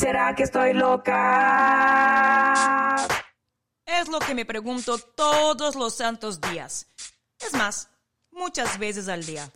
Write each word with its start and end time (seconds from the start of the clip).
¿Será 0.00 0.34
que 0.34 0.44
estoy 0.44 0.72
loca? 0.72 1.26
Es 3.84 4.08
lo 4.08 4.18
que 4.18 4.34
me 4.34 4.46
pregunto 4.46 4.96
todos 4.96 5.74
los 5.74 5.94
santos 5.94 6.40
días. 6.40 6.86
Es 7.38 7.52
más, 7.52 7.90
muchas 8.30 8.78
veces 8.78 9.08
al 9.08 9.26
día. 9.26 9.52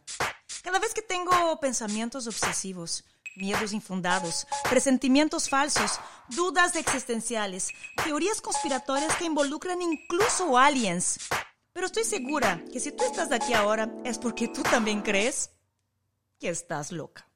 Cada 0.62 0.78
vez 0.80 0.92
que 0.92 1.00
tengo 1.00 1.58
pensamientos 1.60 2.26
obsesivos, 2.26 3.06
miedos 3.36 3.72
infundados, 3.72 4.46
presentimientos 4.68 5.48
falsos, 5.48 5.98
dudas 6.28 6.76
existenciales, 6.76 7.70
teorías 8.04 8.42
conspiratorias 8.42 9.16
que 9.16 9.24
involucran 9.24 9.80
incluso 9.80 10.58
aliens. 10.58 11.20
Pero 11.72 11.86
estoy 11.86 12.04
segura 12.04 12.62
que 12.70 12.80
si 12.80 12.92
tú 12.92 13.02
estás 13.04 13.32
aquí 13.32 13.54
ahora 13.54 13.90
es 14.04 14.18
porque 14.18 14.48
tú 14.48 14.62
también 14.62 15.00
crees 15.00 15.52
que 16.38 16.50
estás 16.50 16.92
loca. 16.92 17.26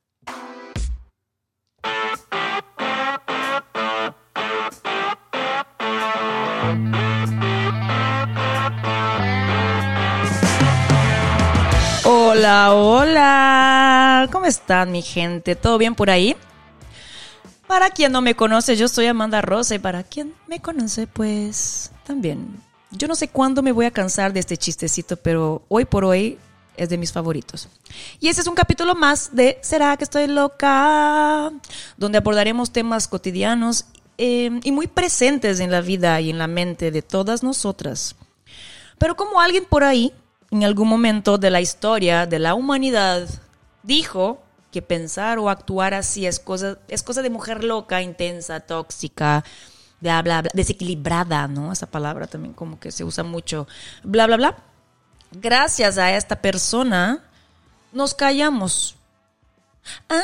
Hola, 12.38 12.72
hola. 12.72 14.28
¿Cómo 14.30 14.46
están 14.46 14.92
mi 14.92 15.02
gente? 15.02 15.56
¿Todo 15.56 15.76
bien 15.76 15.96
por 15.96 16.08
ahí? 16.08 16.36
Para 17.66 17.90
quien 17.90 18.12
no 18.12 18.20
me 18.20 18.36
conoce, 18.36 18.76
yo 18.76 18.86
soy 18.86 19.06
Amanda 19.06 19.40
Rosa 19.40 19.74
y 19.74 19.80
para 19.80 20.04
quien 20.04 20.32
me 20.46 20.60
conoce, 20.60 21.08
pues 21.08 21.90
también. 22.06 22.62
Yo 22.92 23.08
no 23.08 23.16
sé 23.16 23.26
cuándo 23.26 23.60
me 23.60 23.72
voy 23.72 23.86
a 23.86 23.90
cansar 23.90 24.32
de 24.32 24.38
este 24.38 24.56
chistecito, 24.56 25.16
pero 25.16 25.62
hoy 25.66 25.84
por 25.84 26.04
hoy 26.04 26.38
es 26.76 26.88
de 26.88 26.96
mis 26.96 27.10
favoritos. 27.10 27.68
Y 28.20 28.28
este 28.28 28.42
es 28.42 28.46
un 28.46 28.54
capítulo 28.54 28.94
más 28.94 29.34
de 29.34 29.58
¿Será 29.60 29.96
que 29.96 30.04
estoy 30.04 30.28
loca? 30.28 31.50
Donde 31.96 32.18
abordaremos 32.18 32.70
temas 32.70 33.08
cotidianos 33.08 33.86
eh, 34.16 34.60
y 34.62 34.70
muy 34.70 34.86
presentes 34.86 35.58
en 35.58 35.72
la 35.72 35.80
vida 35.80 36.20
y 36.20 36.30
en 36.30 36.38
la 36.38 36.46
mente 36.46 36.92
de 36.92 37.02
todas 37.02 37.42
nosotras. 37.42 38.14
Pero 38.96 39.16
como 39.16 39.40
alguien 39.40 39.64
por 39.64 39.82
ahí 39.82 40.12
en 40.50 40.64
algún 40.64 40.88
momento 40.88 41.38
de 41.38 41.50
la 41.50 41.60
historia 41.60 42.26
de 42.26 42.38
la 42.38 42.54
humanidad 42.54 43.28
dijo 43.82 44.42
que 44.72 44.82
pensar 44.82 45.38
o 45.38 45.48
actuar 45.48 45.94
así 45.94 46.26
es 46.26 46.40
cosa, 46.40 46.78
es 46.88 47.02
cosa 47.02 47.22
de 47.22 47.30
mujer 47.30 47.64
loca, 47.64 48.02
intensa, 48.02 48.60
tóxica, 48.60 49.44
bla, 50.00 50.22
bla, 50.22 50.42
bla, 50.42 50.50
desequilibrada, 50.54 51.48
¿no? 51.48 51.72
Esa 51.72 51.86
palabra 51.86 52.26
también 52.26 52.54
como 52.54 52.78
que 52.78 52.90
se 52.90 53.04
usa 53.04 53.24
mucho, 53.24 53.66
bla, 54.02 54.26
bla, 54.26 54.36
bla. 54.36 54.56
Gracias 55.32 55.98
a 55.98 56.16
esta 56.16 56.40
persona 56.40 57.24
nos 57.92 58.14
callamos. 58.14 58.96
Ah, 60.08 60.22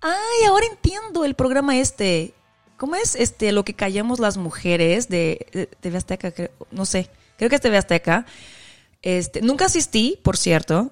ay, 0.00 0.46
ahora 0.48 0.66
entiendo 0.66 1.24
el 1.24 1.34
programa 1.34 1.76
este. 1.76 2.34
¿Cómo 2.76 2.96
es 2.96 3.14
este 3.14 3.52
lo 3.52 3.64
que 3.64 3.74
callamos 3.74 4.18
las 4.18 4.36
mujeres 4.36 5.08
de, 5.08 5.68
TV 5.80 5.96
Azteca? 5.96 6.32
No 6.72 6.84
sé, 6.84 7.08
creo 7.36 7.48
que 7.48 7.56
es 7.56 7.62
TV 7.62 7.76
Azteca 7.76 8.26
este, 9.04 9.42
nunca 9.42 9.66
asistí, 9.66 10.18
por 10.22 10.38
cierto. 10.38 10.90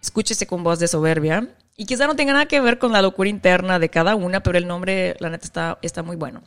Escúchese 0.00 0.46
con 0.46 0.62
voz 0.62 0.78
de 0.78 0.86
soberbia. 0.86 1.48
Y 1.76 1.84
quizá 1.84 2.06
no 2.06 2.14
tenga 2.14 2.32
nada 2.32 2.46
que 2.46 2.60
ver 2.60 2.78
con 2.78 2.92
la 2.92 3.02
locura 3.02 3.28
interna 3.28 3.80
de 3.80 3.88
cada 3.88 4.14
una, 4.14 4.40
pero 4.40 4.56
el 4.56 4.68
nombre, 4.68 5.16
la 5.18 5.30
neta, 5.30 5.46
está, 5.46 5.78
está 5.82 6.02
muy 6.04 6.14
bueno. 6.14 6.42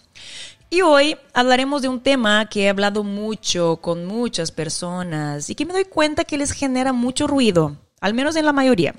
Y 0.69 0.81
hoy 0.81 1.17
hablaremos 1.33 1.81
de 1.81 1.89
un 1.89 2.01
tema 2.01 2.47
que 2.47 2.63
he 2.63 2.69
hablado 2.69 3.03
mucho 3.03 3.77
con 3.81 4.05
muchas 4.05 4.51
personas 4.51 5.49
y 5.49 5.55
que 5.55 5.65
me 5.65 5.73
doy 5.73 5.85
cuenta 5.85 6.23
que 6.23 6.37
les 6.37 6.51
genera 6.51 6.93
mucho 6.93 7.27
ruido, 7.27 7.75
al 7.99 8.13
menos 8.13 8.38
en 8.38 8.45
la 8.45 8.53
mayoría, 8.53 8.95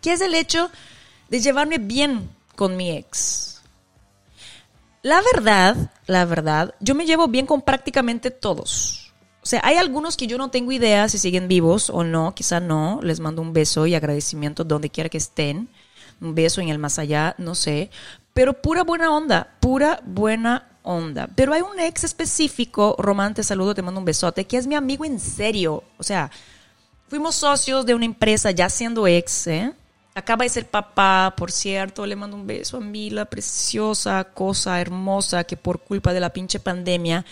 que 0.00 0.12
es 0.12 0.22
el 0.22 0.34
hecho 0.34 0.70
de 1.28 1.40
llevarme 1.40 1.76
bien 1.76 2.30
con 2.56 2.76
mi 2.76 2.90
ex. 2.90 3.60
La 5.02 5.20
verdad, 5.34 5.92
la 6.06 6.24
verdad, 6.24 6.74
yo 6.80 6.94
me 6.94 7.04
llevo 7.04 7.28
bien 7.28 7.46
con 7.46 7.60
prácticamente 7.60 8.30
todos. 8.30 9.01
O 9.42 9.46
sea, 9.46 9.60
hay 9.64 9.76
algunos 9.76 10.16
que 10.16 10.28
yo 10.28 10.38
no 10.38 10.50
tengo 10.50 10.70
idea 10.70 11.08
si 11.08 11.18
siguen 11.18 11.48
vivos 11.48 11.90
o 11.90 12.04
no, 12.04 12.32
quizá 12.34 12.60
no. 12.60 13.00
Les 13.02 13.18
mando 13.18 13.42
un 13.42 13.52
beso 13.52 13.86
y 13.86 13.94
agradecimiento 13.94 14.62
donde 14.62 14.88
quiera 14.88 15.10
que 15.10 15.18
estén. 15.18 15.68
Un 16.20 16.36
beso 16.36 16.60
en 16.60 16.68
el 16.68 16.78
más 16.78 17.00
allá, 17.00 17.34
no 17.38 17.56
sé. 17.56 17.90
Pero 18.34 18.54
pura 18.54 18.84
buena 18.84 19.10
onda, 19.10 19.56
pura 19.58 20.00
buena 20.04 20.68
onda. 20.84 21.28
Pero 21.34 21.52
hay 21.52 21.60
un 21.60 21.80
ex 21.80 22.04
específico, 22.04 22.94
Román, 22.98 23.34
te 23.34 23.42
saludo, 23.42 23.74
te 23.74 23.82
mando 23.82 23.98
un 23.98 24.04
besote, 24.04 24.46
que 24.46 24.56
es 24.56 24.68
mi 24.68 24.76
amigo 24.76 25.04
en 25.04 25.18
serio. 25.18 25.82
O 25.98 26.04
sea, 26.04 26.30
fuimos 27.08 27.34
socios 27.34 27.84
de 27.84 27.94
una 27.94 28.04
empresa 28.04 28.52
ya 28.52 28.68
siendo 28.68 29.08
ex, 29.08 29.48
¿eh? 29.48 29.72
Acaba 30.14 30.44
de 30.44 30.50
ser 30.50 30.68
papá, 30.68 31.34
por 31.36 31.50
cierto, 31.50 32.06
le 32.06 32.14
mando 32.14 32.36
un 32.36 32.46
beso 32.46 32.76
a 32.76 32.80
Mila, 32.80 33.24
preciosa 33.24 34.22
cosa 34.24 34.80
hermosa 34.80 35.42
que 35.44 35.56
por 35.56 35.80
culpa 35.80 36.12
de 36.12 36.20
la 36.20 36.30
pinche 36.30 36.60
pandemia 36.60 37.24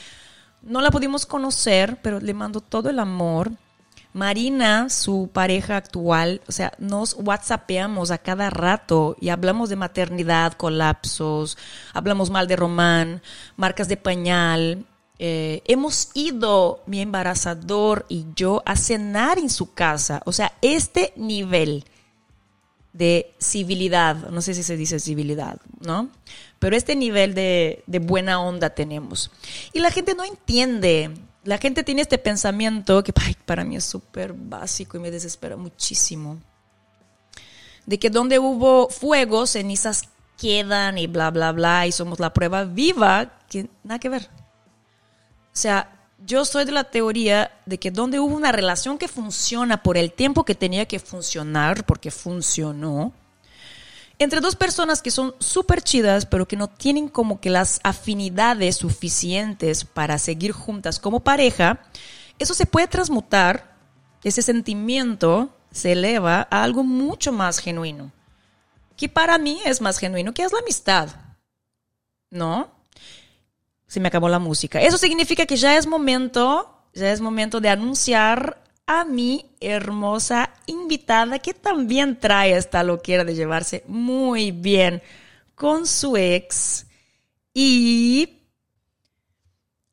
no 0.62 0.80
la 0.80 0.90
pudimos 0.90 1.26
conocer, 1.26 1.98
pero 2.02 2.20
le 2.20 2.34
mando 2.34 2.60
todo 2.60 2.90
el 2.90 2.98
amor. 2.98 3.52
Marina, 4.12 4.90
su 4.90 5.30
pareja 5.32 5.76
actual, 5.76 6.40
o 6.48 6.52
sea, 6.52 6.72
nos 6.78 7.14
whatsappeamos 7.16 8.10
a 8.10 8.18
cada 8.18 8.50
rato 8.50 9.16
y 9.20 9.28
hablamos 9.28 9.68
de 9.68 9.76
maternidad, 9.76 10.54
colapsos, 10.54 11.56
hablamos 11.94 12.28
mal 12.28 12.48
de 12.48 12.56
Román, 12.56 13.22
marcas 13.56 13.86
de 13.86 13.96
pañal. 13.96 14.84
Eh, 15.20 15.62
hemos 15.66 16.10
ido, 16.14 16.82
mi 16.86 17.00
embarazador 17.00 18.04
y 18.08 18.26
yo, 18.34 18.62
a 18.66 18.74
cenar 18.74 19.38
en 19.38 19.48
su 19.48 19.74
casa. 19.74 20.22
O 20.24 20.32
sea, 20.32 20.54
este 20.60 21.12
nivel 21.14 21.84
de 22.92 23.34
civilidad, 23.38 24.30
no 24.30 24.42
sé 24.42 24.54
si 24.54 24.62
se 24.62 24.76
dice 24.76 24.98
civilidad, 24.98 25.60
¿no? 25.80 26.10
Pero 26.58 26.76
este 26.76 26.96
nivel 26.96 27.34
de, 27.34 27.82
buena 28.02 28.40
onda 28.40 28.70
tenemos. 28.70 29.30
Y 29.72 29.80
la 29.80 29.90
gente 29.90 30.14
no 30.14 30.24
entiende. 30.24 31.10
La 31.44 31.58
gente 31.58 31.84
tiene 31.84 32.02
este 32.02 32.18
pensamiento 32.18 33.02
que 33.02 33.14
para 33.46 33.64
mí 33.64 33.76
es 33.76 33.84
súper 33.84 34.34
básico 34.34 34.96
y 34.96 35.00
me 35.00 35.10
desespera 35.10 35.56
muchísimo. 35.56 36.38
De 37.86 37.98
que 37.98 38.10
donde 38.10 38.38
hubo 38.38 38.88
fuego, 38.90 39.46
cenizas 39.46 40.02
quedan 40.36 40.98
y 40.98 41.06
bla, 41.06 41.30
bla, 41.30 41.52
bla, 41.52 41.86
y 41.86 41.92
somos 41.92 42.20
la 42.20 42.32
prueba 42.32 42.64
viva, 42.64 43.38
que 43.48 43.68
nada 43.84 43.98
que 43.98 44.08
ver. 44.08 44.28
O 45.46 45.56
sea, 45.60 45.99
yo 46.26 46.44
soy 46.44 46.64
de 46.64 46.72
la 46.72 46.84
teoría 46.84 47.50
de 47.66 47.78
que 47.78 47.90
donde 47.90 48.20
hubo 48.20 48.34
una 48.34 48.52
relación 48.52 48.98
que 48.98 49.08
funciona 49.08 49.82
por 49.82 49.96
el 49.96 50.12
tiempo 50.12 50.44
que 50.44 50.54
tenía 50.54 50.86
que 50.86 50.98
funcionar, 50.98 51.84
porque 51.86 52.10
funcionó, 52.10 53.12
entre 54.18 54.40
dos 54.40 54.54
personas 54.54 55.00
que 55.00 55.10
son 55.10 55.34
súper 55.38 55.80
chidas, 55.80 56.26
pero 56.26 56.46
que 56.46 56.56
no 56.56 56.68
tienen 56.68 57.08
como 57.08 57.40
que 57.40 57.48
las 57.48 57.80
afinidades 57.82 58.76
suficientes 58.76 59.86
para 59.86 60.18
seguir 60.18 60.52
juntas 60.52 60.98
como 60.98 61.20
pareja, 61.20 61.80
eso 62.38 62.52
se 62.52 62.66
puede 62.66 62.86
transmutar, 62.86 63.74
ese 64.22 64.42
sentimiento 64.42 65.56
se 65.70 65.92
eleva 65.92 66.46
a 66.50 66.62
algo 66.62 66.84
mucho 66.84 67.32
más 67.32 67.58
genuino, 67.58 68.12
que 68.94 69.08
para 69.08 69.38
mí 69.38 69.58
es 69.64 69.80
más 69.80 69.96
genuino, 69.96 70.34
que 70.34 70.42
es 70.42 70.52
la 70.52 70.58
amistad, 70.58 71.08
¿no? 72.28 72.79
Se 73.90 73.98
me 73.98 74.06
acabó 74.06 74.28
la 74.28 74.38
música. 74.38 74.80
Eso 74.80 74.96
significa 74.96 75.46
que 75.46 75.56
ya 75.56 75.76
es 75.76 75.88
momento, 75.88 76.86
ya 76.94 77.10
es 77.10 77.20
momento 77.20 77.60
de 77.60 77.70
anunciar 77.70 78.62
a 78.86 79.04
mi 79.04 79.50
hermosa 79.60 80.50
invitada 80.66 81.40
que 81.40 81.54
también 81.54 82.20
trae 82.20 82.56
esta 82.56 82.84
loquera 82.84 83.24
de 83.24 83.34
llevarse 83.34 83.82
muy 83.88 84.52
bien 84.52 85.02
con 85.56 85.88
su 85.88 86.16
ex 86.16 86.86
y 87.52 88.36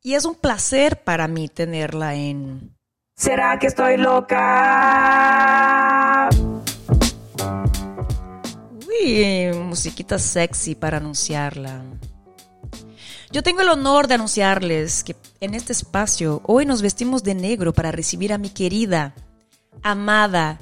y 0.00 0.14
es 0.14 0.24
un 0.24 0.36
placer 0.36 1.02
para 1.02 1.26
mí 1.26 1.48
tenerla 1.48 2.14
en 2.14 2.76
¿Será 3.16 3.58
que 3.58 3.66
estoy 3.66 3.96
loca? 3.96 4.38
Uy, 8.86 9.50
musiquita 9.54 10.20
sexy 10.20 10.76
para 10.76 10.98
anunciarla. 10.98 11.82
Yo 13.30 13.42
tengo 13.42 13.60
el 13.60 13.68
honor 13.68 14.08
de 14.08 14.14
anunciarles 14.14 15.04
que 15.04 15.14
en 15.40 15.54
este 15.54 15.72
espacio 15.72 16.40
hoy 16.46 16.64
nos 16.64 16.80
vestimos 16.80 17.22
de 17.22 17.34
negro 17.34 17.74
para 17.74 17.92
recibir 17.92 18.32
a 18.32 18.38
mi 18.38 18.48
querida, 18.48 19.14
amada, 19.82 20.58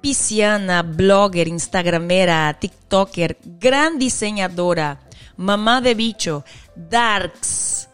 pisciana, 0.00 0.82
blogger, 0.82 1.46
instagramera, 1.46 2.58
tiktoker, 2.58 3.38
gran 3.44 4.00
diseñadora, 4.00 5.00
mamá 5.36 5.80
de 5.80 5.94
bicho, 5.94 6.44
Darks, 6.74 7.88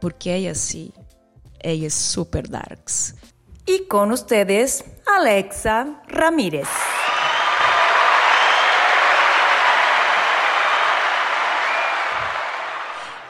porque 0.00 0.34
ella 0.34 0.56
sí, 0.56 0.92
ella 1.60 1.86
es 1.86 1.94
super 1.94 2.48
Darks. 2.48 3.14
Y 3.64 3.86
con 3.86 4.10
ustedes, 4.10 4.84
Alexa 5.06 6.02
Ramírez. 6.08 6.68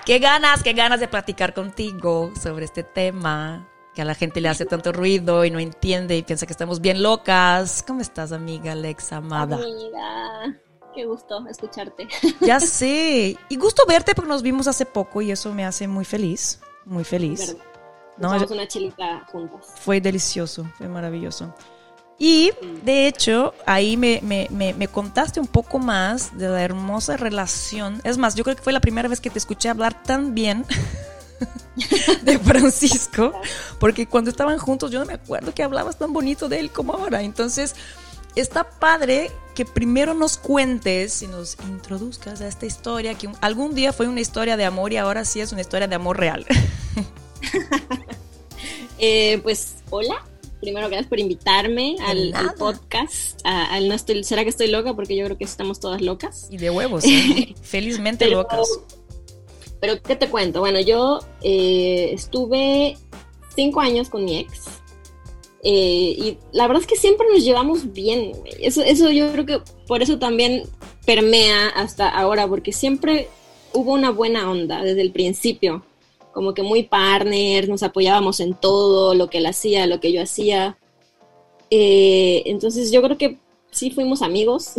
Qué 0.09 0.21
ganas, 0.21 0.63
qué 0.63 0.73
ganas 0.73 1.01
de 1.01 1.07
platicar 1.07 1.53
contigo 1.53 2.33
sobre 2.35 2.65
este 2.65 2.83
tema 2.83 3.69
que 3.95 4.01
a 4.01 4.07
la 4.07 4.15
gente 4.15 4.41
le 4.41 4.49
hace 4.49 4.65
tanto 4.65 4.91
ruido 4.91 5.45
y 5.45 5.51
no 5.51 5.59
entiende 5.59 6.17
y 6.17 6.23
piensa 6.23 6.47
que 6.47 6.53
estamos 6.55 6.81
bien 6.81 7.03
locas. 7.03 7.85
¿Cómo 7.87 8.01
estás, 8.01 8.33
amiga 8.33 8.73
Alexa 8.73 9.19
amada? 9.19 9.57
Amiga, 9.57 10.59
Qué 10.95 11.05
gusto 11.05 11.47
escucharte. 11.51 12.09
Ya 12.41 12.59
sé. 12.59 13.37
Y 13.51 13.57
gusto 13.59 13.83
verte 13.87 14.15
porque 14.15 14.31
nos 14.31 14.41
vimos 14.41 14.67
hace 14.67 14.87
poco 14.87 15.21
y 15.21 15.31
eso 15.31 15.53
me 15.53 15.67
hace 15.67 15.87
muy 15.87 16.07
feliz. 16.07 16.59
Muy 16.87 17.05
feliz. 17.05 17.55
No, 18.17 18.31
Nos 18.31 18.33
tomamos 18.33 18.51
una 18.51 18.67
chelita 18.67 19.27
juntas. 19.31 19.75
Fue 19.79 20.01
delicioso, 20.01 20.65
fue 20.79 20.89
maravilloso. 20.89 21.55
Y 22.19 22.51
de 22.85 23.07
hecho, 23.07 23.55
ahí 23.65 23.97
me, 23.97 24.21
me- 24.23 24.49
me- 24.51 24.75
me 24.75 24.89
contaste 24.89 25.39
un 25.39 25.47
poco 25.47 25.79
más 25.79 26.37
de 26.37 26.49
la 26.49 26.63
hermosa 26.63 27.17
relación. 27.17 28.01
Es 28.05 28.19
más, 28.19 28.35
yo 28.35 28.43
creo 28.45 28.57
que 28.57 28.63
fue 28.63 28.73
la 28.73 28.81
primera 28.81 29.09
vez 29.09 29.21
que 29.21 29.31
te 29.31 29.39
escuché 29.39 29.69
hablar 29.69 30.03
tan 30.03 30.35
bien 30.35 30.65
de 32.23 32.39
Francisco, 32.41 33.33
porque 33.79 34.07
cuando 34.09 34.31
estaban 34.31 34.59
juntos 34.59 34.91
yo 34.91 34.99
no 34.99 35.07
me 35.07 35.13
acuerdo 35.15 35.55
que 35.55 35.63
hablabas 35.63 35.97
tan 35.99 36.13
bonito 36.13 36.49
de 36.49 36.59
él 36.59 36.71
como 36.73 36.95
ahora. 36.95 37.23
Entonces, 37.23 37.77
está 38.35 38.69
padre 38.69 39.31
que 39.55 39.65
primero 39.65 40.13
nos 40.15 40.39
cuentes 40.39 41.23
y 41.23 41.29
nos 41.29 41.57
introduzcas 41.69 42.41
a 42.41 42.49
esta 42.49 42.67
historia, 42.67 43.15
que 43.15 43.29
algún 43.41 43.75
día 43.77 43.93
fue 43.93 44.09
una 44.09 44.21
historia 44.21 44.57
de 44.57 44.65
amor 44.65 44.93
y 44.93 44.97
ahora 44.97 45.25
sí 45.25 45.41
es 45.41 45.53
una 45.53 45.61
historia 45.61 45.87
de 45.87 45.95
amor 45.95 46.19
real. 46.19 46.45
Eh, 49.01 49.39
pues, 49.45 49.77
hola. 49.91 50.25
Primero, 50.61 50.89
gracias 50.89 51.07
por 51.09 51.21
invitarme 51.21 51.97
al, 52.01 52.33
podcast. 52.59 53.41
a- 53.45 53.73
al 53.75 53.89
no 53.89 53.95
estoy, 53.95 54.25
¿Será 54.25 54.43
que 54.43 54.51
estoy 54.51 54.69
loca? 54.69 54.95
Porque 54.95 55.17
yo 55.17 55.25
creo 55.25 55.39
que 55.39 55.45
estamos 55.45 55.79
todas 55.79 56.01
locas. 56.03 56.49
Y 56.51 56.57
de 56.59 56.71
huevos, 56.71 57.05
¿eh? 57.05 57.55
felizmente 57.63 58.25
Pero- 58.25 58.39
locas. 58.43 58.69
Pero, 59.81 60.03
¿qué 60.03 60.17
te 60.17 60.29
cuento? 60.29 60.59
Bueno, 60.59 60.81
yo 60.81 61.21
eh, 61.43 62.11
estuve 62.13 62.97
cinco 63.55 63.81
años 63.81 64.09
con 64.09 64.25
mi 64.25 64.39
ex. 64.39 64.65
eh, 65.63 66.17
y 66.19 66.39
la 66.53 66.67
verdad 66.67 66.83
es 66.83 66.89
que 66.89 66.97
siempre 66.97 67.27
nos 67.33 67.45
llevamos 67.45 67.93
bien. 67.93 68.33
Eso, 68.61 68.83
eso 68.83 69.11
yo 69.11 69.31
creo 69.31 69.47
que 69.47 69.61
por 69.87 70.03
eso 70.03 70.19
también 70.19 70.65
permea 71.07 71.69
hasta 71.69 72.09
ahora, 72.09 72.49
porque 72.49 72.73
siempre 72.73 73.29
hubo 73.73 73.93
una 73.93 74.11
buena 74.11 74.51
onda 74.51 74.83
desde 74.83 75.03
el 75.03 75.13
principio. 75.13 75.85
Como 76.39 76.55
que 76.55 76.63
muy 76.63 76.85
partners, 76.85 77.69
nos 77.69 77.83
apoyábamos 77.83 78.39
en 78.39 78.55
todo, 78.55 79.13
lo 79.13 79.29
que 79.29 79.39
él 79.39 79.47
hacía, 79.47 79.89
lo 79.89 79.99
que 79.99 80.13
yo 80.13 80.23
hacía. 80.23 80.79
Eh, 81.69 82.45
entonces 82.47 82.93
yo 82.93 83.03
creo 83.03 83.19
que 83.19 83.39
sí 83.73 83.91
fuimos 83.91 84.23
amigos. 84.23 84.75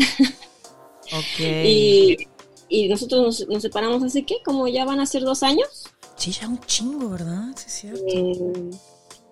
Ok. 1.12 1.40
Y, 1.66 2.30
y 2.70 2.88
nosotros 2.88 3.22
nos, 3.22 3.50
nos 3.50 3.62
separamos 3.62 4.02
hace 4.04 4.24
que 4.24 4.36
como 4.42 4.70
ya 4.70 4.86
van 4.86 5.02
a 5.02 5.06
ser 5.06 5.24
dos 5.24 5.44
años. 5.44 5.68
Sí, 6.16 6.32
ya 6.32 6.48
un 6.48 6.62
chingo, 6.62 7.10
¿verdad? 7.10 7.48
Sí, 7.58 7.66
es 7.68 7.74
cierto. 7.74 8.06
Eh, 8.08 8.70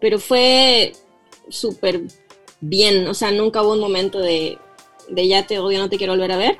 pero 0.01 0.19
fue 0.19 0.91
súper 1.47 2.01
bien. 2.59 3.07
O 3.07 3.13
sea, 3.13 3.31
nunca 3.31 3.63
hubo 3.63 3.71
un 3.71 3.79
momento 3.79 4.19
de, 4.19 4.57
de 5.07 5.27
ya 5.29 5.47
te 5.47 5.59
odio, 5.59 5.79
no 5.79 5.89
te 5.89 5.97
quiero 5.97 6.11
volver 6.11 6.33
a 6.33 6.37
ver. 6.37 6.57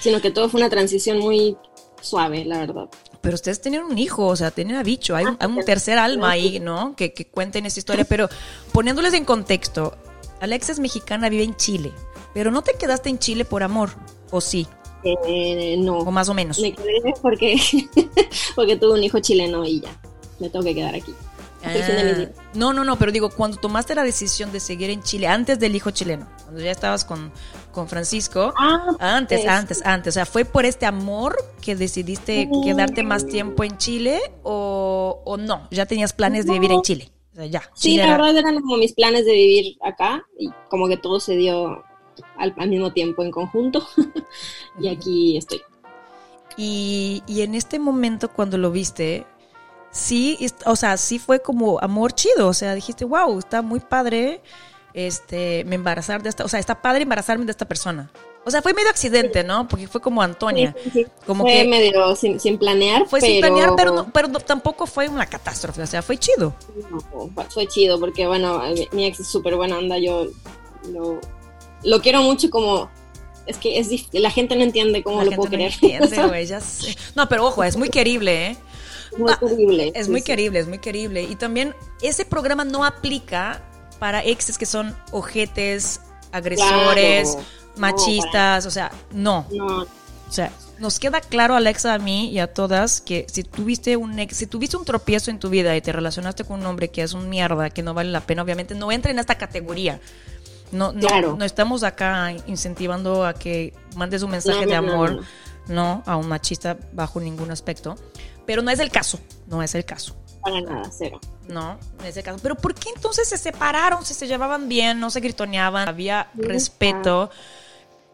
Sino 0.00 0.22
que 0.22 0.30
todo 0.30 0.48
fue 0.48 0.60
una 0.62 0.70
transición 0.70 1.18
muy 1.18 1.54
suave, 2.00 2.46
la 2.46 2.60
verdad. 2.60 2.88
Pero 3.24 3.34
ustedes 3.36 3.60
tenían 3.62 3.84
un 3.84 3.98
hijo, 3.98 4.26
o 4.26 4.36
sea, 4.36 4.50
tenían 4.50 4.76
a 4.78 4.82
bicho. 4.82 5.16
Hay 5.16 5.24
un, 5.24 5.36
hay 5.40 5.48
un 5.48 5.58
Ah, 5.60 5.64
tercer 5.64 5.98
alma 5.98 6.30
ahí, 6.30 6.60
¿no? 6.60 6.94
Que, 6.94 7.14
que 7.14 7.24
cuenten 7.26 7.64
esa 7.64 7.80
historia. 7.80 8.04
Pero 8.04 8.28
poniéndoles 8.70 9.14
en 9.14 9.24
contexto, 9.24 9.96
Alexa 10.40 10.72
es 10.72 10.78
mexicana, 10.78 11.30
vive 11.30 11.42
en 11.42 11.56
Chile. 11.56 11.90
Pero 12.34 12.50
no 12.50 12.60
te 12.62 12.74
quedaste 12.74 13.08
en 13.08 13.18
Chile 13.18 13.46
por 13.46 13.62
amor, 13.62 13.90
¿o 14.30 14.42
sí? 14.42 14.66
Eh, 15.04 15.76
no. 15.78 15.98
O 16.00 16.10
más 16.10 16.28
o 16.28 16.34
menos. 16.34 16.58
Me 16.58 16.72
quedé 16.74 17.14
porque, 17.22 17.56
porque 18.54 18.76
tuve 18.76 18.92
un 18.92 19.02
hijo 19.04 19.18
chileno 19.20 19.64
y 19.64 19.80
ya. 19.80 19.96
Me 20.38 20.50
tengo 20.50 20.64
que 20.64 20.74
quedar 20.74 20.94
aquí. 20.94 21.14
Ah, 21.66 21.70
días. 21.72 22.28
no, 22.54 22.72
no, 22.72 22.84
no, 22.84 22.96
pero 22.98 23.10
digo, 23.12 23.30
cuando 23.30 23.56
tomaste 23.56 23.94
la 23.94 24.02
decisión 24.02 24.52
de 24.52 24.60
seguir 24.60 24.90
en 24.90 25.02
Chile, 25.02 25.26
antes 25.26 25.58
del 25.58 25.74
hijo 25.74 25.90
chileno, 25.90 26.26
cuando 26.44 26.60
ya 26.60 26.70
estabas 26.70 27.04
con, 27.04 27.32
con 27.72 27.88
Francisco, 27.88 28.52
Ah, 28.58 28.94
antes, 28.98 29.40
pues, 29.40 29.50
antes, 29.50 29.82
antes, 29.86 30.12
o 30.12 30.14
sea, 30.14 30.26
¿fue 30.26 30.44
por 30.44 30.64
este 30.64 30.86
amor 30.86 31.36
que 31.60 31.74
decidiste 31.76 32.46
Mm. 32.50 32.62
quedarte 32.64 33.02
más 33.02 33.26
tiempo 33.26 33.64
en 33.64 33.76
Chile 33.78 34.20
o, 34.42 35.22
o 35.24 35.36
no? 35.36 35.66
¿Ya 35.70 35.86
tenías 35.86 36.12
planes 36.12 36.46
de 36.46 36.52
vivir 36.52 36.72
en 36.72 36.82
Chile? 36.82 37.10
O 37.32 37.36
sea, 37.36 37.46
ya. 37.46 37.62
Sí, 37.74 37.90
Chile 37.90 38.02
la 38.02 38.14
era- 38.14 38.16
verdad 38.18 38.36
eran 38.38 38.60
como 38.60 38.76
mis 38.76 38.92
planes 38.92 39.24
de 39.24 39.32
vivir 39.32 39.76
acá 39.82 40.24
y 40.38 40.50
como 40.68 40.86
que 40.88 40.96
todo 40.96 41.18
se 41.18 41.34
dio 41.36 41.82
al, 42.36 42.54
al 42.56 42.68
mismo 42.68 42.92
tiempo 42.92 43.22
en 43.24 43.30
conjunto 43.32 43.84
y 44.80 44.88
aquí 44.88 45.36
estoy. 45.36 45.60
Y, 46.56 47.22
y 47.26 47.42
en 47.42 47.54
este 47.56 47.78
momento 47.80 48.28
cuando 48.30 48.58
lo 48.58 48.70
viste, 48.70 49.26
sí, 49.94 50.36
o 50.66 50.76
sea, 50.76 50.96
sí 50.96 51.18
fue 51.18 51.40
como 51.40 51.78
amor 51.80 52.12
chido, 52.12 52.48
o 52.48 52.52
sea, 52.54 52.74
dijiste, 52.74 53.04
wow, 53.04 53.38
está 53.38 53.62
muy 53.62 53.78
padre, 53.80 54.42
este, 54.92 55.64
me 55.64 55.76
embarazar 55.76 56.22
de 56.22 56.28
esta, 56.28 56.44
o 56.44 56.48
sea, 56.48 56.60
está 56.60 56.82
padre 56.82 57.02
embarazarme 57.02 57.44
de 57.44 57.50
esta 57.52 57.66
persona. 57.66 58.10
O 58.46 58.50
sea, 58.50 58.60
fue 58.60 58.74
medio 58.74 58.90
accidente, 58.90 59.42
¿no? 59.42 59.66
Porque 59.68 59.88
fue 59.88 60.02
como 60.02 60.20
Antonia. 60.20 60.74
Sí, 60.84 60.90
sí. 60.92 61.06
Como 61.26 61.44
fue 61.44 61.62
que- 61.62 61.64
medio 61.68 62.14
sin, 62.14 62.38
sin 62.38 62.58
planear, 62.58 63.06
Fue 63.06 63.20
pero, 63.20 63.32
sin 63.32 63.40
planear, 63.40 63.72
pero, 63.74 63.92
no- 63.94 64.12
pero 64.12 64.28
no- 64.28 64.38
tampoco 64.40 64.86
fue 64.86 65.08
una 65.08 65.24
catástrofe, 65.24 65.80
o 65.80 65.86
sea, 65.86 66.02
fue 66.02 66.18
chido. 66.18 66.54
no, 66.90 67.30
fue- 67.48 67.66
chido 67.68 67.98
porque, 67.98 68.26
bueno, 68.26 68.60
mi, 68.92 69.06
ex 69.06 69.20
es 69.20 69.28
súper 69.28 69.56
buena 69.56 69.78
onda, 69.78 69.96
yo 69.98 70.26
lo, 70.92 71.20
lo 71.84 72.00
quiero 72.02 72.22
mucho 72.22 72.50
como... 72.50 72.90
Es 73.46 73.58
que 73.58 73.78
es 73.78 73.88
la 74.12 74.30
gente 74.30 74.56
no 74.56 74.62
entiende 74.62 75.02
cómo 75.02 75.18
La 75.18 75.24
lo 75.24 75.30
puedo 75.32 75.44
no 75.44 75.50
querer. 75.50 75.72
entiende, 75.72 76.26
güey, 76.28 76.46
ya 76.46 76.60
sé. 76.60 76.96
No, 77.14 77.28
pero 77.28 77.46
ojo, 77.46 77.62
es 77.64 77.76
muy 77.76 77.88
querible, 77.90 78.46
¿eh? 78.48 78.56
Es 79.14 79.18
muy 79.18 79.34
terrible. 79.48 79.92
Es 79.94 80.06
sí, 80.06 80.10
muy 80.10 80.20
sí. 80.20 80.26
querible, 80.26 80.58
es 80.58 80.68
muy 80.68 80.78
querible. 80.78 81.22
Y 81.22 81.36
también 81.36 81.74
ese 82.02 82.24
programa 82.24 82.64
no 82.64 82.84
aplica 82.84 83.62
para 83.98 84.22
exes 84.22 84.58
que 84.58 84.66
son 84.66 84.94
ojetes, 85.12 86.00
agresores, 86.32 87.30
Claro. 87.32 87.44
machistas, 87.76 88.66
o 88.66 88.70
sea, 88.70 88.90
no. 89.12 89.46
No, 89.50 89.82
O 89.82 90.32
sea, 90.34 90.50
nos 90.78 90.98
queda 90.98 91.20
claro, 91.20 91.54
Alexa, 91.54 91.94
a 91.94 91.98
mí 91.98 92.28
y 92.30 92.38
a 92.40 92.52
todas, 92.52 93.00
que 93.00 93.26
si 93.30 93.44
tuviste 93.44 93.96
un 93.96 94.18
ex, 94.18 94.36
si 94.36 94.46
tuviste 94.46 94.76
un 94.76 94.84
tropiezo 94.84 95.30
en 95.30 95.38
tu 95.38 95.48
vida 95.48 95.76
y 95.76 95.80
te 95.80 95.92
relacionaste 95.92 96.42
con 96.44 96.60
un 96.60 96.66
hombre 96.66 96.88
que 96.88 97.02
es 97.02 97.12
un 97.12 97.28
mierda, 97.28 97.70
que 97.70 97.82
no 97.82 97.94
vale 97.94 98.10
la 98.10 98.20
pena, 98.20 98.42
obviamente 98.42 98.74
no 98.74 98.90
entra 98.90 99.12
en 99.12 99.18
esta 99.20 99.36
categoría. 99.36 100.00
No, 100.72 100.92
no, 100.92 101.06
Claro. 101.06 101.36
no 101.38 101.44
estamos 101.44 101.84
acá 101.84 102.32
incentivando 102.46 103.24
a 103.24 103.34
que 103.34 103.72
mandes 103.94 104.22
un 104.22 104.32
mensaje 104.32 104.62
No, 104.64 104.70
de 104.70 104.74
amor, 104.74 105.20
no, 105.68 106.02
a 106.04 106.16
un 106.16 106.26
machista 106.26 106.76
bajo 106.92 107.20
ningún 107.20 107.52
aspecto. 107.52 107.96
Pero 108.46 108.62
no 108.62 108.70
es 108.70 108.78
el 108.78 108.90
caso, 108.90 109.18
no 109.46 109.62
es 109.62 109.74
el 109.74 109.84
caso. 109.84 110.14
para 110.42 110.60
nada, 110.60 110.90
cero. 110.90 111.20
No, 111.48 111.78
en 112.00 112.06
ese 112.06 112.22
caso. 112.22 112.38
Pero 112.42 112.54
¿por 112.54 112.74
qué 112.74 112.90
entonces 112.94 113.28
se 113.28 113.38
separaron? 113.38 114.04
Si 114.04 114.14
se 114.14 114.26
llevaban 114.26 114.68
bien, 114.68 115.00
no 115.00 115.10
se 115.10 115.20
gritoneaban, 115.20 115.88
había 115.88 116.30
respeto, 116.34 117.30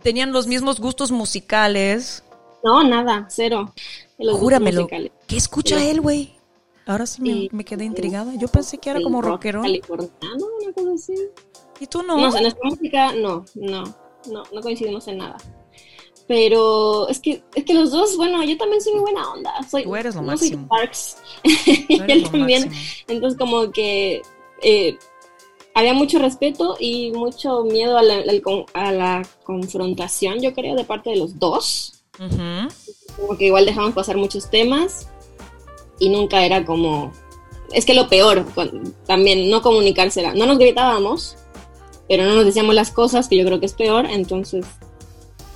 tenían 0.02 0.32
los 0.32 0.46
mismos 0.46 0.80
gustos 0.80 1.10
musicales. 1.10 2.22
No, 2.62 2.84
nada, 2.84 3.26
cero. 3.30 3.72
Los 4.18 4.38
Júramelo. 4.38 4.86
¿Qué 5.26 5.36
escucha 5.36 5.82
él, 5.82 6.00
güey? 6.00 6.36
Ahora 6.86 7.06
sí 7.06 7.22
me, 7.22 7.28
Sí, 7.28 7.48
me 7.52 7.64
quedé 7.64 7.84
intrigada. 7.84 8.34
Yo 8.34 8.48
pensé 8.48 8.78
que 8.78 8.90
era 8.90 9.00
como 9.00 9.22
rock 9.22 9.32
rockero. 9.34 9.62
Californiano, 9.62 10.46
una 10.62 10.72
cosa 10.72 10.90
así. 10.94 11.14
¿Y 11.78 11.86
tú 11.86 12.02
No, 12.02 12.16
no? 12.16 12.28
o 12.28 12.32
sea, 12.32 12.42
nuestra 12.42 12.62
música, 12.68 13.12
no, 13.14 13.44
no, 13.54 13.84
no, 14.30 14.42
no 14.52 14.60
coincidimos 14.60 15.06
en 15.08 15.18
nada. 15.18 15.36
Pero 16.30 17.08
es 17.08 17.18
que, 17.18 17.42
es 17.56 17.64
que 17.64 17.74
los 17.74 17.90
dos, 17.90 18.16
bueno, 18.16 18.40
yo 18.44 18.56
también 18.56 18.80
soy 18.80 18.92
muy 18.92 19.00
buena 19.00 19.32
onda. 19.32 19.52
Soy, 19.68 19.82
Tú 19.82 19.96
eres 19.96 20.14
lo 20.14 20.22
no 20.22 20.38
soy 20.38 20.50
máximo. 20.50 20.68
Parks. 20.68 21.16
Tú 21.42 21.50
y 21.88 21.94
eres 21.96 22.08
él 22.08 22.22
lo 22.22 22.30
también. 22.30 22.68
máximo. 22.68 23.04
Entonces, 23.08 23.36
como 23.36 23.72
que 23.72 24.22
eh, 24.62 24.96
había 25.74 25.92
mucho 25.92 26.20
respeto 26.20 26.76
y 26.78 27.10
mucho 27.10 27.64
miedo 27.64 27.98
a 27.98 28.02
la, 28.04 28.22
a 28.74 29.22
confrontación, 29.42 30.40
yo 30.40 30.54
creo, 30.54 30.76
de 30.76 30.84
parte 30.84 31.10
de 31.10 31.16
los 31.16 31.36
dos. 31.40 31.94
Ujú. 32.20 32.68
Como 33.16 33.36
que 33.36 33.46
igual 33.46 33.66
dejamos 33.66 33.92
pasar 33.94 34.16
muchos 34.16 34.48
temas 34.50 35.08
y 35.98 36.10
nunca 36.10 36.44
era 36.46 36.64
como. 36.64 37.12
Es 37.72 37.84
que 37.84 37.94
lo 37.94 38.08
peor, 38.08 38.46
también 39.04 39.50
no 39.50 39.62
comunicársela. 39.62 40.32
No 40.34 40.46
nos 40.46 40.58
gritábamos, 40.58 41.36
pero 42.08 42.22
no 42.24 42.36
nos 42.36 42.44
decíamos 42.44 42.76
las 42.76 42.92
cosas, 42.92 43.26
que 43.26 43.36
yo 43.36 43.44
creo 43.44 43.58
que 43.58 43.66
es 43.66 43.74
peor, 43.74 44.06
entonces 44.06 44.64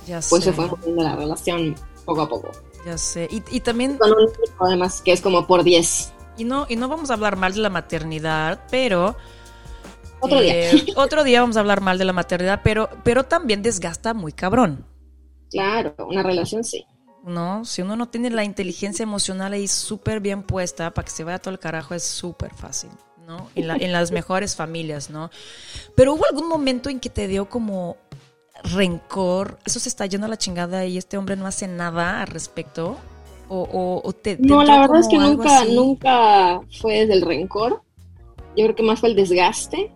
Ya 0.05 0.21
pues 0.29 0.43
sé. 0.43 0.51
se 0.51 0.53
fue 0.53 0.67
moviendo 0.67 1.03
la 1.03 1.15
relación 1.15 1.75
poco 2.05 2.21
a 2.21 2.29
poco. 2.29 2.51
Ya 2.85 2.97
sé. 2.97 3.27
Y, 3.31 3.43
y 3.57 3.61
también, 3.61 3.97
Con 3.97 4.11
un 4.11 4.23
hijo, 4.23 4.65
además, 4.65 5.01
que 5.01 5.11
es 5.11 5.21
como 5.21 5.47
por 5.47 5.63
10. 5.63 6.13
y 6.37 6.43
no, 6.43 6.65
y 6.69 6.75
no 6.75 6.87
vamos 6.87 7.09
a 7.09 7.13
hablar 7.13 7.35
mal 7.37 7.53
de 7.53 7.61
la 7.61 7.69
maternidad, 7.69 8.65
pero 8.69 9.15
Otro 10.19 10.39
día. 10.41 10.53
Eh, 10.71 10.85
otro 10.95 11.23
día 11.23 11.41
vamos 11.41 11.57
a 11.57 11.61
hablar 11.61 11.81
mal 11.81 11.97
de 11.97 12.05
la 12.05 12.13
maternidad, 12.13 12.61
pero, 12.63 12.89
pero 13.03 13.23
también 13.25 13.61
desgasta 13.61 14.13
muy 14.13 14.31
cabrón. 14.33 14.85
Claro, 15.49 15.95
una 16.09 16.23
relación 16.23 16.63
sí. 16.63 16.85
¿No? 17.23 17.65
Si 17.65 17.81
uno 17.81 17.95
no 17.95 18.07
tiene 18.07 18.29
la 18.29 18.43
inteligencia 18.43 19.01
emocional 19.03 19.53
ahí 19.53 19.67
súper 19.67 20.19
bien 20.19 20.43
puesta 20.43 20.91
para 20.93 21.05
que 21.05 21.11
se 21.11 21.23
vaya 21.23 21.39
todo 21.39 21.53
el 21.53 21.59
carajo, 21.59 21.95
es 21.95 22.03
súper 22.03 22.53
fácil, 22.53 22.91
¿no? 23.25 23.49
En, 23.55 23.67
la- 23.67 23.75
en 23.77 23.91
las 23.91 24.11
mejores 24.11 24.55
familias, 24.55 25.09
¿no? 25.09 25.31
Pero 25.95 26.13
hubo 26.13 26.23
algún 26.29 26.47
momento 26.47 26.89
en 26.89 26.99
que 26.99 27.09
te 27.09 27.27
dio 27.27 27.49
como 27.49 27.97
rencor, 28.63 29.59
eso 29.65 29.79
se 29.79 29.89
está 29.89 30.05
yendo 30.05 30.25
a 30.25 30.29
la 30.29 30.37
chingada 30.37 30.85
y 30.85 30.97
este 30.97 31.17
hombre 31.17 31.35
no 31.35 31.45
hace 31.47 31.67
nada 31.67 32.21
al 32.21 32.27
respecto. 32.27 32.97
O, 33.47 33.59
o- 33.61 34.01
o 34.03 34.13
te, 34.13 34.37
te 34.37 34.43
No, 34.43 34.63
la 34.63 34.79
verdad 34.81 34.99
es 35.01 35.07
que 35.07 35.17
nunca, 35.19 35.59
así? 35.59 35.75
nunca 35.75 36.61
fue 36.81 37.01
desde 37.01 37.13
el 37.13 37.21
rencor. 37.21 37.81
Yo 38.57 38.63
creo 38.63 38.75
que 38.75 38.83
más 38.83 38.99
fue 38.99 39.09
el 39.09 39.15
desgaste 39.15 39.91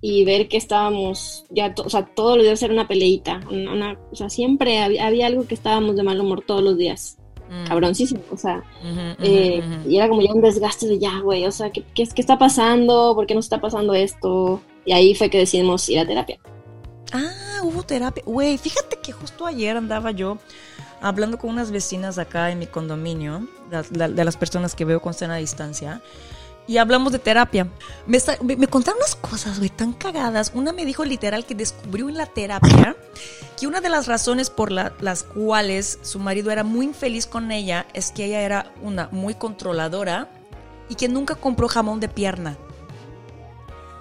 y 0.00 0.24
ver 0.24 0.48
que 0.48 0.56
estábamos 0.56 1.44
ya, 1.50 1.74
o 1.84 1.90
sea, 1.90 2.06
todos 2.06 2.36
los 2.36 2.46
días 2.46 2.62
era 2.62 2.72
una 2.72 2.88
peleita, 2.88 3.40
una, 3.50 3.72
una- 3.72 3.98
o 4.12 4.16
sea, 4.16 4.30
siempre 4.30 4.80
había, 4.80 5.06
había 5.06 5.26
algo 5.26 5.46
que 5.46 5.54
estábamos 5.54 5.96
de 5.96 6.02
mal 6.04 6.20
humor 6.20 6.42
todos 6.46 6.62
los 6.62 6.78
días, 6.78 7.18
Mm. 7.50 7.66
cabroncísimo, 7.68 8.20
o 8.30 8.36
sea, 8.36 8.62
eh, 9.20 9.62
y 9.88 9.96
era 9.96 10.08
como 10.08 10.22
ya 10.22 10.32
un 10.32 10.40
desgaste 10.40 10.86
de 10.86 10.98
ya, 10.98 11.18
güey, 11.20 11.44
o 11.46 11.52
sea, 11.52 11.70
¿qué, 11.70 11.82
qué, 11.94 12.04
qué 12.06 12.20
está 12.20 12.38
pasando? 12.38 13.12
¿Por 13.14 13.26
qué 13.26 13.34
nos 13.34 13.44
está 13.46 13.60
pasando 13.60 13.92
esto? 13.94 14.60
Y 14.84 14.92
ahí 14.92 15.14
fue 15.14 15.28
que 15.30 15.38
decidimos 15.38 15.88
ir 15.88 15.98
a 15.98 16.06
terapia. 16.06 16.38
Ah, 17.12 17.60
hubo 17.62 17.82
terapia. 17.82 18.22
Güey, 18.26 18.58
fíjate 18.58 18.96
que 18.98 19.12
justo 19.12 19.46
ayer 19.46 19.76
andaba 19.76 20.10
yo 20.10 20.38
hablando 21.00 21.38
con 21.38 21.50
unas 21.50 21.70
vecinas 21.70 22.18
acá 22.18 22.50
en 22.50 22.58
mi 22.58 22.66
condominio, 22.66 23.46
de 23.90 24.24
las 24.24 24.36
personas 24.36 24.74
que 24.74 24.84
veo 24.84 25.00
con 25.00 25.14
sana 25.14 25.36
distancia, 25.36 26.00
y 26.66 26.78
hablamos 26.78 27.12
de 27.12 27.20
terapia. 27.20 27.68
Me, 28.06 28.18
contaron 28.66 28.98
unas 28.98 29.14
cosas, 29.14 29.58
güey, 29.58 29.70
tan 29.70 29.92
cagadas. 29.92 30.50
Una 30.54 30.72
me 30.72 30.84
dijo 30.84 31.04
literal 31.04 31.44
que 31.46 31.54
descubrió 31.54 32.08
en 32.08 32.16
la 32.16 32.26
terapia 32.26 32.96
que 33.56 33.66
una 33.68 33.80
de 33.80 33.88
las 33.88 34.06
razones 34.08 34.50
por 34.50 34.72
la- 34.72 34.92
las 35.00 35.22
cuales 35.22 36.00
su 36.02 36.18
marido 36.18 36.50
era 36.50 36.64
muy 36.64 36.86
infeliz 36.86 37.26
con 37.26 37.52
ella 37.52 37.86
es 37.94 38.10
que 38.10 38.24
ella 38.24 38.40
era 38.40 38.72
una 38.82 39.08
muy 39.12 39.34
controladora 39.34 40.28
y 40.88 40.96
que 40.96 41.08
nunca 41.08 41.36
compró 41.36 41.68
jamón 41.68 42.00
de 42.00 42.08
pierna. 42.08 42.56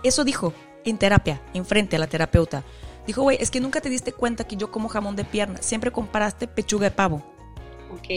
Eso 0.04 0.24
dijo 0.24 0.52
en 0.86 0.98
terapia, 0.98 1.42
enfrente 1.54 1.96
a 1.96 2.00
la 2.00 2.08
terapeuta. 2.08 2.64
Dijo, 3.08 3.22
güey, 3.22 3.38
es 3.40 3.52
que 3.52 3.60
nunca 3.60 3.82
te 3.82 3.90
diste 3.90 4.12
cuenta 4.12 4.46
que 4.46 4.56
yo 4.56 4.72
como 4.72 4.90
jamón 4.90 5.16
de 5.16 5.26
pierna. 5.26 5.62
Siempre 5.62 5.92
comparaste 5.92 6.48
pechuga 6.48 6.86
de 6.86 6.92
pavo. 6.92 7.24
Ok. 7.92 8.10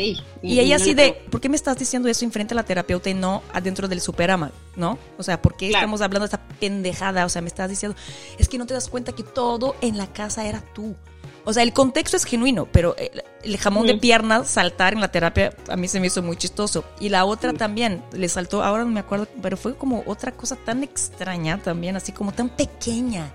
Y, 0.43 0.59
ella 0.59 0.77
no 0.77 0.83
así 0.83 0.95
de, 0.95 1.13
¿por 1.31 1.41
qué 1.41 1.49
me 1.49 1.57
estás 1.57 1.79
diciendo 1.79 2.09
eso 2.09 2.25
enfrente 2.25 2.55
a 2.55 2.57
la 2.57 2.63
terapeuta 2.65 3.11
y 3.11 3.15
no 3.15 3.43
adentro 3.53 3.87
del 3.87 4.01
superama? 4.01 4.51
¿No? 4.77 4.99
O 5.19 5.23
sea, 5.23 5.41
¿por 5.41 5.57
qué 5.57 5.69
Claro. 5.69 5.85
estamos 5.85 6.01
hablando 6.01 6.27
de 6.27 6.35
esta 6.35 6.49
pendejada? 6.59 7.25
O 7.25 7.29
sea, 7.29 7.43
me 7.43 7.49
estás 7.49 7.69
diciendo, 7.69 7.97
es 8.39 8.49
que 8.49 8.59
no 8.59 8.67
te 8.67 8.75
das 8.75 8.89
cuenta 8.89 9.13
que 9.13 9.23
todo 9.23 9.77
en 9.81 9.99
la 9.99 10.07
casa 10.09 10.47
era 10.47 10.63
tú. 10.75 10.97
O 11.45 11.53
sea, 11.53 11.63
el 11.63 11.73
contexto 11.73 12.17
es 12.17 12.25
genuino, 12.25 12.67
pero 12.71 12.97
el, 12.97 13.23
el 13.43 13.57
jamón 13.57 13.87
de 13.87 13.97
pierna 13.97 14.45
saltar 14.45 14.93
en 14.93 15.01
la 15.01 15.11
terapia 15.11 15.55
a 15.69 15.77
mí 15.77 15.89
se 15.89 16.01
me 16.01 16.09
hizo 16.09 16.23
muy 16.23 16.37
chistoso. 16.37 16.85
Y 17.01 17.09
la 17.09 17.25
otra 17.25 17.53
también 17.53 18.03
le 18.13 18.29
saltó, 18.29 18.63
ahora 18.63 18.85
no 18.85 18.91
me 18.91 19.01
acuerdo, 19.01 19.29
pero 19.41 19.57
fue 19.57 19.75
como 19.77 20.03
otra 20.07 20.33
cosa 20.33 20.57
tan 20.57 20.83
extraña 20.83 21.59
también, 21.63 21.97
así 21.97 22.13
como 22.13 22.33
tan 22.33 22.49
pequeña, 22.51 23.33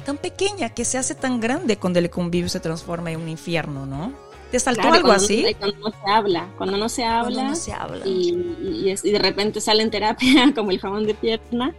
tan 0.00 0.16
pequeña 0.18 0.70
que 0.70 0.84
se 0.84 0.98
hace 0.98 1.14
tan 1.14 1.40
grande 1.40 1.76
cuando 1.76 1.98
el 1.98 2.10
convivio 2.10 2.48
se 2.48 2.60
transforma 2.60 3.10
en 3.10 3.20
un 3.20 3.28
infierno, 3.28 3.86
¿no? 3.86 4.12
¿Te 4.50 4.58
saltó 4.58 4.80
Claro, 4.82 4.96
algo 4.96 5.08
cuando- 5.08 5.24
así? 5.24 5.46
Cuando 5.58 5.76
no 5.78 5.90
se 5.90 6.10
habla, 6.10 6.48
cuando 6.58 6.76
no 6.76 6.88
se 6.88 7.04
habla, 7.04 7.42
no 7.50 7.54
se 7.54 7.72
habla. 7.72 8.04
y, 8.06 8.56
y 8.84 8.90
es- 8.90 9.04
y 9.04 9.12
de 9.12 9.18
repente 9.20 9.60
sale 9.60 9.82
en 9.82 9.90
terapia 9.90 10.52
como 10.56 10.70
el 10.72 10.80
jamón 10.80 11.06
de 11.06 11.14
pierna, 11.14 11.74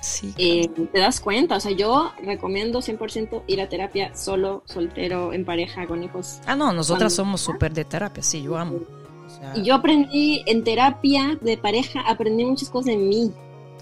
Sí. 0.00 0.34
eh, 0.36 0.68
te 0.92 0.98
das 0.98 1.20
cuenta. 1.20 1.56
O 1.56 1.60
sea, 1.60 1.72
yo 1.72 2.12
recomiendo 2.22 2.80
100% 2.82 3.42
ir 3.46 3.60
a 3.62 3.68
terapia 3.68 4.14
solo, 4.14 4.62
soltero, 4.66 5.32
en 5.32 5.44
pareja, 5.46 5.86
con 5.86 6.02
hijos. 6.02 6.40
Ah, 6.46 6.56
no, 6.56 6.72
nosotras 6.72 7.14
somos 7.14 7.40
súper 7.40 7.72
de 7.72 7.84
terapia, 7.86 8.22
sí, 8.22 8.42
yo 8.42 8.56
amo. 8.56 8.80
O 9.26 9.30
sea, 9.30 9.52
Y 9.56 9.62
yo 9.62 9.74
aprendí 9.74 10.42
en 10.46 10.62
terapia 10.64 11.38
de 11.40 11.56
pareja, 11.56 12.00
aprendí 12.06 12.44
muchas 12.44 12.68
cosas 12.70 12.86
de 12.86 12.96
mí. 12.98 13.32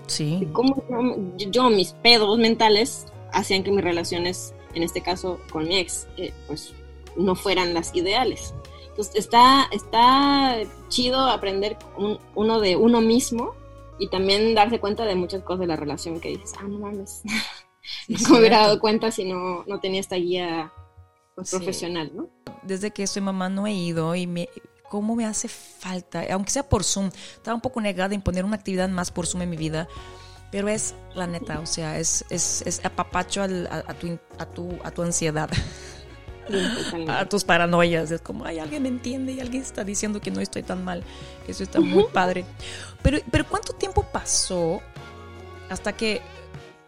sí. 0.06 0.38
de 0.40 0.52
cómo 0.52 0.76
yo, 1.38 1.48
yo, 1.50 1.70
mis 1.70 1.92
pedos 1.92 2.36
mentales 2.38 3.06
hacían 3.32 3.62
que 3.64 3.70
mis 3.70 3.82
relaciones, 3.84 4.54
en 4.74 4.82
este 4.82 5.00
caso 5.02 5.40
con 5.50 5.66
mi 5.68 5.76
ex, 5.78 6.06
eh, 6.16 6.32
pues 6.46 6.74
no 7.16 7.34
fueran 7.34 7.74
las 7.74 7.94
ideales. 7.94 8.54
Entonces 8.88 9.14
está, 9.16 9.68
está 9.72 10.56
chido 10.88 11.18
aprender 11.20 11.76
un- 11.96 12.18
uno 12.34 12.60
de 12.60 12.76
uno 12.76 13.00
mismo 13.00 13.54
y 13.98 14.08
también 14.08 14.54
darse 14.54 14.80
cuenta 14.80 15.04
de 15.04 15.14
muchas 15.14 15.42
cosas 15.42 15.60
de 15.60 15.66
la 15.66 15.76
relación 15.76 16.20
que 16.20 16.30
dices, 16.30 16.52
ah, 16.58 16.64
no 16.68 16.78
mames, 16.78 17.22
no 18.08 18.28
me 18.30 18.38
hubiera 18.38 18.58
dado 18.60 18.80
cuenta 18.80 19.10
si 19.10 19.24
no, 19.24 19.64
no 19.66 19.80
tenía 19.80 20.00
esta 20.00 20.16
guía 20.16 20.72
pues, 21.34 21.48
Sí. 21.50 21.56
profesional, 21.56 22.10
¿no? 22.14 22.28
Desde 22.62 22.90
que 22.90 23.06
soy 23.06 23.22
mamá 23.22 23.48
no 23.48 23.66
he 23.66 23.72
ido 23.72 24.14
y 24.14 24.26
me, 24.26 24.48
cómo 24.90 25.16
me 25.16 25.24
hace 25.24 25.48
falta, 25.48 26.22
aunque 26.30 26.50
sea 26.50 26.68
por 26.68 26.84
Zoom. 26.84 27.10
Estaba 27.34 27.54
un 27.54 27.60
poco 27.62 27.80
negada 27.80 28.14
en 28.14 28.20
poner 28.22 28.44
una 28.44 28.56
actividad 28.56 28.88
más 28.90 29.10
por 29.10 29.26
Zoom 29.26 29.42
en 29.42 29.50
mi 29.50 29.56
vida, 29.56 29.88
pero 30.52 30.68
es 30.68 30.94
la 31.14 31.26
neta, 31.26 31.58
o 31.58 31.66
sea, 31.66 31.98
es, 31.98 32.24
es, 32.30 32.62
es 32.66 32.84
apapacho 32.84 33.42
al- 33.42 33.66
a, 33.66 33.78
a 33.88 33.94
tu, 33.94 34.16
a, 34.38 34.46
tu, 34.46 34.78
a 34.84 34.90
tu 34.92 35.02
ansiedad, 35.02 35.50
Sí, 36.48 37.06
a 37.08 37.24
tus 37.28 37.42
paranoias. 37.44 38.10
Es 38.12 38.20
como, 38.20 38.44
ay, 38.44 38.58
alguien 38.60 38.82
me 38.84 38.88
entiende 38.90 39.32
y 39.32 39.40
alguien 39.40 39.62
está 39.62 39.82
diciendo 39.84 40.20
que 40.20 40.30
no 40.30 40.40
estoy 40.40 40.62
tan 40.62 40.84
mal. 40.84 41.02
Eso 41.48 41.62
está 41.64 41.80
muy 41.80 42.04
padre. 42.12 42.44
Pero, 43.02 43.18
pero 43.30 43.44
¿cuánto 43.48 43.72
tiempo 43.72 44.04
pasó 44.12 44.80
hasta 45.70 45.92
que 45.94 46.20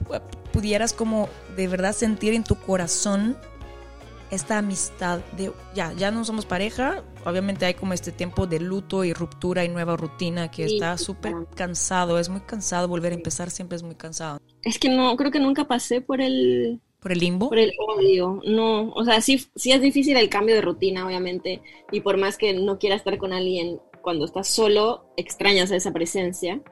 pu- 0.07 0.21
pudieras 0.53 0.93
como 0.93 1.29
de 1.57 1.67
verdad 1.69 1.93
sentir 1.95 2.35
en 2.35 2.45
tu 2.45 2.57
corazón 2.57 3.37
esta 4.35 4.59
amistad 4.59 5.21
de 5.37 5.53
ya, 5.75 5.93
ya 5.95 6.11
no 6.11 6.25
somos 6.25 6.47
pareja, 6.47 7.05
obviamente 7.25 7.67
hay 7.67 7.75
como 7.75 7.93
este 7.93 8.13
tiempo 8.13 8.47
de 8.47 8.61
luto 8.61 9.05
y 9.05 9.13
ruptura 9.13 9.65
y 9.65 9.69
nueva 9.69 9.97
rutina 9.97 10.51
que 10.51 10.69
Sí, 10.69 10.75
está 10.75 10.97
súper 10.99 11.35
cansado, 11.55 12.19
es 12.19 12.29
muy 12.29 12.41
cansado 12.41 12.89
volver 12.89 13.13
a 13.13 13.17
empezar, 13.17 13.51
siempre 13.51 13.77
es 13.77 13.83
muy 13.83 13.95
cansado. 13.95 14.41
Es 14.63 14.79
que 14.79 14.89
no, 14.89 15.17
creo 15.17 15.31
que 15.31 15.41
nunca 15.41 15.67
pasé 15.67 16.01
por 16.01 16.21
el, 16.21 16.81
¿Por 17.05 17.13
el 17.13 17.19
limbo? 17.19 17.51
Por 17.51 17.59
el 17.59 17.75
odio, 17.79 18.41
no, 18.47 18.91
o 18.93 19.05
sea, 19.05 19.21
sí, 19.21 19.39
sí 19.55 19.73
es 19.73 19.83
difícil 19.83 20.17
el 20.17 20.31
cambio 20.31 20.55
de 20.55 20.63
rutina, 20.63 21.07
obviamente, 21.07 21.61
y 21.93 22.01
por 22.01 22.17
más 22.17 22.39
que 22.39 22.55
no 22.55 22.79
quieras 22.79 23.01
estar 23.01 23.19
con 23.19 23.35
alguien 23.35 23.79
cuando 24.01 24.25
estás 24.25 24.49
solo, 24.49 25.05
extrañas 25.19 25.71
esa 25.71 25.93
presencia. 25.93 26.63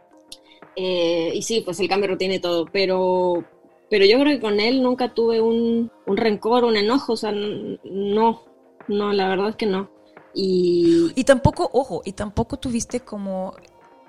Eh, 0.75 1.33
y 1.35 1.43
sí, 1.43 1.61
pues 1.61 1.81
el 1.81 1.89
cambio 1.89 2.09
de 2.09 2.15
rutina 2.15 2.35
y 2.35 2.39
todo, 2.39 2.65
pero, 2.73 3.45
pero 3.93 4.07
yo 4.07 4.19
creo 4.21 4.35
que 4.37 4.41
con 4.41 4.59
él 4.59 4.83
nunca 4.83 5.13
tuve 5.13 5.43
un, 5.43 5.91
un 6.07 6.17
rencor, 6.17 6.65
un 6.65 6.79
enojo, 6.79 7.13
o 7.13 7.17
sea, 7.19 7.31
no, 7.31 8.43
no, 8.89 9.13
la 9.13 9.29
verdad 9.29 9.51
es 9.51 9.57
que 9.57 9.67
no. 9.67 9.91
Y 10.35 11.13
Y 11.15 11.25
tampoco, 11.25 11.69
ojo, 11.75 12.01
y 12.07 12.13
tampoco 12.13 12.57
tuviste 12.59 13.01
como 13.01 13.55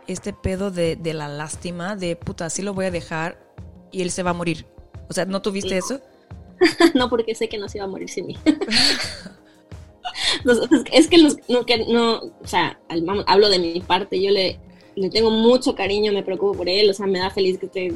este 0.07 0.31
pedo 0.31 0.71
de, 0.71 0.95
de 0.95 1.13
la 1.13 1.27
lástima, 1.27 1.97
de 1.97 2.15
puta, 2.15 2.45
así 2.45 2.61
lo 2.61 2.73
voy 2.73 2.85
a 2.85 2.91
dejar 2.91 3.37
y 3.91 4.03
él 4.03 4.11
se 4.11 4.23
va 4.23 4.29
a 4.29 4.33
morir. 4.33 4.65
O 5.09 5.13
sea, 5.13 5.25
¿no 5.25 5.41
tuviste 5.41 5.71
No. 5.73 5.79
eso? 5.85 5.99
no 6.95 7.09
porque 7.09 7.35
sé 7.35 7.49
que 7.49 7.57
no 7.57 7.67
se 7.67 7.79
iba 7.79 7.83
a 7.85 7.89
morir 7.89 8.07
sin 8.07 8.27
mí. 8.27 8.37
Es 10.93 11.09
que 11.09 11.17
los, 11.17 11.35
no, 11.49 11.65
que 11.65 11.85
no, 11.87 12.19
o 12.19 12.47
sea, 12.47 12.79
hablo 13.27 13.49
de 13.49 13.59
mi 13.59 13.81
parte, 13.81 14.21
yo 14.21 14.31
le, 14.31 14.59
le 14.95 15.09
tengo 15.09 15.29
mucho 15.29 15.75
cariño, 15.75 16.13
me 16.13 16.23
preocupo 16.23 16.53
por 16.53 16.69
él, 16.69 16.89
o 16.89 16.93
sea, 16.93 17.05
me 17.05 17.19
da 17.19 17.29
feliz 17.29 17.57
que, 17.57 17.67
te- 17.67 17.93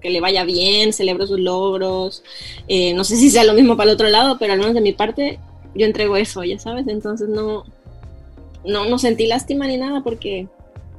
que 0.00 0.10
le 0.10 0.20
vaya 0.20 0.44
bien, 0.44 0.92
celebro 0.92 1.26
sus 1.26 1.38
logros, 1.40 2.22
eh, 2.68 2.94
no 2.94 3.04
sé 3.04 3.16
si 3.16 3.30
sea 3.30 3.44
lo 3.44 3.54
mismo 3.54 3.76
para 3.76 3.90
el 3.90 3.94
otro 3.94 4.08
lado, 4.08 4.36
pero 4.38 4.52
al 4.52 4.58
menos 4.58 4.74
de 4.74 4.80
mi 4.80 4.92
parte 4.92 5.38
yo 5.74 5.86
entrego 5.86 6.16
eso, 6.16 6.42
ya 6.44 6.58
sabes, 6.58 6.86
entonces 6.88 7.28
no, 7.28 7.64
no, 8.64 8.84
no 8.86 8.98
sentí 8.98 9.26
lástima 9.26 9.66
ni 9.66 9.76
nada 9.76 10.02
porque 10.02 10.48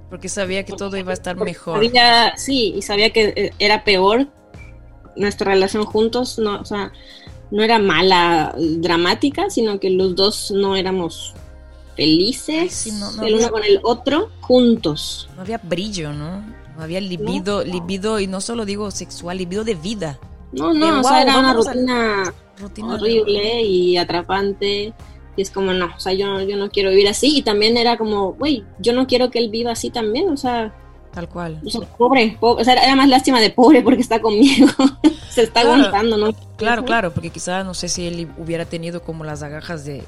Porque 0.10 0.29
sabía 0.29 0.63
que 0.65 0.74
todo 0.74 0.98
iba 0.98 1.12
a 1.12 1.13
estar 1.13 1.36
porque 1.38 1.51
mejor. 1.51 1.75
Sabía, 1.83 2.33
sí, 2.38 2.74
y 2.77 2.81
sabía 2.81 3.12
que 3.12 3.33
eh, 3.36 3.51
era 3.60 3.83
peor 3.83 4.27
nuestra 5.15 5.51
relación 5.51 5.86
juntos, 5.86 6.39
no, 6.39 6.60
o 6.60 6.65
sea, 6.65 6.91
no 7.51 7.63
era 7.63 7.79
mala, 7.79 8.55
dramática, 8.57 9.50
sino 9.50 9.79
que 9.79 9.89
los 9.89 10.15
dos 10.15 10.51
no 10.51 10.75
éramos 10.77 11.33
felices, 11.98 12.55
Ay, 12.62 12.69
sí, 12.69 12.91
no, 12.93 13.12
no 13.12 13.24
el 13.24 13.33
había- 13.36 13.45
uno 13.48 13.51
con 13.51 13.63
el 13.65 13.79
otro, 13.83 14.29
juntos. 14.39 15.29
No 15.36 15.41
había 15.41 15.60
brillo, 15.62 16.13
¿no? 16.13 16.41
No 16.77 16.83
había 16.83 17.01
libido, 17.01 17.63
libido, 17.63 18.19
y 18.19 18.27
no 18.27 18.41
solo 18.41 18.65
digo 18.65 18.89
sexual, 18.91 19.37
libido 19.37 19.63
de 19.63 19.75
vida. 19.75 20.19
No, 20.51 20.73
no, 20.73 20.89
o 20.89 21.01
wow, 21.01 21.03
sea, 21.03 21.21
era 21.21 21.37
una 21.39 21.51
a- 21.51 21.53
rutina 21.53 22.33
Rutina 22.59 22.93
horrible 22.95 23.61
y 23.63 23.97
atrapante. 23.97 24.93
Y 25.37 25.41
es 25.41 25.49
como, 25.49 25.71
no, 25.73 25.85
o 25.95 25.99
sea, 25.99 26.13
yo, 26.13 26.41
yo 26.41 26.57
no 26.57 26.69
quiero 26.69 26.89
vivir 26.89 27.07
así. 27.07 27.37
Y 27.37 27.41
también 27.41 27.77
era 27.77 27.97
como, 27.97 28.33
güey, 28.33 28.63
yo 28.79 28.93
no 28.93 29.07
quiero 29.07 29.29
que 29.31 29.39
él 29.39 29.49
viva 29.49 29.71
así 29.71 29.89
también. 29.89 30.29
O 30.29 30.37
sea, 30.37 30.73
Tal 31.13 31.27
cual. 31.29 31.61
o 31.65 31.69
sea, 31.69 31.81
pobre, 31.97 32.37
pobre. 32.39 32.61
O 32.61 32.65
sea, 32.65 32.73
era 32.75 32.95
más 32.95 33.07
lástima 33.09 33.39
de 33.39 33.49
pobre 33.49 33.81
porque 33.81 34.01
está 34.01 34.21
conmigo. 34.21 34.67
Se 35.29 35.43
está 35.43 35.61
Claro. 35.61 35.77
aguantando, 35.85 36.17
¿no? 36.17 36.33
Claro, 36.57 36.83
claro, 36.83 37.11
porque 37.13 37.29
quizá 37.29 37.63
no 37.63 37.73
sé 37.73 37.87
si 37.87 38.05
él 38.07 38.27
hubiera 38.37 38.65
tenido 38.65 39.01
como 39.01 39.23
las 39.23 39.41
agajas 39.43 39.85
de, 39.85 40.03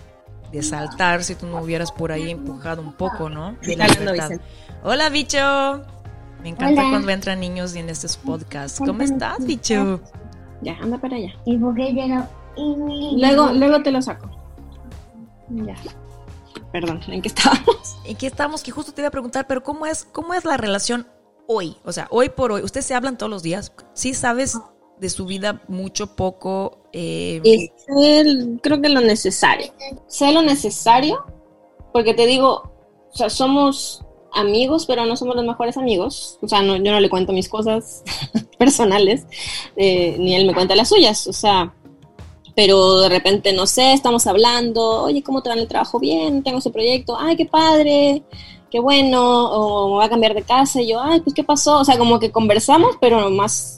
de 0.51 0.61
saltar 0.63 1.23
si 1.23 1.35
tú 1.35 1.47
no 1.47 1.61
hubieras 1.61 1.91
por 1.93 2.11
ahí 2.11 2.29
empujado 2.29 2.81
un 2.81 2.91
poco, 2.93 3.29
¿no? 3.29 3.55
De 3.63 3.77
la. 3.77 3.87
Hola, 4.83 5.09
bicho. 5.09 5.39
Me 6.43 6.49
encanta 6.49 6.81
Hola. 6.81 6.89
cuando 6.91 7.09
entran 7.11 7.39
niños 7.39 7.73
en 7.75 7.89
estos 7.89 8.17
podcasts. 8.17 8.79
¿Cómo 8.79 9.01
estás, 9.01 9.43
bicho? 9.45 10.01
Ya, 10.61 10.73
anda 10.81 10.97
para 10.97 11.15
allá. 11.15 11.33
¿Y 11.45 11.57
por 11.57 11.73
qué 11.75 11.91
llega? 11.93 12.29
Y 12.55 13.17
Luego, 13.19 13.51
luego 13.53 13.81
te 13.81 13.91
lo 13.91 14.01
saco. 14.01 14.29
Ya. 15.49 15.75
Perdón, 16.71 17.01
¿en 17.07 17.21
qué 17.21 17.29
estábamos? 17.29 17.97
¿En 18.05 18.15
qué 18.17 18.27
estamos? 18.27 18.61
Que 18.61 18.71
justo 18.71 18.91
te 18.93 19.01
iba 19.01 19.07
a 19.07 19.11
preguntar, 19.11 19.47
pero 19.47 19.63
¿cómo 19.63 19.85
es, 19.85 20.03
cómo 20.11 20.33
es 20.33 20.43
la 20.45 20.57
relación 20.57 21.07
hoy? 21.47 21.77
O 21.85 21.91
sea, 21.91 22.07
hoy 22.11 22.29
por 22.29 22.51
hoy. 22.51 22.61
¿Ustedes 22.61 22.85
se 22.85 22.93
hablan 22.95 23.17
todos 23.17 23.29
los 23.29 23.41
días? 23.43 23.71
¿Sí 23.93 24.13
sabes 24.13 24.57
de 24.99 25.09
su 25.09 25.25
vida 25.25 25.61
mucho, 25.67 26.15
poco? 26.15 26.87
Eh, 26.91 27.41
Y 27.43 27.71
sé, 27.77 28.57
creo 28.61 28.81
que 28.81 28.89
lo 28.89 29.01
necesario. 29.01 29.71
Sé 30.07 30.31
lo 30.31 30.41
necesario, 30.41 31.25
porque 31.93 32.13
te 32.13 32.25
digo, 32.25 32.71
o 33.11 33.15
sea, 33.15 33.29
somos 33.29 34.02
amigos, 34.33 34.85
pero 34.85 35.05
no 35.05 35.15
somos 35.15 35.35
los 35.35 35.45
mejores 35.45 35.77
amigos. 35.77 36.37
O 36.41 36.47
sea, 36.47 36.61
no, 36.61 36.75
yo 36.77 36.91
no 36.91 36.99
le 36.99 37.09
cuento 37.09 37.33
mis 37.33 37.49
cosas 37.49 38.03
personales, 38.57 39.25
eh, 39.75 40.15
ni 40.19 40.35
él 40.35 40.45
me 40.45 40.53
cuenta 40.53 40.75
las 40.75 40.89
suyas. 40.89 41.27
O 41.27 41.33
sea, 41.33 41.73
pero 42.55 42.99
de 43.01 43.09
repente, 43.09 43.53
no 43.53 43.65
sé, 43.65 43.93
estamos 43.93 44.27
hablando, 44.27 45.03
oye, 45.03 45.23
¿cómo 45.23 45.41
te 45.41 45.49
va 45.49 45.55
en 45.55 45.61
el 45.61 45.67
trabajo? 45.67 45.99
Bien, 45.99 46.43
tengo 46.43 46.59
ese 46.59 46.69
proyecto, 46.69 47.17
ay, 47.17 47.35
qué 47.35 47.45
padre, 47.45 48.23
qué 48.69 48.79
bueno, 48.79 49.51
o 49.51 49.91
me 49.91 49.97
va 49.97 50.05
a 50.05 50.09
cambiar 50.09 50.33
de 50.35 50.43
casa, 50.43 50.81
y 50.81 50.89
yo, 50.89 51.01
ay, 51.01 51.21
pues, 51.21 51.33
¿qué 51.33 51.43
pasó? 51.43 51.79
O 51.79 51.85
sea, 51.85 51.97
como 51.97 52.19
que 52.19 52.31
conversamos, 52.31 52.95
pero 53.01 53.29
más, 53.31 53.77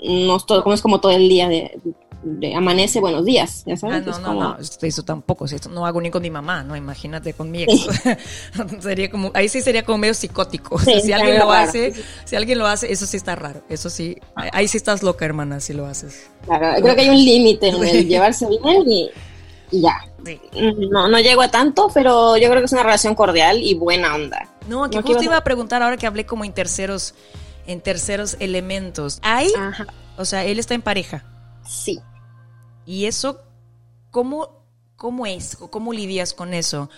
no 0.00 0.36
es, 0.36 0.46
todo, 0.46 0.62
como 0.62 0.74
es 0.74 0.82
como 0.82 1.00
todo 1.00 1.12
el 1.12 1.28
día 1.28 1.48
de, 1.48 1.78
de 2.24 2.54
amanece, 2.54 3.00
buenos 3.00 3.24
días, 3.24 3.62
ya 3.66 3.76
sabes. 3.76 3.96
Ah, 3.96 4.00
no, 4.04 4.10
Es 4.12 4.18
no, 4.20 4.26
como- 4.28 4.42
no, 4.42 4.56
eso 4.82 5.02
tampoco, 5.02 5.44
esto 5.44 5.68
no 5.68 5.84
hago 5.86 6.00
ni 6.00 6.10
con 6.10 6.22
mi 6.22 6.30
mamá, 6.30 6.62
no, 6.62 6.74
imagínate 6.74 7.34
con 7.34 7.50
mi 7.50 7.64
ex. 7.64 7.86
sería 8.80 9.10
como, 9.10 9.30
ahí 9.34 9.48
sí 9.48 9.60
sería 9.60 9.84
como 9.84 9.98
medio 9.98 10.14
psicótico. 10.14 10.76
O 10.76 10.78
sea, 10.78 10.94
Sí, 11.00 11.06
si 11.06 11.12
alguien 11.12 11.38
lo 11.38 11.50
raro. 11.50 11.68
hace, 11.68 11.92
si 12.24 12.36
alguien 12.36 12.58
lo 12.58 12.66
hace, 12.66 12.90
eso 12.92 13.06
sí 13.06 13.16
está 13.16 13.36
raro, 13.36 13.62
eso 13.68 13.90
sí, 13.90 14.16
ahí 14.34 14.66
sí 14.68 14.76
estás 14.78 15.02
loca, 15.02 15.24
hermana, 15.24 15.60
si 15.60 15.72
lo 15.74 15.86
haces. 15.86 16.28
Claro, 16.46 16.82
creo 16.82 16.94
que 16.94 17.02
hay 17.02 17.08
un 17.10 17.16
límite 17.24 17.68
en 17.68 17.84
el 17.84 18.08
llevarse 18.08 18.46
bien 18.48 18.82
y, 18.90 19.10
y 19.70 19.82
ya. 19.82 19.96
Sí. 20.24 20.40
No, 20.90 21.06
no 21.08 21.18
llego 21.20 21.42
a 21.42 21.50
tanto, 21.50 21.90
pero 21.92 22.38
yo 22.38 22.48
creo 22.48 22.60
que 22.60 22.64
es 22.66 22.72
una 22.72 22.82
relación 22.82 23.14
cordial 23.14 23.60
y 23.62 23.74
buena 23.74 24.14
onda. 24.14 24.48
No, 24.66 24.88
que 24.88 24.96
No, 24.96 25.02
¿qué 25.02 25.08
justo 25.08 25.22
iba 25.22 25.36
a 25.36 25.44
preguntar 25.44 25.82
ahora 25.82 25.98
que 25.98 26.06
hablé 26.06 26.24
como 26.24 26.46
en 26.46 26.54
terceros, 26.54 27.14
en 27.66 27.82
terceros 27.82 28.36
elementos. 28.40 29.18
Hay, 29.20 29.52
Ajá. 29.54 29.86
o 30.16 30.24
sea, 30.24 30.44
él 30.46 30.58
está 30.58 30.72
en 30.72 30.80
pareja. 30.80 31.24
Sí. 31.68 32.00
Y 32.86 33.06
eso, 33.06 33.40
¿cómo, 34.10 34.64
cómo 34.96 35.26
es? 35.26 35.56
¿O 35.60 35.70
¿Cómo 35.70 35.92
lidias 35.92 36.32
con 36.34 36.54
eso? 36.54 36.90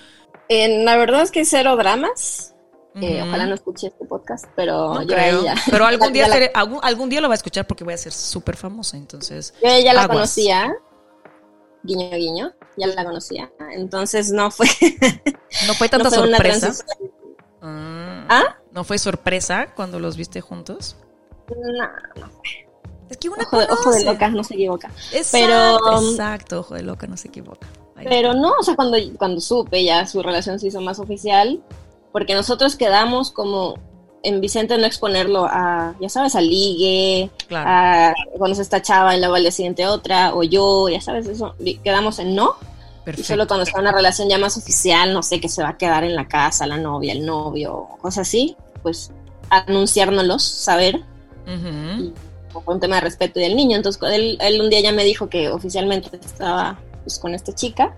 Eh, 0.49 0.85
la 0.85 0.97
verdad 0.97 1.23
es 1.23 1.31
que 1.31 1.45
cero 1.45 1.76
dramas. 1.76 2.52
Eh. 2.95 3.21
Ojalá 3.23 3.47
no 3.47 3.55
escuche 3.55 3.88
este 3.88 4.07
podcast, 4.07 4.47
pero 4.57 4.95
No 4.95 5.02
yo 5.02 5.09
creo. 5.09 5.40
ella. 5.43 5.55
Pero 5.71 5.85
algún 5.87 6.09
ya 6.14 6.26
día, 6.26 6.28
la- 6.28 6.50
algún, 6.55 6.81
algún 6.83 7.09
día 7.11 7.21
lo 7.21 7.28
va 7.28 7.35
a 7.35 7.37
escuchar 7.37 7.66
porque 7.66 7.85
voy 7.85 7.93
a 7.95 7.99
ser 7.99 8.12
súper 8.12 8.57
famosa, 8.57 8.97
entonces. 8.97 9.52
Yo 9.62 9.69
a 9.69 9.76
ella 9.76 9.93
la 9.93 10.02
Aguas. 10.02 10.16
conocía. 10.16 10.75
Guiño, 11.83 12.16
guiño. 12.16 12.52
Ya 12.78 12.87
la 12.88 13.05
conocía. 13.05 13.52
Entonces 13.73 14.33
no 14.33 14.50
fue, 14.50 14.66
No 15.66 15.75
fue 15.75 15.88
tanta 15.88 16.11
no 16.11 16.11
fue 16.11 16.28
sorpresa. 16.31 16.73
Ah. 17.62 18.26
¿Ah? 18.28 18.57
¿No 18.73 18.83
fue 18.85 18.99
sorpresa 18.99 19.73
cuando 19.75 19.99
los 20.00 20.16
viste 20.16 20.40
juntos? 20.40 20.97
No, 21.49 22.28
Es 23.09 23.17
que 23.19 23.29
una 23.29 23.45
ojo, 23.45 23.57
ojo 23.59 23.67
de 23.67 23.77
conoce. 23.77 24.05
loca, 24.05 24.29
no 24.31 24.45
se 24.45 24.55
equivoca. 24.55 24.91
Exacto, 25.13 25.47
Pero- 25.47 26.11
exacto, 26.11 26.61
ojo 26.61 26.75
de 26.75 26.83
loca, 26.83 27.07
no 27.07 27.17
se 27.17 27.29
equivoca. 27.29 27.67
Ahí. 27.97 28.07
Pero 28.09 28.35
no, 28.35 28.53
o 28.59 28.63
sea, 28.63 28.75
cuando, 28.77 28.99
cuando 29.17 29.41
supe 29.41 29.85
ya 29.85 30.07
su 30.07 30.23
relación 30.23 30.59
se 30.59 30.67
hizo 30.69 30.81
más 30.81 30.99
oficial, 30.99 31.63
porque 32.13 32.35
nosotros 32.35 32.77
quedamos 32.77 33.31
como 33.31 33.75
en 34.23 34.41
Vicente 34.41 34.77
no 34.77 34.87
exponerlo 34.87 35.47
a, 35.49 35.95
ya 36.01 36.09
sabes, 36.09 36.35
a 36.35 36.41
ligue, 36.41 37.31
claro. 37.47 37.69
a 37.71 38.15
cuando 38.37 38.57
se 38.57 38.63
está 38.63 38.83
chava 38.83 39.15
y 39.15 39.21
luego 39.21 39.37
al 39.37 39.43
día 39.43 39.53
siguiente 39.53 39.87
otra, 39.87 40.35
o 40.35 40.43
yo, 40.43 40.89
ya 40.89 41.01
sabes, 41.01 41.27
eso, 41.29 41.55
quedamos 41.85 42.19
en 42.19 42.35
no. 42.35 42.57
Y 42.61 43.05
perfecto. 43.05 43.29
solo 43.29 43.47
cuando 43.47 43.63
está 43.63 43.79
una 43.81 43.93
relación 43.93 44.29
ya 44.29 44.37
más 44.37 44.57
oficial, 44.57 45.13
no 45.13 45.23
sé, 45.23 45.41
que 45.41 45.49
se 45.49 45.63
va 45.63 45.69
a 45.71 45.77
quedar 45.79 46.03
en 46.03 46.17
la 46.17 46.27
casa, 46.27 46.67
la 46.67 46.77
novia, 46.77 47.13
el 47.13 47.25
novio, 47.25 47.87
cosas 48.01 48.27
así, 48.27 48.57
pues 48.83 49.13
anunciárnoslos, 49.51 50.43
saber, 50.43 51.05
Ujú. 51.47 52.13
Por 52.63 52.75
un 52.75 52.81
tema 52.81 52.97
de 52.97 53.03
respeto 53.03 53.41
del 53.41 53.57
niño. 53.57 53.77
Entonces, 53.77 54.01
él, 54.11 54.39
él 54.41 54.61
un 54.61 54.71
día 54.71 54.81
ya 54.81 54.93
me 54.93 55.05
dijo 55.05 55.29
que 55.29 55.49
oficialmente 55.51 56.11
estaba 56.25 56.79
pues, 57.05 57.19
con 57.19 57.35
esta 57.35 57.55
chica. 57.55 57.95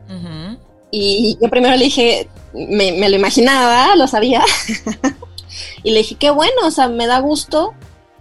Y 0.91 1.37
yo 1.41 1.49
primero 1.51 1.77
le 1.77 1.85
dije, 1.85 2.29
me, 2.55 2.93
me 2.93 3.09
lo 3.11 3.17
imaginaba, 3.17 3.95
lo 3.97 4.07
sabía. 4.07 4.43
y 5.83 5.91
le 5.91 5.99
dije, 5.99 6.15
qué 6.17 6.31
bueno, 6.31 6.55
o 6.65 6.71
sea, 6.71 6.89
me 6.89 7.07
da 7.07 7.21
gusto, 7.21 7.75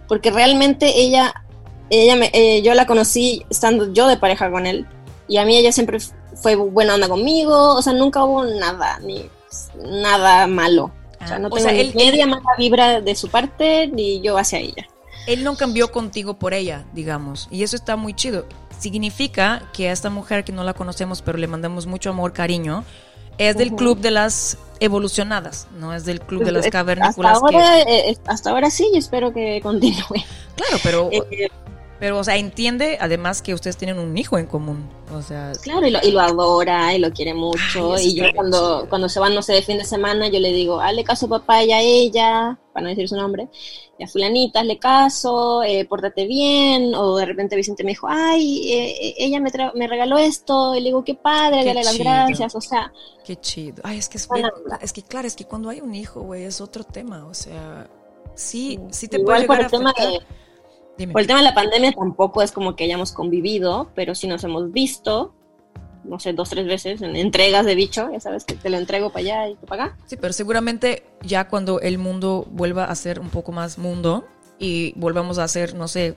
porque 0.06 0.30
realmente 0.30 1.00
ella, 1.00 1.32
ella 1.90 2.16
me, 2.16 2.30
eh, 2.34 2.62
yo 2.62 2.74
la 2.74 2.86
conocí 2.86 3.44
estando 3.50 3.92
yo 3.92 4.06
de 4.06 4.16
pareja 4.16 4.50
con 4.50 4.66
él. 4.66 4.86
Y 5.28 5.38
a 5.38 5.44
mí 5.44 5.56
ella 5.56 5.72
siempre 5.72 5.98
fue 6.34 6.54
buena 6.56 6.94
onda 6.94 7.08
conmigo, 7.08 7.74
o 7.74 7.82
sea, 7.82 7.92
nunca 7.92 8.24
hubo 8.24 8.44
nada, 8.44 8.98
ni 9.00 9.28
nada 9.82 10.46
malo. 10.46 10.92
O 11.22 11.26
sea, 11.26 11.36
Ah, 11.36 11.38
no 11.40 11.48
o 11.48 11.50
tengo 11.50 11.62
sea, 11.68 11.72
ni 11.72 11.80
él- 11.80 11.92
media 11.96 12.26
mala 12.26 12.42
vibra 12.56 13.00
de 13.00 13.14
su 13.16 13.28
parte, 13.28 13.88
ni 13.88 14.20
yo 14.20 14.38
hacia 14.38 14.60
ella. 14.60 14.86
Él 15.28 15.44
no 15.44 15.56
cambió 15.56 15.92
contigo 15.92 16.38
por 16.38 16.54
ella, 16.54 16.84
digamos. 16.94 17.46
Y 17.50 17.62
eso 17.62 17.76
está 17.76 17.96
muy 17.96 18.14
chido. 18.14 18.46
Significa 18.78 19.62
que 19.72 19.88
a 19.88 19.92
esta 19.92 20.08
mujer 20.10 20.42
que 20.44 20.52
no 20.52 20.64
la 20.64 20.72
conocemos, 20.74 21.20
pero 21.22 21.36
le 21.38 21.46
mandamos 21.46 21.86
mucho 21.86 22.10
amor, 22.10 22.32
cariño, 22.32 22.84
es 23.36 23.56
del 23.56 23.72
club 23.74 23.98
de 24.00 24.10
las 24.10 24.56
evolucionadas, 24.80 25.68
no 25.78 25.94
es 25.94 26.04
del 26.04 26.20
club 26.20 26.42
de 26.44 26.52
las 26.52 26.60
Hasta 26.64 26.70
cavernícolas. 26.70 27.38
que- 27.38 27.56
ahora, 27.56 27.80
eh, 27.82 28.16
hasta 28.26 28.50
ahora 28.50 28.70
sí, 28.70 28.88
y 28.92 28.98
espero 28.98 29.32
que 29.32 29.60
continúe. 29.62 30.02
claro, 30.56 30.78
pero, 30.82 31.08
Eh, 31.12 31.48
pero, 32.00 32.18
o 32.18 32.24
sea, 32.24 32.36
entiende 32.36 32.96
además 33.00 33.42
que 33.42 33.54
ustedes 33.54 33.76
tienen 33.76 33.98
un 33.98 34.16
hijo 34.16 34.38
en 34.38 34.46
común. 34.46 34.88
O 35.14 35.22
sea, 35.22 35.52
Claro, 35.62 35.86
y 35.86 35.90
lo, 35.90 35.98
y 36.02 36.10
lo 36.12 36.20
adora 36.20 36.94
y 36.94 36.98
lo 36.98 37.10
quiere 37.12 37.34
mucho. 37.34 37.94
Ay, 37.94 38.08
y 38.08 38.14
yo 38.14 38.24
cuando, 38.34 38.58
chido. 38.80 38.88
cuando 38.88 39.08
se 39.08 39.20
van, 39.20 39.34
no 39.34 39.42
sé, 39.42 39.52
de 39.54 39.62
fin 39.62 39.78
de 39.78 39.84
semana, 39.84 40.28
yo 40.28 40.38
le 40.40 40.52
digo, 40.52 40.80
hazle 40.80 41.02
caso 41.04 41.26
a 41.26 41.28
papá 41.30 41.64
y 41.64 41.72
a 41.72 41.80
ella, 41.80 42.58
para 42.72 42.84
no 42.84 42.88
decir 42.90 43.08
su 43.08 43.16
nombre, 43.16 43.48
y 43.98 44.04
a 44.04 44.06
fulanita, 44.06 44.60
hazle 44.60 44.78
caso, 44.78 45.62
eh, 45.64 45.84
pórtate 45.86 46.26
bien. 46.26 46.94
O 46.94 47.16
de 47.16 47.26
repente 47.26 47.56
Vicente 47.56 47.82
me 47.82 47.90
dijo, 47.90 48.06
ay, 48.08 48.72
eh, 48.72 49.14
ella 49.18 49.40
me, 49.40 49.50
tra- 49.50 49.72
me 49.74 49.88
regaló 49.88 50.18
esto. 50.18 50.74
Y 50.76 50.80
le 50.80 50.86
digo, 50.90 51.02
qué 51.04 51.14
padre, 51.14 51.60
Qué 51.62 51.66
dale 51.68 51.82
las 51.84 51.92
chido. 51.96 52.04
gracias. 52.04 52.54
O 52.54 52.60
sea, 52.60 52.92
qué 53.24 53.36
chido. 53.40 53.82
Ay, 53.84 53.98
es 53.98 54.08
que 54.08 54.18
es, 54.18 54.28
bien- 54.28 54.46
onda. 54.64 54.78
es 54.82 54.92
que 54.92 55.02
claro, 55.02 55.26
es 55.26 55.34
que 55.34 55.46
cuando 55.46 55.68
hay 55.70 55.80
un 55.80 55.94
hijo, 55.94 56.20
güey, 56.20 56.44
es 56.44 56.60
otro 56.60 56.84
tema. 56.84 57.26
O 57.26 57.34
sea, 57.34 57.88
sí, 58.34 58.78
sí 58.92 59.08
te 59.08 59.18
igual 59.18 59.46
puede 59.46 59.46
por 59.46 59.56
a 59.58 59.64
el 59.64 59.70
tema 59.70 59.92
de, 59.98 60.20
Dime. 60.98 61.12
por 61.12 61.22
el 61.22 61.26
tema 61.26 61.38
de 61.38 61.44
la 61.44 61.54
pandemia 61.54 61.92
tampoco 61.92 62.42
es 62.42 62.52
como 62.52 62.76
que 62.76 62.84
hayamos 62.84 63.12
convivido, 63.12 63.90
pero 63.94 64.14
sí 64.14 64.26
nos 64.26 64.44
hemos 64.44 64.72
visto. 64.72 65.32
No 66.04 66.18
sé, 66.18 66.32
dos, 66.32 66.50
tres 66.50 66.66
veces 66.66 67.02
en 67.02 67.16
entregas 67.16 67.66
de 67.66 67.74
bicho, 67.74 68.10
ya 68.10 68.20
sabes 68.20 68.44
que 68.44 68.54
te 68.54 68.70
lo 68.70 68.78
entrego 68.78 69.10
para 69.10 69.20
allá 69.20 69.48
y 69.48 69.56
tú 69.56 69.66
para 69.66 69.84
acá. 69.84 69.96
Sí, 70.06 70.16
pero 70.16 70.32
seguramente 70.32 71.04
ya 71.22 71.48
cuando 71.48 71.80
el 71.80 71.98
mundo 71.98 72.46
vuelva 72.50 72.84
a 72.84 72.94
ser 72.94 73.20
un 73.20 73.30
poco 73.30 73.52
más 73.52 73.78
mundo 73.78 74.26
y 74.58 74.92
volvamos 74.96 75.38
a 75.38 75.44
hacer, 75.44 75.74
no 75.74 75.86
sé, 75.86 76.16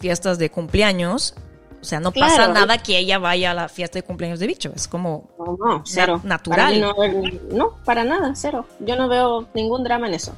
fiestas 0.00 0.38
de 0.38 0.50
cumpleaños, 0.50 1.34
o 1.82 1.84
sea, 1.84 1.98
no 2.00 2.12
pasa 2.12 2.46
nada 2.48 2.78
que 2.78 2.96
ella 2.96 3.18
vaya 3.18 3.50
a 3.50 3.54
la 3.54 3.68
fiesta 3.68 3.98
de 3.98 4.04
cumpleaños 4.04 4.38
de 4.38 4.46
bicho, 4.46 4.72
es 4.74 4.86
como 4.88 5.28
No, 5.38 5.56
no, 5.58 5.82
cero. 5.84 6.20
natural. 6.22 6.68
Para 6.72 6.78
no, 6.78 6.90
haber- 6.92 7.42
no, 7.52 7.76
para 7.84 8.04
nada, 8.04 8.32
cero. 8.36 8.64
Yo 8.80 8.94
no 8.96 9.08
veo 9.08 9.48
ningún 9.52 9.82
drama 9.84 10.06
en 10.06 10.14
eso. 10.14 10.32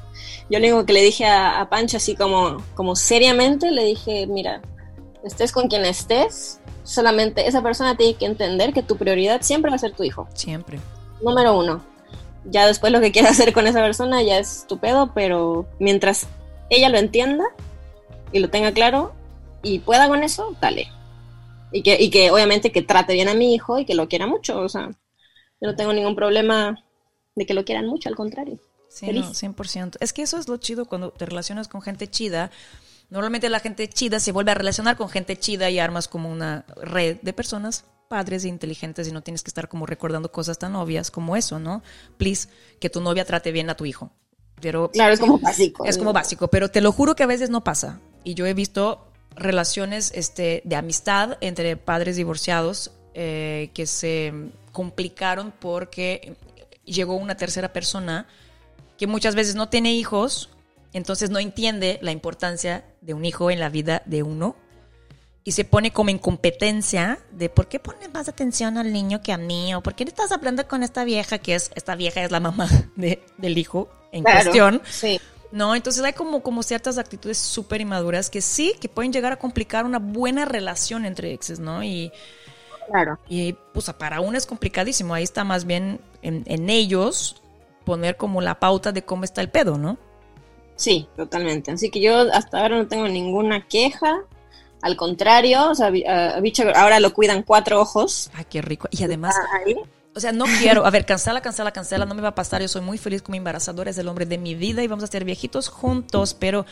Yo 0.49 0.59
lo 0.59 0.65
único 0.65 0.85
que 0.85 0.93
le 0.93 1.01
dije 1.03 1.25
a, 1.25 1.61
a 1.61 1.69
Pancho, 1.69 1.97
así 1.97 2.15
como, 2.15 2.57
como 2.73 2.95
seriamente, 2.95 3.69
le 3.71 3.83
dije, 3.85 4.25
mira, 4.27 4.61
estés 5.23 5.51
con 5.51 5.67
quien 5.67 5.85
estés, 5.85 6.59
solamente 6.83 7.47
esa 7.47 7.61
persona 7.61 7.95
tiene 7.95 8.15
que 8.15 8.25
entender 8.25 8.73
que 8.73 8.83
tu 8.83 8.97
prioridad 8.97 9.41
siempre 9.41 9.69
va 9.69 9.75
a 9.75 9.79
ser 9.79 9.93
tu 9.93 10.03
hijo. 10.03 10.27
siempre. 10.33 10.79
Número 11.21 11.57
uno. 11.57 11.81
Ya 12.45 12.67
después 12.67 12.91
lo 12.91 13.01
que 13.01 13.11
quiera 13.11 13.29
hacer 13.31 13.53
con 13.53 13.67
esa 13.67 13.81
persona 13.81 14.21
ya 14.23 14.37
es 14.39 14.65
tu 14.67 14.77
pedo, 14.79 15.11
pero 15.13 15.65
mientras 15.79 16.27
ella 16.69 16.89
lo 16.89 16.97
entienda 16.97 17.43
y 18.31 18.39
lo 18.39 18.49
tenga 18.49 18.71
claro 18.71 19.13
y 19.63 19.79
pueda 19.79 20.07
con 20.07 20.23
eso, 20.23 20.55
dale. 20.59 20.87
Y 21.71 21.83
que, 21.83 22.01
y 22.01 22.09
que 22.09 22.31
obviamente 22.31 22.71
que 22.71 22.81
trate 22.81 23.13
bien 23.13 23.27
a 23.27 23.33
mi 23.33 23.53
hijo 23.53 23.79
y 23.79 23.85
que 23.85 23.95
lo 23.95 24.07
quiera 24.07 24.27
mucho. 24.27 24.59
O 24.59 24.69
sea, 24.69 24.89
yo 25.61 25.67
no 25.67 25.75
tengo 25.75 25.93
ningún 25.93 26.15
problema 26.15 26.83
de 27.35 27.45
que 27.45 27.53
lo 27.53 27.65
quieran 27.65 27.87
mucho, 27.87 28.09
al 28.09 28.15
contrario. 28.15 28.59
Sí, 28.89 29.11
no, 29.11 29.23
100%. 29.33 29.97
Es 29.99 30.13
que 30.13 30.21
eso 30.21 30.37
es 30.37 30.47
lo 30.47 30.57
chido 30.57 30.85
cuando 30.85 31.11
te 31.11 31.25
relacionas 31.25 31.67
con 31.67 31.81
gente 31.81 32.07
chida. 32.07 32.49
Normalmente 33.09 33.49
la 33.49 33.59
gente 33.59 33.89
chida 33.89 34.19
se 34.19 34.31
vuelve 34.31 34.51
a 34.51 34.55
relacionar 34.55 34.95
con 34.95 35.09
gente 35.09 35.37
chida 35.37 35.69
y 35.69 35.79
armas 35.79 36.07
como 36.07 36.31
una 36.31 36.65
red 36.77 37.17
de 37.21 37.33
personas 37.33 37.85
padres 38.07 38.45
e 38.45 38.47
inteligentes 38.47 39.07
y 39.07 39.11
no 39.11 39.21
tienes 39.21 39.43
que 39.43 39.49
estar 39.49 39.67
como 39.67 39.85
recordando 39.85 40.31
cosas 40.31 40.57
tan 40.59 40.75
obvias 40.75 41.11
como 41.11 41.35
eso, 41.35 41.59
¿no? 41.59 41.83
Please, 42.17 42.47
que 42.79 42.89
tu 42.89 43.01
novia 43.01 43.25
trate 43.25 43.51
bien 43.51 43.69
a 43.69 43.75
tu 43.75 43.85
hijo. 43.85 44.11
Pero 44.61 44.89
Claro, 44.91 45.13
es 45.13 45.19
como 45.19 45.39
básico. 45.39 45.85
es 45.85 45.97
como 45.97 46.13
básico, 46.13 46.47
pero 46.47 46.69
te 46.69 46.81
lo 46.81 46.91
juro 46.91 47.15
que 47.15 47.23
a 47.23 47.27
veces 47.27 47.49
no 47.49 47.63
pasa. 47.63 47.99
Y 48.23 48.35
yo 48.35 48.45
he 48.45 48.53
visto 48.53 49.11
relaciones 49.35 50.11
este, 50.15 50.61
de 50.65 50.75
amistad 50.75 51.37
entre 51.41 51.75
padres 51.77 52.15
divorciados 52.15 52.91
eh, 53.13 53.69
que 53.73 53.85
se 53.85 54.33
complicaron 54.71 55.53
porque 55.59 56.35
llegó 56.85 57.15
una 57.15 57.35
tercera 57.35 57.73
persona 57.73 58.27
que 58.97 59.07
muchas 59.07 59.35
veces 59.35 59.55
no 59.55 59.69
tiene 59.69 59.93
hijos, 59.93 60.49
entonces 60.93 61.29
no 61.29 61.39
entiende 61.39 61.99
la 62.01 62.11
importancia 62.11 62.85
de 63.01 63.13
un 63.13 63.25
hijo 63.25 63.51
en 63.51 63.59
la 63.59 63.69
vida 63.69 64.01
de 64.05 64.23
uno 64.23 64.55
y 65.43 65.51
se 65.51 65.63
pone 65.65 65.91
como 65.91 66.09
en 66.09 66.17
competencia 66.17 67.19
de 67.31 67.49
por 67.49 67.67
qué 67.67 67.79
pone 67.79 68.07
más 68.07 68.27
atención 68.29 68.77
al 68.77 68.91
niño 68.91 69.21
que 69.21 69.31
a 69.33 69.37
mí 69.37 69.75
o 69.75 69.81
por 69.83 69.93
qué 69.95 70.03
estás 70.05 70.31
hablando 70.31 70.67
con 70.67 70.81
esta 70.81 71.03
vieja 71.03 71.37
que 71.37 71.55
es 71.55 71.71
esta 71.75 71.95
vieja 71.95 72.23
es 72.23 72.31
la 72.31 72.39
mamá 72.39 72.67
de- 72.95 73.21
del 73.37 73.57
hijo 73.57 73.89
en 74.11 74.23
Claro, 74.23 74.39
cuestión. 74.43 74.81
Sí. 74.89 75.19
No, 75.55 75.73
entonces 75.73 76.03
hay 76.03 76.11
como, 76.11 76.43
como 76.43 76.63
ciertas 76.63 76.97
actitudes 76.97 77.37
súper 77.37 77.79
inmaduras 77.79 78.29
que 78.29 78.41
sí, 78.41 78.73
que 78.81 78.89
pueden 78.89 79.13
llegar 79.13 79.31
a 79.31 79.37
complicar 79.37 79.85
una 79.85 79.99
buena 79.99 80.43
relación 80.43 81.05
entre 81.05 81.31
exes, 81.31 81.59
¿no? 81.59 81.81
Y, 81.81 82.11
Claro. 82.87 83.17
y 83.29 83.53
pues 83.73 83.89
para 83.93 84.19
uno 84.19 84.37
es 84.37 84.45
complicadísimo, 84.45 85.13
ahí 85.13 85.23
está 85.23 85.45
más 85.45 85.63
bien 85.63 86.01
en, 86.21 86.43
en 86.45 86.69
ellos 86.69 87.41
poner 87.85 88.17
como 88.17 88.41
la 88.41 88.59
pauta 88.59 88.91
de 88.91 89.05
cómo 89.05 89.23
está 89.23 89.39
el 89.39 89.49
pedo, 89.49 89.77
¿no? 89.77 89.97
Sí, 90.75 91.07
totalmente. 91.15 91.71
Así 91.71 91.89
que 91.89 92.01
yo 92.01 92.19
hasta 92.33 92.61
ahora 92.61 92.75
no 92.77 92.87
tengo 92.87 93.07
ninguna 93.07 93.65
queja. 93.65 94.23
Al 94.81 94.97
contrario, 94.97 95.69
o 95.69 95.75
sea, 95.75 95.89
vi- 95.89 96.03
a, 96.05 96.35
a 96.35 96.39
Bicho 96.41 96.63
ahora 96.75 96.99
lo 96.99 97.13
cuidan 97.13 97.43
cuatro 97.43 97.79
ojos. 97.79 98.29
Ay, 98.33 98.45
qué 98.49 98.61
rico. 98.61 98.89
Y 98.91 99.03
además, 99.05 99.35
Ah, 99.39 99.61
ahí. 99.65 99.75
O 100.15 100.19
sea, 100.19 100.31
no 100.31 100.45
quiero, 100.59 100.85
a 100.85 100.89
ver, 100.91 101.05
cancela, 101.05 101.41
cancela, 101.41 101.71
cancela, 101.71 102.05
no 102.05 102.15
me 102.15 102.21
va 102.21 102.29
a 102.29 102.35
pasar. 102.35 102.61
Yo 102.61 102.67
soy 102.69 102.81
muy 102.81 102.97
feliz 102.97 103.21
como 103.21 103.35
embarazadora, 103.35 103.89
es 103.91 103.97
el 103.97 104.07
hombre 104.07 104.25
de 104.25 104.37
mi 104.37 104.55
vida 104.55 104.81
y 104.81 104.87
vamos 104.87 105.03
a 105.03 105.07
ser 105.07 105.25
viejitos 105.25 105.67
juntos, 105.67 106.33
pero 106.33 106.65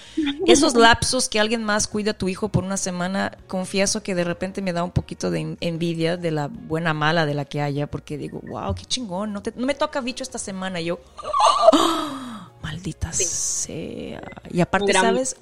esos 0.47 0.75
lapsos 0.75 1.27
que 1.27 1.39
alguien 1.39 1.63
más 1.63 1.87
cuida 1.87 2.11
a 2.11 2.13
tu 2.13 2.29
hijo 2.29 2.47
por 2.49 2.63
una 2.63 2.77
semana, 2.77 3.37
confieso 3.47 4.01
que 4.01 4.15
de 4.15 4.23
repente 4.23 4.61
me 4.61 4.71
da 4.73 4.83
un 4.83 4.91
poquito 4.91 5.29
de 5.29 5.39
en- 5.39 5.57
envidia 5.61 6.15
de 6.17 6.31
la 6.31 6.47
buena 6.47 6.93
mala 6.93 7.25
de 7.25 7.33
la 7.33 7.45
que 7.45 7.61
haya, 7.61 7.87
porque 7.87 8.17
digo, 8.17 8.39
wow, 8.43 8.73
qué 8.75 8.85
chingón, 8.85 9.33
no, 9.33 9.41
te- 9.41 9.53
no 9.55 9.65
me 9.65 9.73
toca 9.75 9.99
bicho 10.01 10.23
esta 10.23 10.37
semana. 10.39 10.79
Y 10.79 10.85
yo, 10.85 10.99
"Ah, 11.73 12.49
maldita 12.61 13.11
sea. 13.13 14.21
Y 14.51 14.61
aparte, 14.61 14.87
¿sabes? 15.15 15.35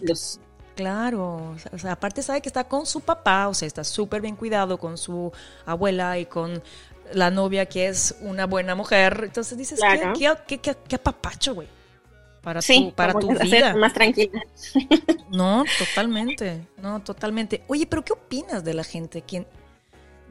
Claro, 0.76 1.54
o 1.72 1.78
sea, 1.78 1.92
aparte 1.92 2.24
sabe 2.24 2.42
que 2.42 2.50
está 2.50 2.64
con 2.64 2.86
su 2.86 3.02
papá, 3.02 3.48
o 3.50 3.54
sea, 3.54 3.68
está 3.68 3.84
súper 3.84 4.22
bien 4.22 4.36
cuidado 4.36 4.78
con 4.80 4.98
su 4.98 5.32
abuela 5.66 6.18
y 6.18 6.26
con 6.26 6.64
la 7.13 7.32
novia 7.32 7.65
que 7.65 7.88
es 7.88 8.15
una 8.21 8.45
buena 8.45 8.76
mujer. 8.76 9.21
Entonces 9.26 9.58
dices, 9.58 9.80
Claro. 9.80 10.13
¿qué, 10.17 10.34
qué, 10.47 10.58
qué, 10.60 10.76
qué 10.88 10.95
apapacho, 10.95 11.56
güey? 11.56 11.67
Para 12.41 12.62
Sí, 12.62 12.86
tu, 12.89 12.95
para 12.95 13.13
tu 13.13 13.30
vida. 13.39 13.76
más 13.76 13.93
tranquila. 13.93 14.41
No, 15.30 15.63
totalmente, 15.80 16.67
no, 16.78 17.02
totalmente. 17.02 17.63
Oye, 17.67 17.88
pero 17.88 18.04
¿qué 18.04 18.12
opinas 18.12 18.65
de 18.65 18.74
la 18.74 18.84
gente 18.84 19.21
que 19.21 19.45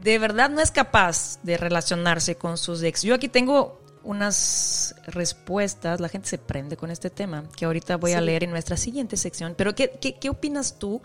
de 0.02 0.18
verdad 0.18 0.50
no 0.50 0.60
es 0.60 0.70
capaz 0.70 1.38
de 1.42 1.56
relacionarse 1.56 2.34
con 2.34 2.58
sus 2.58 2.82
ex? 2.82 3.00
Yo 3.02 3.14
aquí 3.14 3.28
tengo 3.28 3.80
unas 4.02 4.94
respuestas, 5.06 6.00
la 6.00 6.08
gente 6.10 6.28
se 6.28 6.36
prende 6.36 6.76
con 6.76 6.90
este 6.90 7.08
tema, 7.08 7.44
que 7.56 7.64
ahorita 7.64 7.96
voy 7.96 8.12
a 8.12 8.20
leer 8.20 8.44
en 8.44 8.50
nuestra 8.50 8.76
siguiente 8.76 9.16
sección, 9.16 9.54
pero 9.56 9.74
¿qué, 9.74 9.90
qué, 10.00 10.16
qué 10.18 10.28
opinas 10.28 10.78
tú 10.78 11.00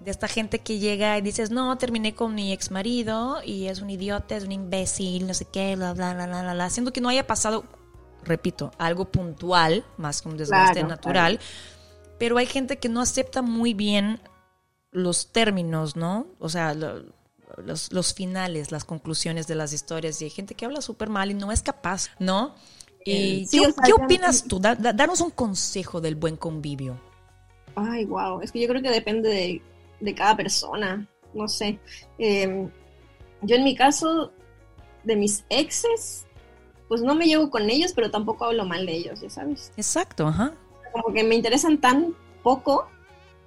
de 0.00 0.10
esta 0.10 0.28
gente 0.28 0.60
que 0.60 0.78
llega 0.78 1.18
y 1.18 1.22
dices, 1.22 1.50
no, 1.50 1.76
terminé 1.78 2.14
con 2.14 2.34
mi 2.34 2.52
ex 2.52 2.70
marido 2.70 3.38
y 3.44 3.66
es 3.66 3.80
un 3.80 3.90
idiota, 3.90 4.36
es 4.36 4.44
un 4.44 4.52
imbécil, 4.52 5.26
no 5.26 5.34
sé 5.34 5.44
qué, 5.52 5.74
bla, 5.76 5.92
bla, 5.94 6.14
bla, 6.14 6.26
bla, 6.26 6.54
bla, 6.54 6.70
siendo 6.70 6.92
que 6.92 7.00
no 7.00 7.08
haya 7.08 7.26
pasado, 7.26 7.64
repito, 8.24 8.70
algo 8.78 9.06
puntual, 9.06 9.84
más 9.96 10.22
que 10.22 10.28
un 10.28 10.36
desgaste 10.36 10.74
Claro, 10.80 10.88
natural, 10.88 11.40
pero 12.18 12.38
hay 12.38 12.46
gente 12.46 12.78
que 12.78 12.88
no 12.88 13.00
acepta 13.00 13.42
muy 13.42 13.74
bien 13.74 14.20
los 14.92 15.32
términos, 15.32 15.96
¿no? 15.96 16.26
O 16.38 16.48
sea, 16.48 16.74
lo- 16.74 17.02
los, 17.64 17.92
los 17.92 18.14
finales, 18.14 18.70
las 18.70 18.84
conclusiones 18.84 19.46
de 19.46 19.54
las 19.56 19.72
historias. 19.72 20.20
Y 20.20 20.24
hay 20.24 20.30
gente 20.30 20.54
que 20.54 20.64
habla 20.64 20.80
súper 20.80 21.08
mal 21.08 21.30
y 21.30 21.34
no 21.34 21.50
es 21.50 21.62
capaz, 21.62 22.10
¿no? 22.18 22.54
Y, 23.04 23.46
Sí, 23.48 23.58
¿qué, 23.58 23.66
o 23.66 23.72
sea, 23.72 23.84
qué 23.84 23.92
ya- 23.96 24.04
opinas 24.04 24.44
tú? 24.44 24.60
Da- 24.60 24.74
da- 24.76 24.92
danos 24.92 25.20
un 25.20 25.30
consejo 25.30 26.00
del 26.00 26.14
buen 26.14 26.36
convivio. 26.36 27.00
Ay, 27.74 28.04
wow. 28.04 28.40
Es 28.42 28.52
que 28.52 28.60
yo 28.60 28.68
creo 28.68 28.82
que 28.82 28.90
depende 28.90 29.28
de, 29.28 29.62
de 30.00 30.14
cada 30.14 30.36
persona. 30.36 31.06
No 31.34 31.48
sé. 31.48 31.78
Eh, 32.18 32.68
yo 33.42 33.56
en 33.56 33.64
mi 33.64 33.74
caso, 33.76 34.32
de 35.04 35.16
mis 35.16 35.44
exes, 35.48 36.26
pues 36.88 37.02
no 37.02 37.14
me 37.14 37.26
llevo 37.26 37.50
con 37.50 37.68
ellos, 37.70 37.92
pero 37.94 38.10
tampoco 38.10 38.46
hablo 38.46 38.64
mal 38.64 38.86
de 38.86 38.92
ellos, 38.92 39.20
ya 39.20 39.30
sabes. 39.30 39.72
Exacto, 39.76 40.26
ajá. 40.26 40.52
Como 40.92 41.12
que 41.14 41.22
me 41.22 41.34
interesan 41.34 41.78
tan 41.78 42.14
poco 42.42 42.88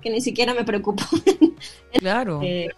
que 0.02 0.10
ni 0.10 0.22
siquiera 0.22 0.54
me 0.54 0.64
preocupo. 0.64 1.04
Claro. 1.94 2.40
Eh, 2.42 2.70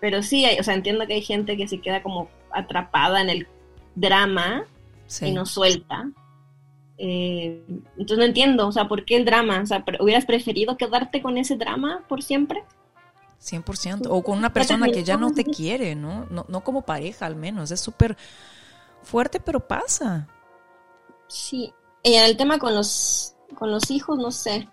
pero 0.00 0.22
sí, 0.22 0.44
hay- 0.44 0.58
o 0.58 0.62
sea, 0.62 0.74
entiendo 0.74 1.06
que 1.06 1.14
hay 1.14 1.22
gente 1.22 1.56
que 1.56 1.68
se 1.68 1.80
queda 1.80 2.02
como 2.02 2.28
atrapada 2.50 3.20
en 3.22 3.30
el 3.30 3.46
drama 3.94 4.64
sí. 5.06 5.26
y 5.26 5.32
no 5.32 5.46
suelta. 5.46 6.10
Eh, 6.98 7.62
entonces 7.96 8.18
no 8.18 8.24
entiendo, 8.24 8.66
o 8.66 8.72
sea, 8.72 8.88
¿por 8.88 9.04
qué 9.04 9.16
el 9.16 9.24
drama? 9.24 9.60
O 9.62 9.66
sea, 9.66 9.84
¿pre- 9.84 10.02
¿hubieras 10.02 10.26
preferido 10.26 10.76
quedarte 10.76 11.22
con 11.22 11.38
ese 11.38 11.56
drama 11.56 12.02
por 12.08 12.22
siempre? 12.22 12.64
100%. 13.42 14.06
O 14.10 14.22
con 14.22 14.38
una 14.38 14.52
persona 14.52 14.88
que 14.90 15.04
ya 15.04 15.16
no 15.16 15.32
te 15.32 15.44
quiere, 15.44 15.94
¿no? 15.94 16.26
No, 16.30 16.44
no 16.48 16.64
como 16.64 16.82
pareja, 16.82 17.26
al 17.26 17.36
menos. 17.36 17.70
Es 17.70 17.80
súper 17.80 18.16
fuerte, 19.02 19.40
pero 19.40 19.66
pasa. 19.66 20.28
Sí. 21.28 21.72
Y 22.02 22.14
en 22.14 22.24
el 22.24 22.36
tema 22.36 22.58
con 22.58 22.74
los, 22.74 23.34
con 23.54 23.70
los 23.70 23.90
hijos, 23.90 24.18
no 24.18 24.30
sé. 24.30 24.68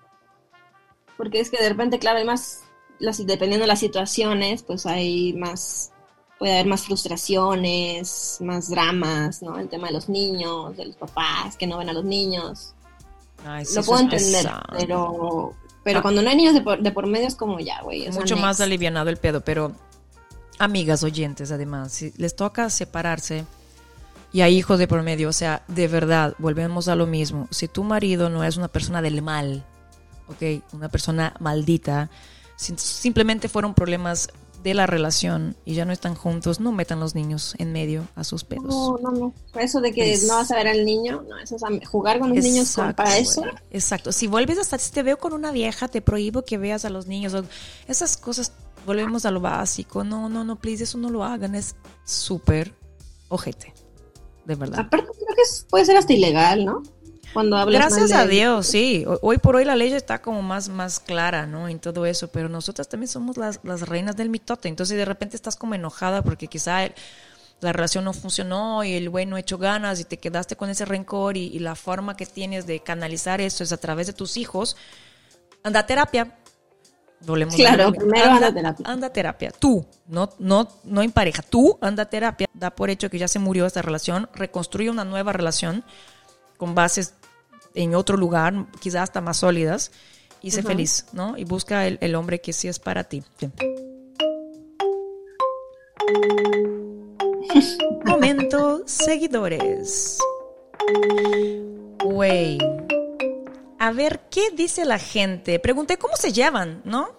Porque 1.17 1.39
es 1.39 1.49
que 1.49 1.61
de 1.61 1.69
repente, 1.69 1.99
claro, 1.99 2.19
hay 2.19 2.25
más, 2.25 2.63
las, 2.99 3.25
dependiendo 3.25 3.63
de 3.63 3.67
las 3.67 3.79
situaciones, 3.79 4.63
pues 4.63 4.85
hay 4.85 5.33
más, 5.33 5.91
puede 6.39 6.53
haber 6.53 6.67
más 6.67 6.83
frustraciones, 6.83 8.37
más 8.41 8.69
dramas, 8.69 9.41
¿no? 9.41 9.57
El 9.57 9.69
tema 9.69 9.87
de 9.87 9.93
los 9.93 10.09
niños, 10.09 10.75
de 10.75 10.85
los 10.85 10.95
papás 10.95 11.55
que 11.57 11.67
no 11.67 11.77
ven 11.77 11.89
a 11.89 11.93
los 11.93 12.03
niños. 12.03 12.73
Ay, 13.45 13.65
sí, 13.65 13.75
Lo 13.75 13.83
puedo 13.83 14.01
entender, 14.01 14.43
pesado. 14.43 14.63
pero, 14.77 15.53
pero 15.85 15.99
Ah. 15.99 16.01
cuando 16.01 16.21
no 16.21 16.29
hay 16.29 16.35
niños 16.35 16.53
de 16.53 16.61
por, 16.61 16.81
de 16.81 16.91
por 16.91 17.05
medio 17.07 17.27
es 17.27 17.35
como 17.35 17.59
ya, 17.61 17.81
güey. 17.83 18.09
Mucho 18.11 18.35
más 18.35 18.59
alivianado 18.59 19.09
el 19.09 19.15
pedo, 19.17 19.39
pero 19.41 19.71
amigas 20.59 21.03
oyentes, 21.03 21.51
además, 21.51 21.91
si 21.93 22.11
les 22.17 22.35
toca 22.35 22.69
separarse 22.69 23.45
y 24.33 24.41
hay 24.41 24.57
hijos 24.57 24.79
de 24.79 24.87
por 24.87 25.01
medio, 25.03 25.29
o 25.29 25.33
sea, 25.33 25.63
de 25.67 25.87
verdad, 25.87 26.33
volvemos 26.39 26.87
a 26.89 26.95
lo 26.95 27.05
mismo. 27.05 27.47
Si 27.51 27.67
tu 27.67 27.83
marido 27.83 28.29
no 28.29 28.43
es 28.43 28.57
una 28.57 28.67
persona 28.67 29.01
del 29.01 29.21
mal, 29.21 29.63
ok, 30.27 30.63
una 30.73 30.89
persona 30.89 31.33
maldita, 31.39 32.09
si 32.57 32.73
simplemente 32.77 33.47
fueron 33.47 33.73
problemas 33.73 34.29
de 34.65 34.73
la 34.73 34.87
relación 34.87 35.55
y 35.63 35.75
ya 35.75 35.85
no 35.85 35.93
están 35.93 36.15
juntos, 36.15 36.59
no 36.59 36.71
metan 36.71 36.99
los 36.99 37.13
niños 37.13 37.53
en 37.59 37.71
medio 37.71 38.07
a 38.15 38.23
sus 38.23 38.43
pedos. 38.43 38.65
No, 38.65 38.97
no, 38.97 39.11
no. 39.11 39.33
Eso 39.61 39.79
de 39.79 39.93
que 39.93 40.11
Es- 40.11 40.23
no 40.27 40.33
vas 40.33 40.49
a 40.49 40.55
ver 40.55 40.67
al 40.67 40.83
niño, 40.83 41.23
no, 41.29 41.37
eso 41.37 41.55
es 41.55 41.87
jugar 41.87 42.17
con 42.19 42.33
los 42.33 42.43
niños 42.43 42.73
con- 42.75 42.85
Exacto, 42.89 43.03
para 43.03 43.17
eso. 43.19 43.41
güey. 43.41 43.53
Exacto. 43.69 44.11
Si 44.11 44.25
vuelves 44.25 44.57
hasta 44.57 44.79
si 44.79 44.91
te 44.91 45.03
veo 45.03 45.17
con 45.19 45.33
una 45.33 45.51
vieja, 45.51 45.87
te 45.87 46.01
prohíbo 46.01 46.41
que 46.43 46.57
veas 46.57 46.83
a 46.83 46.89
los 46.89 47.05
niños. 47.05 47.35
o- 47.35 47.45
esas 47.87 48.17
cosas, 48.17 48.53
volvemos 48.87 49.25
a 49.25 49.31
lo 49.31 49.39
básico. 49.39 50.03
No, 50.03 50.29
no, 50.29 50.43
no, 50.43 50.55
please, 50.55 50.83
eso 50.83 50.97
no 50.97 51.11
lo 51.11 51.23
hagan. 51.23 51.53
Es 51.53 51.75
súper 52.03 52.73
ojete. 53.29 53.71
De 54.45 54.55
verdad. 54.55 54.79
Aparte, 54.79 55.07
creo 55.15 55.35
que 55.35 55.41
es- 55.43 55.65
puede 55.69 55.85
ser 55.85 55.95
hasta 55.97 56.13
ilegal, 56.13 56.65
¿no? 56.65 56.81
Cuando 57.35 57.55
hablas 57.57 57.81
Gracias 57.81 58.09
mal 58.09 58.19
a 58.21 58.27
Dios, 58.27 58.65
sí. 58.65 59.05
Ho- 59.07 59.19
Hoy 59.21 59.37
por 59.37 59.55
hoy 59.55 59.65
la 59.65 59.75
ley 59.75 59.93
está 59.93 60.19
como 60.21 60.41
más, 60.41 60.69
más 60.69 60.99
clara, 60.99 61.45
¿no? 61.45 61.69
En 61.69 61.77
todo 61.79 62.07
eso, 62.07 62.29
pero 62.29 62.49
nosotras 62.49 62.87
también 62.89 63.09
somos 63.09 63.37
las, 63.37 63.59
las 63.63 63.81
reinas 63.87 64.15
del 64.15 64.29
mitote. 64.29 64.67
Entonces 64.69 64.97
de 64.97 65.05
repente 65.05 65.35
estás 65.35 65.55
como 65.55 65.75
enojada 65.75 66.23
porque 66.23 66.47
quizá 66.47 66.85
el- 66.85 66.93
la 67.61 67.71
relación 67.71 68.03
no 68.03 68.11
funcionó 68.13 68.83
y 68.83 68.93
el 68.93 69.09
güey 69.09 69.25
no 69.25 69.37
echó 69.37 69.57
ganas 69.57 69.99
y 69.99 70.03
te 70.05 70.17
quedaste 70.17 70.55
con 70.55 70.69
ese 70.69 70.83
rencor 70.85 71.37
y, 71.37 71.47
y 71.47 71.59
la 71.59 71.75
forma 71.75 72.17
que 72.17 72.25
tienes 72.25 72.65
de 72.67 72.79
canalizar 72.81 73.39
eso 73.39 73.63
es 73.63 73.71
a 73.71 73.77
través 73.77 74.07
de 74.07 74.13
tus 74.13 74.35
hijos. 74.37 74.75
Anda 75.63 75.81
a 75.81 75.85
terapia. 75.85 76.37
Claro, 77.55 77.91
primero 77.93 78.25
anda 78.31 78.47
a 78.47 78.53
terapia. 78.53 78.85
Anda 78.87 79.07
a 79.07 79.13
terapia. 79.13 79.51
Tú, 79.51 79.85
no, 80.07 80.29
no, 80.37 80.67
no 80.83 81.01
en 81.01 81.11
pareja. 81.11 81.41
Tú 81.41 81.77
anda 81.81 82.03
a 82.03 82.09
terapia. 82.09 82.47
Da 82.53 82.69
por 82.75 82.89
hecho 82.89 83.09
que 83.09 83.17
ya 83.17 83.27
se 83.27 83.39
murió 83.39 83.65
esta 83.65 83.81
relación. 83.81 84.29
Reconstruye 84.33 84.89
una 84.89 85.05
nueva 85.05 85.31
relación 85.33 85.83
con 86.57 86.75
bases 86.75 87.15
en 87.75 87.95
otro 87.95 88.17
lugar, 88.17 88.65
quizás 88.79 89.03
hasta 89.03 89.21
más 89.21 89.37
sólidas, 89.37 89.91
y 90.41 90.51
sé 90.51 90.63
feliz, 90.63 91.05
¿no? 91.13 91.37
Y 91.37 91.43
busca 91.43 91.87
el, 91.87 91.97
el 92.01 92.15
hombre 92.15 92.39
que 92.39 92.53
sí 92.53 92.67
es 92.67 92.79
para 92.79 93.03
ti. 93.03 93.23
Momento, 98.05 98.83
seguidores. 98.85 100.19
Güey. 102.03 102.57
A 103.79 103.91
ver, 103.91 104.21
¿qué 104.29 104.51
dice 104.51 104.85
la 104.85 104.99
gente? 104.99 105.59
Pregunté 105.59 105.97
cómo 105.97 106.15
se 106.15 106.31
llevan, 106.31 106.81
¿no? 106.85 107.09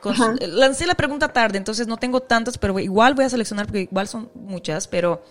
Con 0.00 0.14
lancé 0.40 0.86
la 0.86 0.96
pregunta 0.96 1.32
tarde, 1.32 1.58
entonces 1.58 1.86
no 1.86 1.96
tengo 1.96 2.20
tantas, 2.20 2.58
pero 2.58 2.76
igual 2.80 3.14
voy 3.14 3.24
a 3.24 3.30
seleccionar 3.30 3.66
porque 3.66 3.82
igual 3.82 4.08
son 4.08 4.30
muchas, 4.34 4.88
pero 4.88 5.22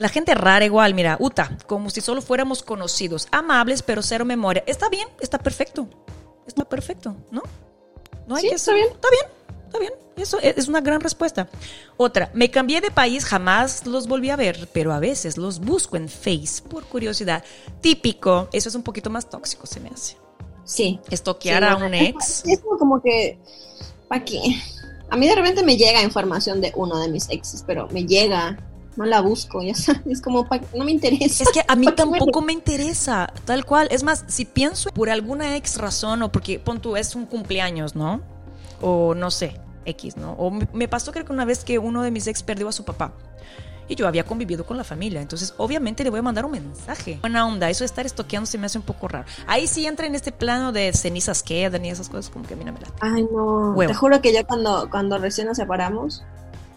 la 0.00 0.08
gente 0.08 0.34
rara 0.34 0.64
igual, 0.64 0.94
mira, 0.94 1.16
Uta, 1.20 1.56
como 1.66 1.90
si 1.90 2.00
solo 2.00 2.22
fuéramos 2.22 2.62
conocidos, 2.62 3.28
amables 3.30 3.82
pero 3.82 4.02
cero 4.02 4.24
memoria. 4.24 4.64
Está 4.66 4.88
bien, 4.88 5.06
está 5.20 5.38
perfecto. 5.38 5.88
Está 6.46 6.64
perfecto, 6.64 7.14
¿no? 7.30 7.42
No 8.26 8.34
hay 8.34 8.42
Sí, 8.42 8.48
que 8.48 8.54
está 8.54 8.72
bien. 8.72 8.88
Está 8.88 9.08
bien, 9.10 9.24
está 9.66 9.78
bien. 9.78 9.92
Eso 10.16 10.38
es 10.40 10.56
es 10.56 10.68
una 10.68 10.80
gran 10.80 11.02
respuesta. 11.02 11.48
Otra, 11.98 12.30
me 12.32 12.50
cambié 12.50 12.80
de 12.80 12.90
país, 12.90 13.26
jamás 13.26 13.86
los 13.86 14.08
volví 14.08 14.30
a 14.30 14.36
ver, 14.36 14.68
pero 14.72 14.92
a 14.94 15.00
veces 15.00 15.36
los 15.36 15.60
busco 15.60 15.98
en 15.98 16.08
Face 16.08 16.62
por 16.66 16.84
curiosidad. 16.86 17.44
Típico, 17.82 18.48
eso 18.52 18.70
es 18.70 18.74
un 18.74 18.82
poquito 18.82 19.10
más 19.10 19.28
tóxico, 19.28 19.66
se 19.66 19.80
me 19.80 19.90
hace. 19.90 20.16
Sí. 20.64 20.98
Estoquear 21.10 21.62
Sí, 21.62 21.68
a 21.68 21.76
un 21.76 21.92
ex. 21.92 22.42
Es 22.46 22.60
como, 22.78 23.02
que, 23.02 23.38
¿para 24.08 24.24
qué? 24.24 24.40
A 25.10 25.16
mí 25.16 25.28
de 25.28 25.34
repente 25.34 25.62
me 25.62 25.76
llega 25.76 26.02
información 26.02 26.62
de 26.62 26.72
uno 26.74 26.98
de 27.00 27.08
mis 27.08 27.28
exes, 27.28 27.62
pero 27.66 27.86
me 27.88 28.06
llega, 28.06 28.58
no 29.00 29.06
la 29.06 29.20
busco, 29.22 29.62
ya 29.62 29.74
sabes, 29.74 30.02
es 30.06 30.20
como, 30.20 30.46
pa- 30.46 30.60
no 30.76 30.84
me 30.84 30.92
interesa. 30.92 31.42
Es 31.42 31.50
que 31.50 31.62
a 31.66 31.74
mí 31.74 31.86
¿Para 31.86 31.96
qué 31.96 32.04
me- 32.06 32.18
tampoco 32.18 32.42
me 32.42 32.52
interesa, 32.52 33.32
tal 33.46 33.64
cual. 33.64 33.88
Es 33.90 34.02
más, 34.02 34.24
si 34.28 34.44
pienso 34.44 34.90
por 34.90 35.08
alguna 35.10 35.56
ex 35.56 35.78
razón 35.78 36.22
o 36.22 36.30
porque, 36.30 36.58
pon 36.58 36.80
tú, 36.80 36.96
es 36.96 37.14
un 37.14 37.24
cumpleaños, 37.26 37.96
¿no? 37.96 38.20
O 38.82 39.14
no 39.14 39.30
sé, 39.30 39.58
X, 39.86 40.16
¿no? 40.18 40.32
O 40.32 40.50
me- 40.50 40.68
me 40.72 40.86
pasó 40.86 41.12
creo 41.12 41.24
que 41.24 41.32
una 41.32 41.44
vez 41.44 41.64
que 41.64 41.78
uno 41.78 42.02
de 42.02 42.10
mis 42.10 42.26
ex 42.26 42.42
perdió 42.42 42.68
a 42.68 42.72
su 42.72 42.84
papá. 42.84 43.12
Y 43.88 43.96
yo 43.96 44.06
había 44.06 44.22
convivido 44.24 44.64
con 44.64 44.76
la 44.76 44.84
familia, 44.84 45.20
entonces 45.20 45.52
obviamente 45.56 46.04
le 46.04 46.10
voy 46.10 46.20
a 46.20 46.22
mandar 46.22 46.44
un 46.44 46.52
mensaje. 46.52 47.18
Buena 47.22 47.44
onda, 47.44 47.68
eso 47.70 47.80
de 47.80 47.86
estar 47.86 48.06
estoqueando 48.06 48.46
se 48.46 48.56
me 48.56 48.66
hace 48.66 48.78
un 48.78 48.84
poco 48.84 49.08
raro. 49.08 49.24
Ahí 49.48 49.66
sí 49.66 49.84
entra 49.84 50.06
en 50.06 50.14
este 50.14 50.30
plano 50.30 50.70
de 50.70 50.92
cenizas 50.92 51.42
quedan 51.42 51.84
y 51.84 51.90
esas 51.90 52.08
cosas 52.08 52.30
como 52.30 52.46
que 52.46 52.54
a 52.54 52.56
mí 52.56 52.64
no 52.64 52.72
me 52.72 52.78
late. 52.78 52.92
Ay, 53.00 53.24
no. 53.32 53.72
Huevo. 53.72 53.90
Te 53.90 53.94
juro 53.94 54.20
que 54.20 54.32
yo 54.32 54.46
cuando, 54.46 54.88
cuando 54.90 55.18
recién 55.18 55.48
nos 55.48 55.56
separamos 55.56 56.22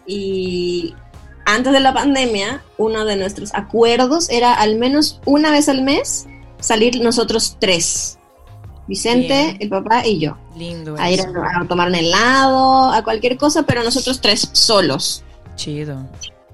y 0.06 0.94
antes 1.44 1.72
de 1.72 1.80
la 1.80 1.92
pandemia, 1.92 2.62
uno 2.78 3.04
de 3.04 3.16
nuestros 3.16 3.54
acuerdos 3.54 4.28
era 4.30 4.54
al 4.54 4.76
menos 4.76 5.20
una 5.24 5.50
vez 5.50 5.68
al 5.68 5.82
mes 5.82 6.26
salir 6.60 7.00
nosotros 7.00 7.56
tres. 7.58 8.18
Vicente, 8.86 9.28
Bien. 9.28 9.56
el 9.60 9.68
papá 9.70 10.06
y 10.06 10.18
yo. 10.18 10.36
Lindo 10.56 10.94
A 10.98 11.10
ir 11.10 11.20
a, 11.20 11.60
a 11.60 11.64
tomar 11.66 11.88
un 11.88 11.94
helado, 11.94 12.90
a 12.92 13.02
cualquier 13.02 13.36
cosa, 13.38 13.62
pero 13.62 13.82
nosotros 13.82 14.20
tres 14.20 14.48
solos. 14.52 15.24
Chido. 15.56 15.98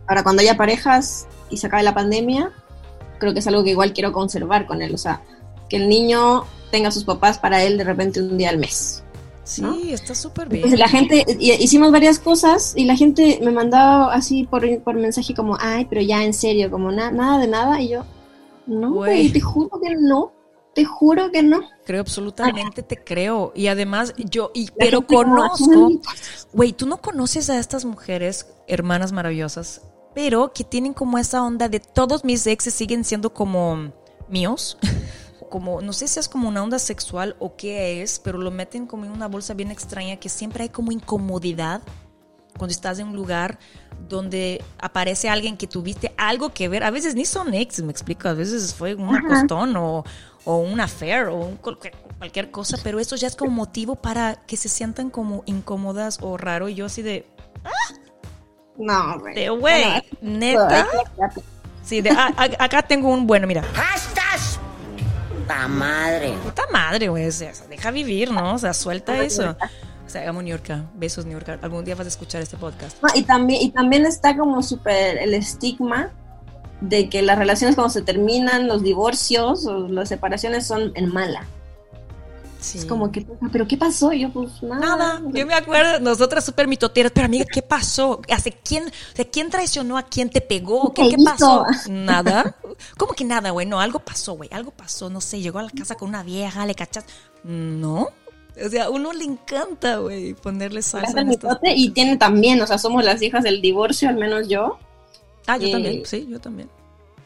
Ahora, 0.07 0.23
cuando 0.23 0.43
haya 0.43 0.57
parejas 0.57 1.27
y 1.51 1.57
se 1.57 1.67
acabe 1.67 1.83
la 1.83 1.95
pandemia, 1.95 2.53
creo 3.19 3.33
que 3.33 3.41
es 3.41 3.47
algo 3.47 3.65
que 3.65 3.71
igual 3.71 3.93
quiero 3.93 4.13
conservar 4.13 4.67
con 4.67 4.83
él. 4.83 4.95
O 4.95 4.99
sea, 4.99 5.23
que 5.69 5.77
el 5.77 5.89
niño 5.89 6.45
tenga 6.71 6.89
a 6.89 6.93
sus 6.93 7.05
papás 7.05 7.39
para 7.39 7.63
él 7.63 7.79
de 7.79 7.85
repente 7.85 8.21
un 8.21 8.37
día 8.37 8.51
al 8.51 8.59
mes. 8.59 9.03
Sí, 9.51 9.63
¿No? 9.63 9.75
está 9.75 10.15
súper 10.15 10.49
bien. 10.49 10.59
Entonces 10.65 10.79
la 10.79 10.89
gente, 10.89 11.25
y- 11.41 11.51
hicimos 11.53 11.91
varias 11.91 12.21
cosas 12.21 12.73
y 12.77 12.85
la 12.85 12.95
gente 12.95 13.41
me 13.43 13.51
mandaba 13.51 14.15
así 14.15 14.45
por, 14.45 14.63
por 14.83 14.95
mensaje 14.95 15.35
como, 15.35 15.57
ay, 15.59 15.87
pero 15.91 16.01
ya 16.03 16.23
en 16.25 16.33
serio, 16.35 16.71
como 16.71 16.93
na- 16.93 17.11
nada 17.11 17.39
de 17.39 17.49
nada. 17.49 17.81
Y 17.81 17.89
yo, 17.89 18.05
no, 18.67 18.93
Güey. 18.93 19.31
te 19.33 19.41
juro 19.41 19.81
que 19.83 19.95
no, 19.99 20.33
te 20.73 20.85
juro 20.85 21.33
que 21.33 21.43
no. 21.43 21.61
Creo 21.85 22.01
absolutamente 22.01 22.85
te 22.85 23.03
creo. 23.03 23.53
Y 23.57 23.67
además 23.67 24.15
yo, 24.17 24.53
y, 24.55 24.69
pero 24.79 25.05
conozco, 25.05 25.89
"Ay, 25.89 26.01
güey, 26.53 26.73
tú 26.73 26.87
no 26.87 26.99
conoces 26.99 27.51
a 27.51 27.59
estas 27.59 27.85
mujeres, 27.85 28.47
hermanas 28.69 29.11
maravillosas, 29.11 29.83
pero 30.15 30.53
que 30.53 30.63
tienen 30.63 30.95
como 30.95 31.19
esa 31.19 31.43
onda 31.43 31.69
de 31.69 31.81
todos 31.81 32.25
mis 32.25 32.47
exes 32.47 32.73
siguen 32.75 33.03
siendo 33.03 33.35
como 33.35 33.91
míos. 34.29 34.79
Como, 35.51 35.83
no 35.83 35.93
sé 35.93 36.09
si 36.09 36.19
es 36.19 36.29
como 36.29 36.49
una 36.49 36.63
onda 36.63 36.79
sexual 36.79 37.37
o 37.39 37.57
qué 37.57 38.01
es, 38.03 38.19
pero 38.19 38.39
lo 38.39 38.51
meten 38.51 38.87
como 38.87 39.05
en 39.05 39.11
una 39.11 39.29
bolsa 39.29 39.53
bien 39.53 39.71
extraña 39.71 40.17
que 40.17 40.31
siempre 40.31 40.63
hay 40.63 40.69
como 40.71 40.93
incomodidad 40.93 41.83
cuando 42.57 42.73
estás 42.73 42.99
en 42.99 43.09
un 43.09 43.17
lugar 43.17 43.59
donde 44.09 44.63
aparece 44.79 45.29
alguien 45.29 45.57
que 45.57 45.67
tuviste 45.67 46.13
algo 46.17 46.51
que 46.51 46.69
ver. 46.69 46.85
A 46.85 46.91
veces 46.91 47.15
ni 47.15 47.25
son 47.25 47.53
ex, 47.53 47.83
me 47.83 47.91
explico. 47.93 48.29
A 48.29 48.33
veces 48.35 48.75
fue 48.75 48.95
un 48.95 49.15
acostón 49.15 49.77
o, 49.77 50.05
o 50.45 50.57
un 50.59 50.81
affair 50.81 51.25
o 51.27 51.37
un 51.37 51.57
cualquier, 51.57 51.95
cualquier 52.19 52.51
cosa, 52.51 52.77
pero 52.83 52.99
eso 52.99 53.17
ya 53.17 53.27
es 53.29 53.37
como 53.37 53.51
motivo 53.53 53.97
para 53.97 54.37
que 54.47 54.57
se 54.57 54.69
sientan 54.69 55.11
como 55.11 55.43
incómodas 55.47 56.19
o 56.23 56.37
raro. 56.37 56.69
Y 56.69 56.75
yo 56.75 56.87
así 56.87 57.03
de, 57.03 57.27
No, 58.77 59.19
güey. 59.21 59.35
de 59.35 59.49
güey, 59.51 59.85
neta. 60.21 60.87
Sí, 61.83 62.01
de, 62.03 62.11
ah, 62.11 62.33
acá 62.59 62.83
tengo 62.83 63.09
un 63.09 63.27
bueno, 63.27 63.47
mira. 63.47 63.63
¡Hastas! 63.77 64.50
¡Ta 65.51 65.67
madre! 65.67 66.33
Puta 66.45 66.63
madre, 66.73 67.09
güey. 67.09 67.27
O 67.27 67.33
sea, 67.33 67.51
deja 67.69 67.91
vivir, 67.91 68.31
¿no? 68.31 68.55
O 68.55 68.59
sea, 68.59 68.73
suelta 68.73 69.21
eso. 69.21 69.57
O 70.07 70.09
sea, 70.09 70.29
amo 70.29 70.43
New 70.43 70.57
York. 70.57 70.85
Besos, 70.95 71.27
New 71.27 71.37
York. 71.37 71.59
Algún 71.61 71.85
día 71.85 71.97
vas 71.97 72.07
a 72.07 72.09
escuchar 72.09 72.41
este 72.41 72.57
podcast. 72.57 73.03
No, 73.03 73.09
y 73.17 73.25
también, 73.25 73.61
y 73.61 73.71
también 73.73 74.07
está 74.07 74.37
como 74.37 74.63
súper 74.63 75.19
el 75.19 75.35
estigma 75.35 76.13
de 76.81 77.09
que 77.09 77.23
las 77.23 77.37
relaciones 77.37 77.75
cuando 77.75 77.91
se 77.91 78.03
terminan, 78.03 78.69
los 78.69 78.85
divorcios 78.85 79.67
o 79.67 79.89
las 79.89 80.09
separaciones 80.09 80.69
son 80.69 80.93
en 80.95 81.13
mala. 81.13 81.45
Sí. 82.61 82.79
Es 82.79 82.85
como 82.85 83.11
que, 83.11 83.27
pero 83.53 83.67
¿qué 83.67 83.77
pasó? 83.79 84.13
Y 84.13 84.21
yo, 84.21 84.31
pues 84.33 84.63
nada. 84.63 84.81
Nada, 84.81 85.23
yo 85.33 85.47
me 85.47 85.55
acuerdo, 85.55 85.99
nosotras 86.01 86.45
súper 86.45 86.69
mitoteras, 86.69 87.11
pero 87.13 87.25
amiga, 87.27 87.47
¿qué 87.51 87.63
pasó? 87.63 88.21
¿Hace 88.31 88.53
quién, 88.53 88.85
o 88.87 89.17
sea, 89.17 89.25
quién 89.25 89.49
traicionó 89.49 89.97
a 89.97 90.03
quién 90.03 90.29
te 90.29 90.41
pegó? 90.43 90.93
¿Qué, 90.93 91.09
¿Qué 91.09 91.17
pasó? 91.25 91.65
Nada. 91.89 92.57
¿Cómo 92.99 93.15
que 93.15 93.25
nada, 93.25 93.51
güey? 93.51 93.67
No, 93.67 93.81
algo 93.81 93.99
pasó, 94.01 94.35
güey, 94.35 94.51
algo 94.53 94.71
pasó, 94.73 95.09
no 95.09 95.21
sé, 95.21 95.41
llegó 95.41 95.59
a 95.59 95.63
la 95.63 95.71
casa 95.71 95.95
con 95.95 96.09
una 96.11 96.23
vieja, 96.23 96.67
le 96.67 96.75
cachas. 96.75 97.05
No. 97.45 98.09
O 98.63 98.69
sea, 98.69 98.85
a 98.85 98.91
uno 98.91 99.13
le 99.13 99.25
encanta, 99.25 99.97
güey, 99.99 100.35
ponerle 100.35 100.77
Le 100.77 100.83
salsa 100.83 101.21
en 101.21 101.31
estas... 101.31 101.59
y 101.63 101.91
tiene 101.91 102.17
también, 102.19 102.61
o 102.61 102.67
sea, 102.67 102.77
somos 102.79 103.03
las 103.05 103.23
hijas 103.23 103.43
del 103.43 103.63
divorcio, 103.63 104.09
al 104.09 104.17
menos 104.17 104.49
yo. 104.49 104.79
Ah, 105.47 105.57
yo 105.57 105.69
Eh, 105.69 105.73
también, 105.73 106.03
sí, 106.05 106.27
yo 106.29 106.41
también. 106.41 106.69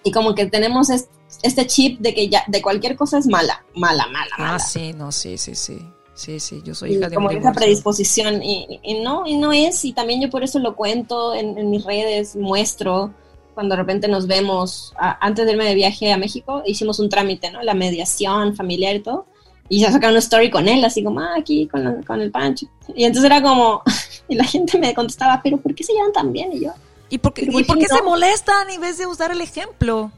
Y 0.04 0.12
como 0.12 0.34
que 0.34 0.46
tenemos 0.46 0.90
es- 0.90 1.08
este 1.42 1.66
chip 1.66 2.00
de 2.00 2.14
que 2.14 2.28
ya 2.28 2.44
de 2.46 2.60
cualquier 2.62 2.96
cosa 2.96 3.18
es 3.18 3.26
mala, 3.26 3.64
mala, 3.74 4.06
mala, 4.06 4.36
mala. 4.38 4.54
Ah, 4.54 4.58
sí, 4.58 4.92
no, 4.92 5.12
sí, 5.12 5.38
sí, 5.38 5.54
sí. 5.54 5.78
Sí, 6.16 6.38
sí, 6.38 6.62
yo 6.64 6.74
soy 6.76 6.92
Y 6.92 6.96
hija 6.98 7.08
de 7.08 7.16
como 7.16 7.28
un 7.28 7.34
esa 7.36 7.52
predisposición 7.52 8.40
y, 8.40 8.80
y 8.84 9.00
no 9.00 9.26
y 9.26 9.36
no 9.36 9.52
es 9.52 9.84
y 9.84 9.92
también 9.92 10.20
yo 10.22 10.30
por 10.30 10.44
eso 10.44 10.60
lo 10.60 10.76
cuento 10.76 11.34
en, 11.34 11.58
en 11.58 11.70
mis 11.70 11.84
redes 11.84 12.36
muestro 12.36 13.12
cuando 13.54 13.74
de 13.74 13.80
repente 13.82 14.06
nos 14.06 14.28
vemos 14.28 14.92
a- 14.96 15.18
antes 15.26 15.44
de 15.44 15.52
irme 15.52 15.64
de 15.64 15.74
viaje 15.74 16.12
a 16.12 16.16
México 16.16 16.62
hicimos 16.66 17.00
un 17.00 17.08
trámite 17.08 17.50
no 17.50 17.62
la 17.62 17.74
mediación 17.74 18.54
familiar 18.54 18.94
y 18.94 19.00
todo 19.00 19.26
y 19.68 19.80
ya 19.80 19.90
sacaron 19.90 20.12
una 20.12 20.20
story 20.20 20.50
con 20.52 20.68
él 20.68 20.84
así 20.84 21.02
como 21.02 21.18
ah, 21.18 21.34
aquí 21.36 21.66
con, 21.66 21.82
la- 21.82 22.00
con 22.06 22.20
el 22.20 22.30
Pancho 22.30 22.66
y 22.94 23.02
entonces 23.06 23.28
era 23.28 23.42
como 23.42 23.82
y 24.28 24.36
la 24.36 24.44
gente 24.44 24.78
me 24.78 24.94
contestaba 24.94 25.40
pero 25.42 25.56
¿por 25.58 25.74
qué 25.74 25.82
se 25.82 25.94
llevan 25.94 26.12
tan 26.12 26.32
bien 26.32 26.52
y 26.52 26.60
yo 26.60 26.70
¿Y 27.10 27.18
por 27.18 27.34
qué, 27.34 27.42
¿y 27.42 27.64
¿por 27.64 27.76
qué 27.76 27.82
qué 27.82 27.88
se 27.88 27.98
no? 28.02 28.04
molestan 28.10 28.70
en 28.70 28.80
vez 28.80 28.98
de 28.98 29.06
usar 29.08 29.32
el 29.32 29.40
ejemplo? 29.40 30.12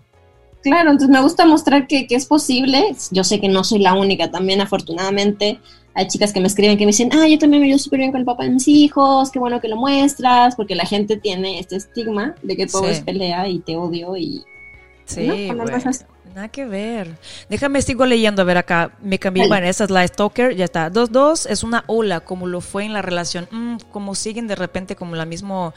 Claro, 0.66 0.90
entonces 0.90 1.10
me 1.10 1.22
gusta 1.22 1.46
mostrar 1.46 1.86
que, 1.86 2.08
que 2.08 2.16
es 2.16 2.26
posible. 2.26 2.96
Yo 3.12 3.22
sé 3.22 3.40
que 3.40 3.48
no 3.48 3.62
soy 3.62 3.78
la 3.78 3.94
única, 3.94 4.32
también 4.32 4.60
afortunadamente 4.60 5.60
hay 5.94 6.08
chicas 6.08 6.32
que 6.32 6.40
me 6.40 6.48
escriben 6.48 6.76
que 6.76 6.84
me 6.84 6.88
dicen, 6.90 7.10
ah, 7.14 7.28
yo 7.28 7.38
también 7.38 7.62
me 7.62 7.68
llevo 7.68 7.78
súper 7.78 8.00
bien 8.00 8.10
con 8.10 8.18
el 8.20 8.26
papá 8.26 8.44
de 8.44 8.50
mis 8.50 8.66
hijos, 8.66 9.30
qué 9.30 9.38
bueno 9.38 9.60
que 9.60 9.68
lo 9.68 9.76
muestras, 9.76 10.56
porque 10.56 10.74
la 10.74 10.84
gente 10.84 11.16
tiene 11.16 11.60
este 11.60 11.76
estigma 11.76 12.34
de 12.42 12.56
que 12.56 12.66
todo 12.66 12.82
Sí. 12.84 12.90
es 12.90 13.00
pelea 13.00 13.48
y 13.48 13.60
te 13.60 13.76
odio 13.76 14.16
y... 14.16 14.44
Sí, 15.04 15.48
No, 15.54 15.64
Nada 16.34 16.48
que 16.48 16.66
ver. 16.66 17.16
Déjame, 17.48 17.80
sigo 17.80 18.04
leyendo. 18.04 18.42
A 18.42 18.44
ver, 18.44 18.58
acá 18.58 18.90
me 19.00 19.18
cambié. 19.18 19.48
Bueno, 19.48 19.68
esa 19.68 19.84
es 19.84 19.90
la 19.90 20.06
stalker. 20.06 20.54
Ya 20.54 20.66
está. 20.66 20.90
Dos, 20.90 21.10
dos 21.10 21.46
es 21.46 21.62
una 21.62 21.84
ola, 21.86 22.20
como 22.20 22.46
lo 22.46 22.60
fue 22.60 22.84
en 22.84 22.92
la 22.92 23.00
relación. 23.00 23.48
Mm, 23.50 23.76
como 23.90 24.14
siguen 24.14 24.46
de 24.48 24.56
repente 24.56 24.96
como 24.96 25.16
la 25.16 25.24
mismo 25.24 25.72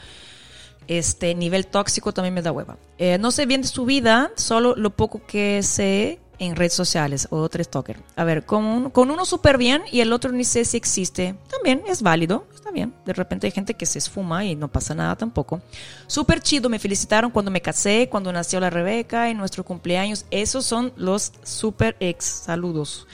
este 0.88 1.34
nivel 1.34 1.66
tóxico, 1.66 2.12
también 2.12 2.34
me 2.34 2.42
da 2.42 2.52
hueva. 2.52 2.76
Eh, 2.98 3.18
no 3.18 3.30
sé 3.30 3.46
bien 3.46 3.62
de 3.62 3.68
su 3.68 3.84
vida, 3.84 4.30
solo 4.36 4.74
lo 4.76 4.90
poco 4.90 5.22
que 5.26 5.62
sé 5.62 6.18
en 6.38 6.56
redes 6.56 6.72
sociales. 6.72 7.28
Otro 7.30 7.62
stalker. 7.62 7.98
A 8.16 8.24
ver, 8.24 8.44
con, 8.46 8.64
un- 8.64 8.90
con 8.90 9.10
uno 9.10 9.24
súper 9.26 9.58
bien 9.58 9.82
y 9.92 10.00
el 10.00 10.12
otro 10.12 10.32
ni 10.32 10.44
sé 10.44 10.64
si 10.64 10.76
existe. 10.78 11.34
También 11.50 11.82
es 11.86 12.00
válido. 12.02 12.46
Está 12.54 12.70
bien. 12.70 12.94
De 13.04 13.12
repente 13.12 13.46
hay 13.46 13.50
gente 13.50 13.74
que 13.74 13.84
se 13.86 13.98
esfuma 13.98 14.44
y 14.44 14.56
no 14.56 14.68
pasa 14.68 14.94
nada 14.94 15.16
tampoco. 15.16 15.60
Súper 16.06 16.40
chido, 16.40 16.68
me 16.70 16.78
felicitaron 16.78 17.30
cuando 17.30 17.50
me 17.50 17.60
casé, 17.60 18.08
cuando 18.10 18.32
nació 18.32 18.58
la 18.60 18.70
Rebeca, 18.70 19.28
en 19.28 19.36
nuestro 19.36 19.64
cumpleaños. 19.64 20.24
Esos 20.30 20.64
son 20.64 20.92
los 20.96 21.32
super 21.42 21.96
ex. 22.00 22.24
Saludos. 22.24 23.06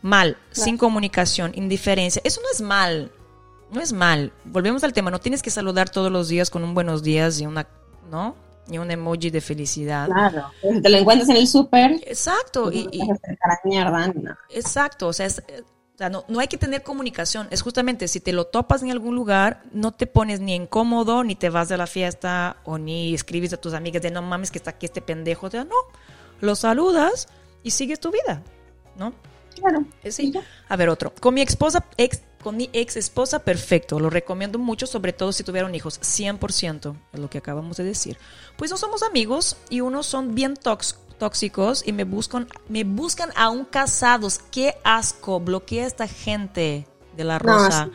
Mal, 0.00 0.36
sin 0.50 0.76
comunicación, 0.78 1.52
indiferencia. 1.54 2.20
Eso 2.24 2.40
no 2.40 2.48
es 2.52 2.60
mal. 2.60 3.12
No 3.72 3.80
es 3.80 3.92
mal. 3.92 4.32
Volvemos 4.44 4.84
al 4.84 4.92
tema. 4.92 5.10
No 5.10 5.18
tienes 5.20 5.42
que 5.42 5.50
saludar 5.50 5.88
todos 5.90 6.12
los 6.12 6.28
días 6.28 6.50
con 6.50 6.62
un 6.62 6.74
buenos 6.74 7.02
días 7.02 7.40
y 7.40 7.46
una, 7.46 7.66
¿no? 8.10 8.36
Y 8.70 8.78
un 8.78 8.90
emoji 8.90 9.30
de 9.30 9.40
felicidad. 9.40 10.06
Claro. 10.06 10.46
Si 10.60 10.80
te 10.80 10.88
lo 10.88 10.98
encuentras 10.98 11.28
en 11.30 11.36
el 11.36 11.48
súper, 11.48 11.92
Exacto. 12.06 12.70
Y, 12.70 12.88
y- 12.92 13.00
mierda, 13.64 14.08
no. 14.08 14.36
Exacto, 14.50 15.08
o 15.08 15.12
sea, 15.12 15.26
es- 15.26 15.42
eh, 15.48 15.62
o 15.94 15.98
sea, 15.98 16.08
no, 16.08 16.24
no 16.28 16.38
hay 16.40 16.48
que 16.48 16.58
tener 16.58 16.82
comunicación. 16.82 17.48
Es 17.50 17.62
justamente 17.62 18.08
si 18.08 18.20
te 18.20 18.32
lo 18.32 18.46
topas 18.46 18.82
en 18.82 18.90
algún 18.90 19.14
lugar, 19.14 19.62
no 19.72 19.92
te 19.92 20.06
pones 20.06 20.40
ni 20.40 20.54
incómodo, 20.54 21.24
ni 21.24 21.34
te 21.34 21.50
vas 21.50 21.68
de 21.68 21.76
la 21.76 21.86
fiesta, 21.86 22.56
o 22.64 22.78
ni 22.78 23.14
escribes 23.14 23.52
a 23.52 23.56
tus 23.56 23.74
amigas 23.74 24.02
de 24.02 24.10
no 24.10 24.22
mames 24.22 24.50
que 24.50 24.58
está 24.58 24.70
aquí 24.70 24.86
este 24.86 25.02
pendejo. 25.02 25.46
O 25.46 25.50
sea, 25.50 25.64
no, 25.64 25.74
lo 26.40 26.54
saludas 26.56 27.28
y 27.62 27.70
sigues 27.72 28.00
tu 28.00 28.10
vida, 28.10 28.42
¿no? 28.96 29.12
Claro. 29.54 29.84
Eh, 30.02 30.10
Sí. 30.12 30.32
A 30.68 30.76
ver, 30.76 30.88
otro. 30.88 31.12
Con 31.20 31.34
mi 31.34 31.42
esposa, 31.42 31.84
ex, 31.98 32.22
con 32.42 32.56
mi 32.56 32.68
ex 32.72 32.96
esposa, 32.96 33.38
perfecto. 33.40 33.98
Lo 34.00 34.10
recomiendo 34.10 34.58
mucho, 34.58 34.86
sobre 34.86 35.12
todo 35.12 35.32
si 35.32 35.44
tuvieron 35.44 35.74
hijos. 35.74 35.98
100%, 36.00 36.94
es 37.12 37.20
lo 37.20 37.30
que 37.30 37.38
acabamos 37.38 37.76
de 37.76 37.84
decir. 37.84 38.18
Pues 38.56 38.70
no 38.70 38.76
somos 38.76 39.02
amigos 39.02 39.56
y 39.70 39.80
unos 39.80 40.06
son 40.06 40.34
bien 40.34 40.54
tóx- 40.54 40.96
tóxicos 41.18 41.82
y 41.86 41.92
me 41.92 42.04
buscan, 42.04 42.48
me 42.68 42.84
buscan 42.84 43.30
aún 43.36 43.64
casados. 43.64 44.40
Qué 44.50 44.76
asco. 44.84 45.40
Bloquea 45.40 45.84
a 45.84 45.86
esta 45.86 46.08
gente 46.08 46.86
de 47.16 47.24
la 47.24 47.38
No, 47.38 47.44
rosa. 47.58 47.90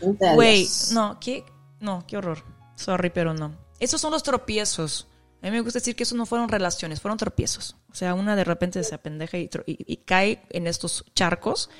gente, 0.00 0.34
Güey, 0.34 0.68
no, 0.92 1.18
qué, 1.20 1.44
no, 1.80 2.04
qué 2.06 2.16
horror. 2.16 2.44
Sorry, 2.76 3.10
pero 3.10 3.34
no. 3.34 3.56
Esos 3.80 4.00
son 4.00 4.12
los 4.12 4.22
tropiezos. 4.22 5.06
A 5.42 5.46
mí 5.46 5.52
me 5.52 5.60
gusta 5.60 5.78
decir 5.78 5.94
que 5.94 6.02
esos 6.02 6.18
no 6.18 6.26
fueron 6.26 6.48
relaciones, 6.48 7.00
fueron 7.00 7.16
tropiezos. 7.18 7.76
O 7.90 7.94
sea, 7.94 8.14
una 8.14 8.34
de 8.36 8.44
repente 8.44 8.82
se 8.82 8.94
apendeja 8.94 9.38
y, 9.38 9.48
y- 9.66 9.84
y 9.86 9.96
cae 9.98 10.42
en 10.50 10.66
estos 10.66 11.04
charcos 11.14 11.70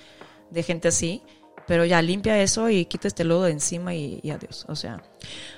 de 0.51 0.63
gente 0.63 0.89
así. 0.89 1.23
Pero 1.69 1.85
ya 1.85 2.03
limpia 2.03 2.43
eso 2.43 2.69
y 2.69 2.87
quita 2.87 3.07
este 3.07 3.23
lodo 3.23 3.45
de 3.45 3.53
encima 3.53 3.95
y, 3.95 4.19
y 4.23 4.31
adiós. 4.31 4.65
O 4.69 4.75
sea, 4.75 5.01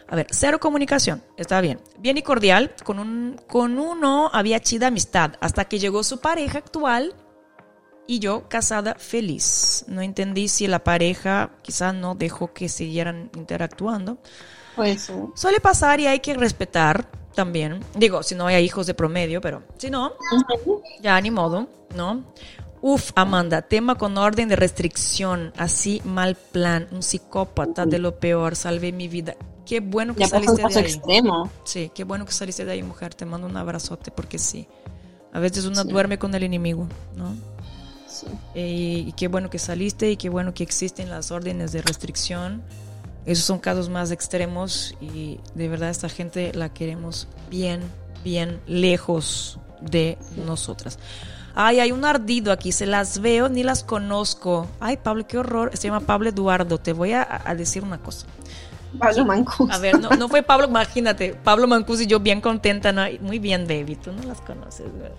a 0.09 0.17
ver, 0.17 0.27
cero 0.31 0.59
comunicación. 0.61 1.23
Está 1.39 1.61
bien. 1.63 1.81
Bien 1.99 2.19
y 2.19 2.23
cordial. 2.23 2.75
Con, 2.85 2.99
un, 2.99 3.41
con 3.47 3.79
uno 3.79 4.29
había 4.33 4.61
chida 4.61 4.89
amistad. 4.89 5.33
Hasta 5.41 5.65
que 5.65 5.79
llegó 5.79 6.03
su 6.03 6.19
pareja 6.21 6.59
actual 6.59 7.15
y 8.07 8.19
yo 8.19 8.49
casada 8.49 8.97
feliz. 8.97 9.85
No 9.87 10.03
entendí 10.03 10.49
si 10.49 10.67
la 10.67 10.83
pareja 10.85 11.53
quizás 11.63 11.95
no 11.95 12.15
dejó 12.17 12.53
que 12.53 12.69
siguieran 12.69 13.31
interactuando. 13.37 14.19
Pues, 14.77 15.09
eh, 15.11 15.15
Suele 15.35 15.61
pasar 15.61 16.01
y 16.01 16.07
hay 16.09 16.21
que 16.21 16.35
respetar. 16.35 17.09
también. 17.35 17.81
Digo, 17.95 18.25
si 18.25 18.35
no 18.35 18.49
hay 18.49 18.65
hijos 18.65 18.87
de 18.89 18.95
promedio, 18.95 19.41
pero 19.41 19.63
si 19.79 19.89
no, 19.91 20.13
ya 21.01 21.21
ni 21.21 21.31
modo, 21.31 21.69
¿no? 21.95 22.25
Uf, 22.83 23.11
Amanda, 23.15 23.63
tema 23.63 23.97
con 23.97 24.17
orden 24.17 24.49
de 24.49 24.57
restricción, 24.57 25.53
así 25.57 26.01
mal 26.05 26.35
plan, 26.35 26.89
un 26.93 27.03
psicópata 27.03 27.85
de 27.85 27.99
lo 27.99 28.19
peor, 28.19 28.57
salvé 28.57 28.91
mi 28.93 29.07
vida. 29.07 29.37
Qué 29.67 29.81
bueno 29.81 30.15
que 30.15 30.21
Ya 30.21 30.29
saliste 30.29 30.63
de 30.67 30.79
ahí. 30.79 30.85
extremo. 30.85 31.51
Sí, 31.65 31.93
qué 31.95 32.05
bueno 32.05 32.25
que 32.25 32.33
saliste 32.33 32.65
de 32.65 32.73
ahí, 32.73 32.83
mujer. 32.83 33.15
Te 33.15 33.27
mando 33.27 33.47
un 33.47 33.57
abrazote 33.57 34.11
porque 34.11 34.39
sí. 34.39 34.67
A 35.33 35.39
veces 35.39 35.65
uno 35.67 35.85
duerme 35.85 36.19
con 36.19 36.35
el 36.35 36.43
enemigo, 36.43 36.89
¿no? 37.17 37.35
Sí. 38.09 38.27
Eh, 38.55 39.05
y 39.07 39.13
qué 39.13 39.29
bueno 39.29 39.49
que 39.51 39.59
saliste 39.59 40.11
y 40.11 40.17
qué 40.17 40.29
bueno 40.29 40.55
que 40.55 40.65
existen 40.65 41.11
las 41.11 41.31
órdenes 41.31 41.73
de 41.73 41.83
restricción. 41.83 42.63
Esos 43.27 43.45
son 43.45 43.59
casos 43.59 43.91
más 43.91 44.11
extremos 44.11 44.97
y 45.01 45.39
de 45.55 45.69
verdad 45.69 45.91
esta 45.91 46.09
gente 46.09 46.53
la 46.55 46.73
queremos 46.73 47.29
bien, 47.51 47.81
bien 48.25 48.61
lejos 48.67 49.61
de 49.83 50.19
nosotras. 50.47 50.99
Ay, 51.55 51.81
hay 51.81 51.93
un 51.93 52.05
ardido 52.05 52.53
aquí, 52.53 52.73
se 52.73 52.87
las 52.87 53.21
veo, 53.21 53.49
ni 53.49 53.63
las 53.63 53.83
conozco. 53.85 54.67
Ay, 54.81 54.97
Pablo, 54.97 55.27
qué 55.27 55.39
horror. 55.39 55.71
Se 55.77 55.89
llama 55.89 56.01
Pablo 56.01 56.29
Eduardo. 56.29 56.79
Te 56.79 56.93
voy 56.93 57.13
a, 57.13 57.43
a 57.45 57.55
decir 57.55 57.83
una 57.83 57.99
cosa. 57.99 58.27
Pablo 58.99 59.25
Mancus. 59.25 59.71
A 59.71 59.79
ver, 59.79 60.01
no, 60.01 60.11
no 60.11 60.29
fue 60.29 60.43
Pablo, 60.43 60.67
imagínate, 60.67 61.35
Pablo 61.35 61.69
Mancus 61.69 62.01
y 62.01 62.07
yo 62.07 62.19
bien 62.19 62.41
contenta, 62.41 62.91
¿no? 62.93 63.03
Muy 63.21 63.39
bien, 63.39 63.67
baby, 63.69 63.95
tú 63.97 64.11
no 64.13 64.23
las 64.25 64.41
conoces, 64.41 64.87
güey. 64.93 65.11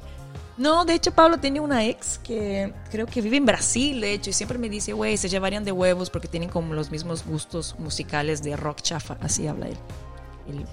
No, 0.58 0.84
de 0.84 0.94
hecho, 0.94 1.12
Pablo 1.14 1.38
tiene 1.40 1.60
una 1.62 1.86
ex 1.86 2.20
que 2.20 2.74
creo 2.92 3.06
que 3.08 3.22
vive 3.22 3.38
en 3.38 3.46
Brasil, 3.46 4.02
de 4.02 4.14
hecho, 4.14 4.30
y 4.30 4.34
siempre 4.34 4.58
me 4.58 4.68
dice, 4.70 4.92
güey, 4.94 5.16
se 5.16 5.30
llevarían 5.30 5.64
de 5.64 5.72
huevos 5.72 6.10
porque 6.10 6.28
tienen 6.28 6.50
como 6.50 6.74
los 6.74 6.92
mismos 6.92 7.26
gustos 7.26 7.76
musicales 7.80 8.44
de 8.44 8.58
rock 8.58 8.82
chafa, 8.82 9.18
así 9.22 9.48
habla 9.48 9.68
él. 9.70 9.78
Él- 10.50 10.66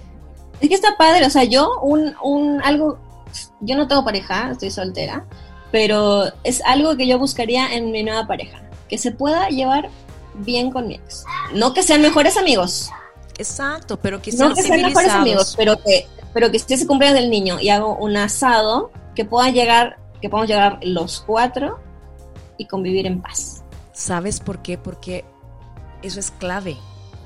Es 0.59 0.67
que 0.67 0.75
está 0.75 0.97
padre, 0.97 1.25
o 1.25 1.29
sea, 1.29 1.45
yo 1.45 1.79
un, 1.81 2.13
un 2.21 2.61
algo, 2.61 2.99
yo 3.61 3.77
no 3.77 3.87
tengo 3.87 4.03
pareja, 4.03 4.51
estoy 4.51 4.69
soltera, 4.71 5.25
pero 5.71 6.25
es 6.43 6.61
algo 6.65 6.95
que 6.97 7.07
yo 7.07 7.19
buscaría 7.19 7.73
en 7.73 7.91
mi 7.91 8.03
nueva 8.03 8.27
pareja, 8.27 8.61
que 8.87 8.97
se 8.97 9.11
pueda 9.11 9.49
llevar 9.49 9.89
bien 10.35 10.71
con 10.71 10.87
mi 10.87 10.95
ex. 10.95 11.25
No 11.53 11.73
que 11.73 11.83
sean 11.83 12.01
mejores 12.01 12.37
amigos, 12.37 12.89
Exacto, 13.37 13.97
pero 13.99 14.21
que 14.21 14.31
sean 14.31 14.49
no 14.49 14.55
que 14.55 14.63
sean 14.63 14.81
mejores 14.81 15.11
amigos, 15.11 15.55
pero 15.57 15.77
que, 15.81 16.07
pero 16.33 16.51
que 16.51 16.59
si 16.59 16.73
ese 16.73 16.85
cumpleaños 16.85 17.19
del 17.21 17.29
niño 17.29 17.59
y 17.59 17.69
hago 17.69 17.95
un 17.97 18.17
asado, 18.17 18.91
que 19.15 19.23
puedan 19.25 19.53
llegar, 19.53 19.97
que 20.21 20.29
podamos 20.29 20.49
llegar 20.49 20.79
los 20.81 21.21
cuatro 21.21 21.79
y 22.57 22.65
convivir 22.65 23.05
en 23.05 23.21
paz. 23.21 23.63
¿Sabes 23.93 24.39
por 24.41 24.61
qué? 24.61 24.77
Porque 24.77 25.23
eso 26.01 26.19
es 26.19 26.31
clave 26.31 26.77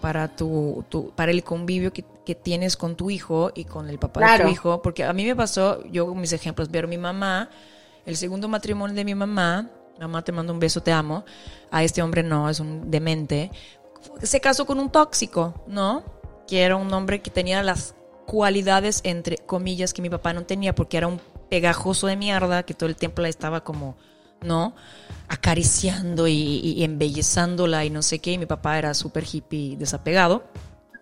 para 0.02 0.28
tu, 0.36 0.84
tu- 0.90 1.10
para 1.12 1.32
el 1.32 1.44
convivio 1.44 1.94
que, 1.94 2.06
que 2.26 2.36
tienes 2.36 2.78
con 2.78 2.96
tu 2.96 3.10
hijo 3.10 3.52
y 3.56 3.66
con 3.66 3.90
el 3.90 3.98
papá 4.00 4.20
de 4.20 4.44
tu 4.44 4.50
hijo. 4.50 4.82
Porque 4.84 5.04
a 5.04 5.14
mí 5.14 5.24
me 5.26 5.36
pasó, 5.36 5.84
yo 5.86 6.06
con 6.08 6.20
mis 6.22 6.34
ejemplos, 6.34 6.70
pero 6.72 6.88
mi 6.88 6.98
mamá, 6.98 7.50
el 8.06 8.18
segundo 8.18 8.48
matrimonio 8.48 8.96
de 8.96 9.06
mi 9.06 9.16
mamá, 9.16 9.70
mamá 10.00 10.24
te 10.24 10.32
mando 10.32 10.54
un 10.54 10.60
beso, 10.60 10.82
te 10.82 10.92
amo. 10.92 11.26
A 11.72 11.84
este 11.84 12.02
hombre 12.02 12.24
no, 12.24 12.50
es 12.50 12.60
un 12.60 12.90
demente. 12.92 13.52
Se 14.22 14.40
casó 14.42 14.66
con 14.66 14.80
un 14.80 14.92
tóxico, 14.92 15.64
¿no? 15.68 16.04
Que 16.48 16.64
era 16.64 16.76
un 16.76 16.92
hombre 16.94 17.22
que 17.22 17.32
tenía 17.32 17.64
las 17.64 17.96
cualidades, 18.26 19.02
entre 19.04 19.38
comillas, 19.38 19.94
que 19.94 20.02
mi 20.02 20.10
papá 20.10 20.34
no 20.34 20.44
tenía, 20.44 20.76
porque 20.76 20.98
era 20.98 21.08
un 21.08 21.22
pegajoso 21.50 22.08
de 22.08 22.16
mierda, 22.16 22.64
que 22.64 22.74
todo 22.74 22.90
el 22.90 22.96
tiempo 22.96 23.22
la 23.22 23.30
estaba 23.30 23.64
como, 23.64 23.96
¿no? 24.42 24.76
Acariciando 25.28 26.28
y, 26.28 26.34
y 26.34 26.84
embellezándola 26.84 27.86
y 27.86 27.90
no 27.90 28.02
sé 28.02 28.20
qué. 28.20 28.34
Y 28.34 28.38
mi 28.38 28.46
papá 28.46 28.78
era 28.78 28.94
súper 28.94 29.24
hippie 29.32 29.78
desapegado. 29.78 30.44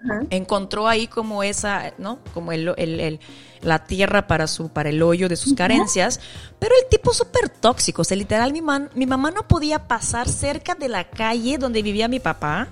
Ajá. 0.04 0.22
Encontró 0.30 0.88
ahí 0.88 1.08
como 1.08 1.44
esa, 1.44 1.94
¿no? 1.98 2.20
Como 2.34 2.52
el, 2.52 2.74
el- 2.78 3.00
el- 3.00 3.20
la 3.62 3.86
tierra 3.86 4.26
para, 4.26 4.48
su, 4.48 4.70
para 4.70 4.90
el 4.90 5.04
hoyo 5.04 5.30
de 5.30 5.36
sus 5.36 5.54
carencias. 5.54 6.20
Pero 6.58 6.74
el 6.82 6.90
tipo 6.90 7.14
súper 7.14 7.48
tóxico. 7.50 8.02
O 8.02 8.06
sea, 8.06 8.18
literal, 8.18 8.52
mi, 8.54 8.62
man- 8.62 8.90
mi 8.96 9.06
mamá 9.06 9.30
no 9.30 9.48
podía 9.48 9.88
pasar 9.88 10.28
cerca 10.28 10.74
de 10.74 10.90
la 10.90 11.04
calle 11.10 11.58
donde 11.60 11.84
vivía 11.84 12.08
mi 12.08 12.20
papá. 12.20 12.68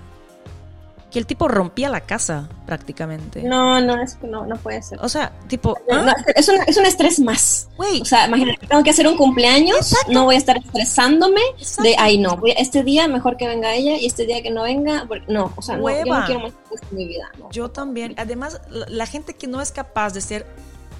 Que 1.10 1.18
el 1.18 1.26
tipo 1.26 1.48
rompía 1.48 1.88
la 1.88 2.02
casa 2.02 2.48
prácticamente. 2.66 3.42
No, 3.42 3.80
no, 3.80 4.00
es 4.00 4.14
que 4.14 4.28
no, 4.28 4.46
no 4.46 4.56
puede 4.56 4.80
ser. 4.80 5.00
O 5.02 5.08
sea, 5.08 5.32
tipo, 5.48 5.76
No, 5.90 5.96
¿ah? 6.08 6.14
es, 6.36 6.48
un, 6.48 6.56
es 6.68 6.76
un 6.76 6.86
estrés 6.86 7.18
más. 7.18 7.68
O 7.76 8.04
sea, 8.04 8.28
imagínate, 8.28 8.64
tengo 8.68 8.84
que 8.84 8.90
hacer 8.90 9.08
un 9.08 9.16
cumpleaños, 9.16 9.78
Exacto. 9.92 10.12
no 10.12 10.24
voy 10.26 10.36
a 10.36 10.38
estar 10.38 10.56
estresándome 10.58 11.40
Exacto. 11.58 11.82
de, 11.82 11.96
ay, 11.98 12.18
no, 12.18 12.36
voy 12.36 12.52
a- 12.52 12.54
este 12.60 12.84
día 12.84 13.08
mejor 13.08 13.36
que 13.36 13.48
venga 13.48 13.74
ella 13.74 13.96
y 13.96 14.06
este 14.06 14.24
día 14.24 14.40
que 14.40 14.50
no 14.50 14.62
venga, 14.62 15.04
porque- 15.08 15.24
no, 15.32 15.52
o 15.56 15.62
sea, 15.62 15.76
no, 15.76 15.90
yo 15.90 16.04
no 16.04 16.24
quiero 16.26 16.40
más 16.42 16.52
en 16.90 16.96
mi 16.96 17.06
vida. 17.08 17.28
No. 17.38 17.50
Yo 17.50 17.70
también. 17.70 18.14
Además, 18.16 18.60
la, 18.70 18.86
la 18.88 19.06
gente 19.06 19.34
que 19.34 19.48
no 19.48 19.60
es 19.60 19.72
capaz 19.72 20.12
de 20.12 20.20
ser, 20.20 20.46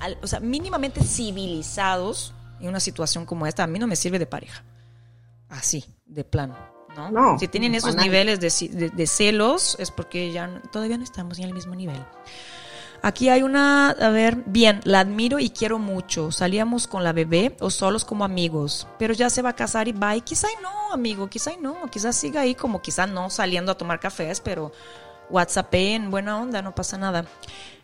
al- 0.00 0.18
o 0.22 0.26
sea, 0.26 0.40
mínimamente 0.40 1.02
civilizados 1.04 2.34
en 2.60 2.68
una 2.68 2.80
situación 2.80 3.26
como 3.26 3.46
esta, 3.46 3.62
a 3.62 3.66
mí 3.68 3.78
no 3.78 3.86
me 3.86 3.94
sirve 3.96 4.18
de 4.18 4.26
pareja. 4.26 4.64
Así, 5.48 5.84
de 6.06 6.24
plano. 6.24 6.56
¿No? 6.96 7.10
No, 7.10 7.38
si 7.38 7.48
tienen 7.48 7.74
esos 7.74 7.90
niveles 8.04 8.40
de, 8.40 8.48
ci- 8.48 8.70
de- 8.70 8.90
de 8.90 9.06
celos, 9.06 9.76
es 9.78 9.90
porque 9.90 10.32
ya 10.32 10.46
no- 10.46 10.60
todavía 10.60 10.96
no 10.98 11.04
estamos 11.04 11.38
en 11.38 11.44
el 11.44 11.54
mismo 11.54 11.74
nivel. 11.74 12.02
Aquí 13.02 13.30
hay 13.30 13.42
una, 13.42 13.90
a 13.90 14.10
ver, 14.10 14.42
bien, 14.44 14.80
la 14.84 15.00
admiro 15.00 15.38
y 15.38 15.48
quiero 15.48 15.78
mucho. 15.78 16.30
Salíamos 16.32 16.86
con 16.86 17.02
la 17.02 17.14
bebé 17.14 17.56
o 17.60 17.70
solos 17.70 18.04
como 18.04 18.24
amigos, 18.26 18.86
pero 18.98 19.14
ya 19.14 19.30
se 19.30 19.40
va 19.40 19.50
a 19.50 19.56
casar 19.56 19.88
y 19.88 19.92
va. 19.92 20.16
Y 20.16 20.20
quizá 20.20 20.48
y 20.52 20.62
no, 20.62 20.92
amigo, 20.92 21.28
quizá 21.30 21.52
y 21.52 21.56
no. 21.56 21.90
Quizás 21.90 22.14
siga 22.16 22.42
ahí 22.42 22.54
como 22.54 22.82
quizá 22.82 23.06
no 23.06 23.30
saliendo 23.30 23.72
a 23.72 23.78
tomar 23.78 24.00
cafés, 24.00 24.40
pero 24.42 24.70
WhatsApp 25.30 25.72
en 25.76 26.10
buena 26.10 26.38
onda, 26.38 26.60
no 26.60 26.74
pasa 26.74 26.98
nada. 26.98 27.24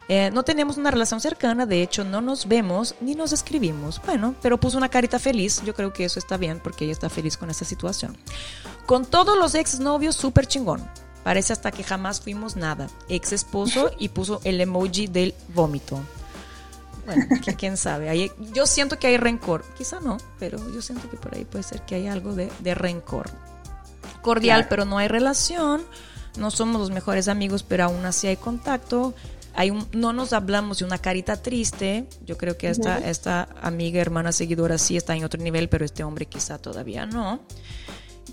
Eh, 0.09 0.31
no 0.33 0.45
tenemos 0.45 0.77
una 0.77 0.91
relación 0.93 1.21
cercana, 1.21 1.67
de 1.67 1.83
hecho 1.83 2.05
no 2.05 2.21
nos 2.21 2.47
vemos 2.47 2.95
ni 3.01 3.15
nos 3.17 3.33
escribimos. 3.33 4.01
Bueno, 4.07 4.35
pero 4.41 4.59
puso 4.61 4.79
una 4.79 4.89
carita 4.89 5.19
feliz, 5.19 5.63
yo 5.65 5.75
creo 5.75 5.93
que 5.93 6.05
eso 6.05 6.19
está 6.21 6.37
bien 6.37 6.61
porque 6.63 6.85
ella 6.85 6.93
está 6.93 7.11
feliz 7.11 7.37
con 7.37 7.51
esta 7.51 7.65
situación. 7.65 8.17
Con 8.87 9.05
todos 9.05 9.37
los 9.37 9.55
ex 9.57 9.81
novios, 9.81 10.15
súper 10.15 10.47
chingón. 10.47 10.89
Parece 11.25 11.53
hasta 11.53 11.73
que 11.73 11.83
jamás 11.83 12.21
fuimos 12.21 12.55
nada. 12.55 12.87
Ex 13.09 13.33
esposo 13.33 13.91
y 13.99 14.11
puso 14.11 14.41
el 14.45 14.61
emoji 14.61 15.09
del 15.09 15.35
vómito. 15.53 15.99
Bueno, 17.05 17.25
que- 17.45 17.55
quién 17.57 17.77
sabe. 17.77 18.09
Ahí- 18.09 18.31
yo 18.55 18.65
siento 18.67 19.01
que 19.01 19.09
hay 19.09 19.17
rencor. 19.17 19.65
Quizá 19.77 19.99
no, 19.99 20.19
pero 20.39 20.59
yo 20.73 20.83
siento 20.83 21.11
que 21.11 21.17
por 21.17 21.35
ahí 21.35 21.45
puede 21.45 21.65
ser 21.65 21.83
que 21.83 21.97
hay 21.97 22.07
algo 22.07 22.35
de, 22.35 22.51
de 22.61 22.75
rencor. 22.77 23.29
Cordial, 24.23 24.61
Claro. 24.61 24.69
pero 24.71 24.85
no 24.85 24.99
hay 24.99 25.09
relación. 25.09 25.83
No 26.37 26.51
somos 26.51 26.81
los 26.81 26.91
mejores 26.91 27.29
amigos, 27.29 27.63
pero 27.63 27.85
aún 27.85 28.05
así 28.05 28.27
hay 28.27 28.37
contacto. 28.37 29.15
Hay 29.57 29.71
un, 29.71 29.89
no 29.93 30.13
nos 30.13 30.33
hablamos 30.33 30.79
de 30.79 30.85
una 30.85 30.99
carita 30.99 31.41
triste. 31.43 32.07
Yo 32.25 32.37
creo 32.37 32.59
que 32.59 32.69
esta, 32.69 32.99
esta 32.99 33.49
amiga, 33.63 34.01
hermana, 34.01 34.31
seguidora 34.33 34.77
sí 34.77 34.97
está 34.97 35.17
en 35.17 35.25
otro 35.25 35.43
nivel, 35.43 35.69
pero 35.69 35.85
este 35.85 36.05
hombre 36.05 36.27
quizá 36.27 36.59
todavía 36.59 37.07
no. 37.07 37.41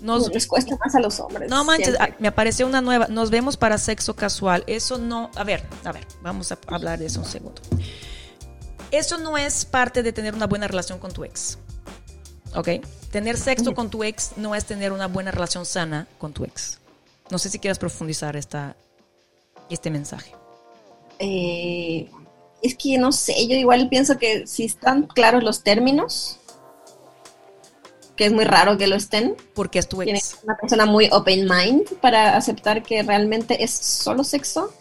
Nos, 0.02 0.28
Les 0.28 0.46
cuesta 0.46 0.76
más 0.76 0.94
a 0.94 1.00
los 1.00 1.18
hombres. 1.20 1.48
no 1.48 1.64
manches, 1.64 1.94
siempre. 1.94 2.12
ah, 2.12 2.16
me 2.18 2.28
apareció 2.28 2.66
una 2.66 2.82
nueva. 2.82 3.06
Nos 3.08 3.30
vemos 3.30 3.56
para 3.56 3.78
sexo 3.78 4.14
casual. 4.14 4.64
Eso 4.66 4.98
no. 4.98 5.30
A 5.34 5.44
ver, 5.44 5.66
a 5.84 5.92
ver, 5.92 6.06
vamos 6.20 6.52
a 6.52 6.58
hablar 6.66 6.98
de 6.98 7.06
eso 7.06 7.20
un 7.20 7.26
segundo. 7.26 7.62
Eso 8.90 9.16
no 9.18 9.38
es 9.38 9.64
parte 9.64 10.02
de 10.02 10.12
tener 10.12 10.34
una 10.34 10.46
buena 10.46 10.68
relación 10.68 10.98
con 10.98 11.12
tu 11.12 11.24
ex. 11.24 11.58
¿Ok? 12.54 12.68
Tener 13.10 13.38
sexo 13.38 13.74
con 13.74 13.88
tu 13.88 14.04
ex 14.04 14.32
no 14.36 14.54
es 14.54 14.66
tener 14.66 14.92
una 14.92 15.06
buena 15.08 15.30
relación 15.30 15.64
sana 15.64 16.06
con 16.18 16.32
tu 16.32 16.44
ex. 16.44 16.78
No 17.30 17.38
sé 17.38 17.48
si 17.48 17.58
quieras 17.58 17.78
profundizar 17.78 18.36
esta, 18.36 18.76
este 19.70 19.90
mensaje. 19.90 20.34
Eh, 21.18 22.08
es 22.62 22.76
que 22.76 22.98
no 22.98 23.12
sé, 23.12 23.46
yo 23.46 23.56
igual 23.56 23.88
pienso 23.88 24.18
que 24.18 24.46
si 24.46 24.64
están 24.64 25.02
claros 25.06 25.42
los 25.42 25.62
términos, 25.62 26.38
que 28.16 28.26
es 28.26 28.32
muy 28.32 28.44
raro 28.44 28.78
que 28.78 28.86
lo 28.86 28.96
estén, 28.96 29.36
Porque 29.54 29.80
es 29.80 29.88
tu 29.88 29.98
tienes 30.02 30.34
ex. 30.34 30.44
una 30.44 30.56
persona 30.56 30.86
muy 30.86 31.08
open 31.12 31.48
mind 31.48 31.88
para 32.00 32.36
aceptar 32.36 32.82
que 32.82 33.02
realmente 33.02 33.62
es 33.64 33.70
solo 33.72 34.24
sexo. 34.24 34.72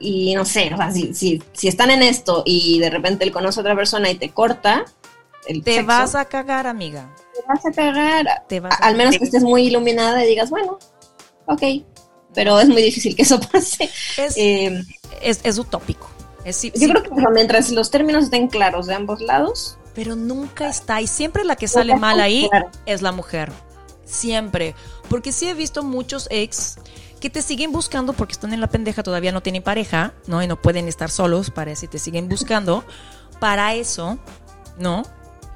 Y 0.00 0.34
no 0.34 0.44
sé, 0.44 0.72
o 0.72 0.76
sea, 0.76 0.90
si, 0.92 1.12
si, 1.12 1.42
si 1.52 1.68
están 1.68 1.90
en 1.90 2.02
esto 2.02 2.42
y 2.46 2.78
de 2.78 2.88
repente 2.88 3.24
él 3.24 3.32
conoce 3.32 3.60
a 3.60 3.62
otra 3.62 3.74
persona 3.76 4.10
y 4.10 4.14
te 4.14 4.30
corta 4.30 4.84
el 5.46 5.62
Te 5.62 5.74
sexo, 5.74 5.86
vas 5.86 6.14
a 6.14 6.24
cagar, 6.24 6.66
amiga. 6.66 7.14
te 7.34 7.40
vas 7.48 7.66
a 7.66 7.72
cagar. 7.72 8.44
Te 8.48 8.60
vas 8.60 8.72
a- 8.80 8.84
al 8.86 8.96
menos 8.96 9.18
que 9.18 9.24
estés 9.24 9.42
muy 9.42 9.62
iluminada 9.66 10.24
y 10.24 10.28
digas, 10.28 10.50
bueno, 10.50 10.78
ok. 11.46 11.62
Pero 12.34 12.58
es 12.60 12.68
muy 12.68 12.82
difícil 12.82 13.16
que 13.16 13.22
eso 13.22 13.40
pase. 13.40 13.90
Es, 14.16 14.36
Eh, 14.36 14.82
es, 15.22 15.40
es 15.42 15.58
utópico. 15.58 16.10
Es, 16.44 16.62
yo 16.62 16.70
sí, 16.74 16.88
creo 16.88 17.02
que 17.02 17.10
bueno, 17.10 17.30
mientras 17.30 17.70
los 17.70 17.90
términos 17.90 18.24
estén 18.24 18.48
claros 18.48 18.86
de 18.86 18.94
ambos 18.94 19.20
lados, 19.20 19.78
pero 19.94 20.14
nunca 20.14 20.68
está. 20.68 21.00
Y 21.00 21.08
siempre 21.08 21.44
la 21.44 21.56
que 21.56 21.66
sale 21.66 21.96
mal 21.96 22.20
ahí 22.20 22.48
es 22.86 23.02
la 23.02 23.10
mujer. 23.10 23.50
Siempre. 24.04 24.76
Porque 25.08 25.32
sí 25.32 25.48
he 25.48 25.54
visto 25.54 25.82
muchos 25.82 26.28
ex 26.30 26.78
que 27.20 27.30
te 27.30 27.42
siguen 27.42 27.72
buscando 27.72 28.12
porque 28.12 28.32
están 28.32 28.52
en 28.52 28.60
la 28.60 28.68
pendeja, 28.68 29.02
todavía 29.02 29.32
no 29.32 29.42
tienen 29.42 29.62
pareja, 29.62 30.12
¿no? 30.28 30.40
Y 30.40 30.46
no 30.46 30.60
pueden 30.62 30.86
estar 30.86 31.10
solos, 31.10 31.50
parece, 31.50 31.86
y 31.86 31.88
te 31.88 31.98
siguen 31.98 32.28
buscando. 32.28 32.84
Para 33.40 33.74
eso, 33.74 34.18
¿no? 34.78 35.02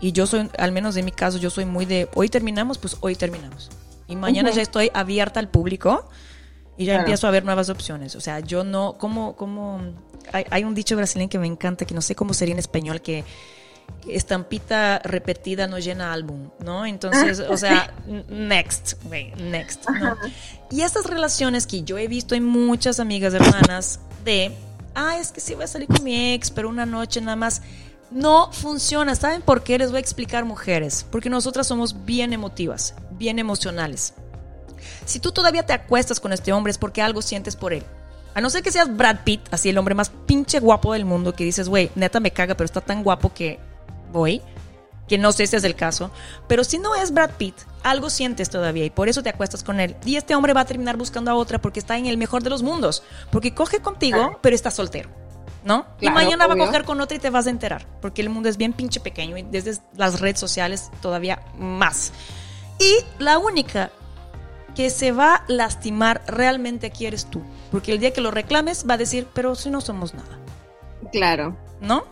Y 0.01 0.11
yo 0.11 0.27
soy, 0.27 0.51
al 0.59 0.73
menos 0.73 0.97
en 0.97 1.05
mi 1.05 1.13
caso, 1.13 1.39
yo 1.39 1.49
soy 1.49 1.65
muy 1.65 1.87
de, 1.87 2.09
hoy 2.15 2.29
terminamos, 2.29 2.79
pues 2.79 2.97
hoy 3.01 3.15
terminamos. 3.15 3.71
Y 4.09 4.17
mañana 4.17 4.49
Ujú. 4.49 4.57
ya 4.57 4.63
estoy 4.63 4.91
abierta 4.93 5.39
al 5.39 5.49
público 5.49 6.09
Y 6.77 6.85
ya 6.87 6.93
Claro. 6.95 7.01
empiezo 7.03 7.27
a 7.27 7.31
ver 7.31 7.45
nuevas 7.45 7.69
opciones. 7.69 8.17
O 8.17 8.21
sea, 8.21 8.41
yo 8.41 8.65
no, 8.65 8.97
como, 8.99 9.37
como, 9.37 9.81
hay, 10.33 10.45
hay 10.51 10.65
un 10.65 10.75
dicho 10.75 10.97
brasileño 10.97 11.29
que 11.29 11.39
me 11.39 11.47
encanta, 11.47 11.85
que 11.85 11.95
no 11.95 12.01
sé 12.03 12.15
cómo 12.15 12.33
sería 12.35 12.53
en 12.55 12.59
español, 12.59 13.01
que 13.03 13.25
estampita 14.09 15.01
repetida 15.05 15.67
no 15.67 15.79
llena 15.79 16.13
álbum, 16.13 16.49
¿no? 16.65 16.87
Entonces, 16.87 17.41
o 17.41 17.57
sea, 17.57 17.93
next, 18.29 18.95
güey, 19.05 19.33
next, 19.37 19.89
¿no? 19.91 20.17
Y 20.71 20.81
estas 20.83 21.07
relaciones 21.07 21.67
que 21.67 21.83
yo 21.83 21.99
he 21.99 22.09
visto 22.09 22.35
en 22.35 22.45
muchas 22.45 23.01
amigas 23.01 23.35
hermanas 23.35 24.01
de, 24.25 24.53
ah, 24.95 25.19
es 25.19 25.31
que 25.33 25.41
sí 25.41 25.55
voy 25.55 25.65
a 25.65 25.69
salir 25.69 25.89
con 25.89 26.03
mi 26.03 26.33
ex, 26.33 26.51
pero 26.51 26.69
una 26.69 26.87
noche 26.87 27.21
nada 27.21 27.37
más. 27.37 27.63
No 28.11 28.53
funciona. 28.53 29.15
¿Saben 29.15 29.41
por 29.41 29.63
qué? 29.63 29.79
Les 29.79 29.89
voy 29.91 29.97
a 29.97 30.01
explicar, 30.01 30.45
mujeres. 30.45 31.07
Porque 31.11 31.31
nosotras 31.31 31.67
somos 31.67 32.05
bien 32.05 32.35
emotivas, 32.35 32.95
bien 33.13 33.39
emocionales. 33.39 34.13
Si 35.05 35.21
tú 35.21 35.33
todavía 35.33 35.65
te 35.65 35.73
acuestas 35.73 36.21
con 36.21 36.33
este 36.33 36.53
hombre 36.53 36.71
es 36.71 36.79
porque 36.79 37.03
algo 37.03 37.23
sientes 37.23 37.57
por 37.57 37.73
él. 37.73 37.85
A 38.35 38.41
no 38.41 38.49
ser 38.51 38.63
que 38.63 38.73
seas 38.73 38.97
Brad 38.97 39.19
Pitt, 39.25 39.43
así 39.51 39.69
el 39.69 39.79
hombre 39.79 39.95
más 39.95 40.11
pinche 40.11 40.59
guapo 40.59 40.95
del 40.95 41.05
mundo, 41.05 41.35
que 41.35 41.45
dices, 41.45 41.69
güey, 41.69 41.91
neta 41.95 42.19
me 42.21 42.31
caga, 42.31 42.55
pero 42.55 42.65
está 42.65 42.81
tan 42.81 43.03
guapo 43.03 43.33
que 43.35 43.59
voy. 44.11 44.41
Que 45.09 45.19
no 45.19 45.33
sé 45.33 45.47
si 45.47 45.57
es 45.57 45.65
el 45.65 45.75
caso. 45.75 46.11
Pero 46.49 46.65
si 46.65 46.79
no 46.79 46.95
es 46.95 47.13
Brad 47.13 47.33
Pitt, 47.33 47.57
algo 47.83 48.09
sientes 48.09 48.49
todavía 48.49 48.85
y 48.85 48.91
por 48.91 49.09
eso 49.09 49.23
te 49.23 49.29
acuestas 49.29 49.63
con 49.63 49.81
él. 49.81 49.97
Y 50.07 50.17
este 50.17 50.35
hombre 50.35 50.55
va 50.55 50.63
a 50.63 50.65
terminar 50.65 50.97
buscando 50.97 51.31
a 51.31 51.35
otra 51.35 51.61
porque 51.61 51.81
está 51.81 51.99
en 51.99 52.07
el 52.07 52.17
mejor 52.17 52.43
de 52.43 52.51
los 52.51 52.63
mundos. 52.63 53.03
Porque 53.31 53.53
coge 53.53 53.81
contigo, 53.81 54.39
pero 54.41 54.57
está 54.57 54.71
soltero. 54.71 55.11
¿No? 55.65 55.87
y 56.01 56.11
mañana 56.11 56.49
va 56.49 56.55
a 56.55 56.57
obvio. 56.57 56.67
coger 56.67 56.83
con 56.83 57.01
otra 57.01 57.17
y 57.17 57.21
te 57.21 57.31
vas 57.31 57.47
a 57.47 57.51
enterar. 57.51 57.87
Porque 58.01 58.23
el 58.23 58.31
mundo 58.31 58.49
es 58.49 58.57
bien 58.57 58.73
pinche 58.73 58.99
pequeño 58.99 59.37
y 59.37 59.43
desde 59.43 59.81
las 59.97 60.19
redes 60.21 60.41
sociales 60.41 60.91
todavía 61.01 61.41
más. 61.57 62.13
Y 62.81 62.97
la 63.23 63.39
única 63.39 63.93
que 64.75 64.91
se 64.91 65.13
va 65.13 65.35
a 65.37 65.45
lastimar 65.49 66.23
realmente 66.27 66.87
aquí 66.87 67.07
eres 67.07 67.27
tú. 67.27 67.43
Porque 67.71 67.93
el 67.93 67.99
día 67.99 68.13
que 68.13 68.21
lo 68.21 68.31
reclames 68.31 68.87
va 68.89 68.95
a 68.95 68.99
decir, 68.99 69.27
pero 69.33 69.55
si 69.55 69.71
no 69.71 69.81
somos 69.81 70.15
nada. 70.15 70.39
Claro. 71.11 71.57
¿No? 71.81 72.05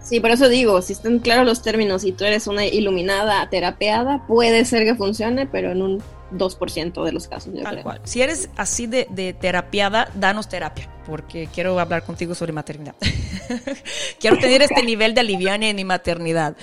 Sí, 0.00 0.20
por 0.20 0.30
eso 0.30 0.48
digo, 0.48 0.80
si 0.82 0.92
están 0.92 1.18
claros 1.18 1.44
los 1.46 1.62
términos 1.62 2.04
y 2.04 2.12
tú 2.12 2.24
eres 2.24 2.46
una 2.46 2.64
iluminada, 2.64 3.48
terapeada, 3.50 4.24
puede 4.26 4.64
ser 4.64 4.84
que 4.84 4.94
funcione, 4.94 5.46
pero 5.46 5.72
en 5.72 5.82
un 5.82 6.02
2% 6.32 7.04
de 7.04 7.12
los 7.12 7.26
casos, 7.26 7.52
yo 7.54 7.62
Tal 7.62 7.72
creo. 7.72 7.82
cual. 7.82 8.00
Si 8.04 8.22
eres 8.22 8.48
así 8.56 8.86
de, 8.86 9.08
de 9.10 9.32
terapiada, 9.32 10.08
danos 10.14 10.48
terapia, 10.48 10.88
porque 11.06 11.48
quiero 11.52 11.78
hablar 11.80 12.04
contigo 12.04 12.36
sobre 12.36 12.52
maternidad. 12.52 12.94
quiero 14.20 14.38
tener 14.38 14.62
este 14.62 14.82
nivel 14.84 15.12
de 15.14 15.22
aliviane 15.22 15.70
en 15.70 15.76
mi 15.76 15.84
maternidad, 15.84 16.56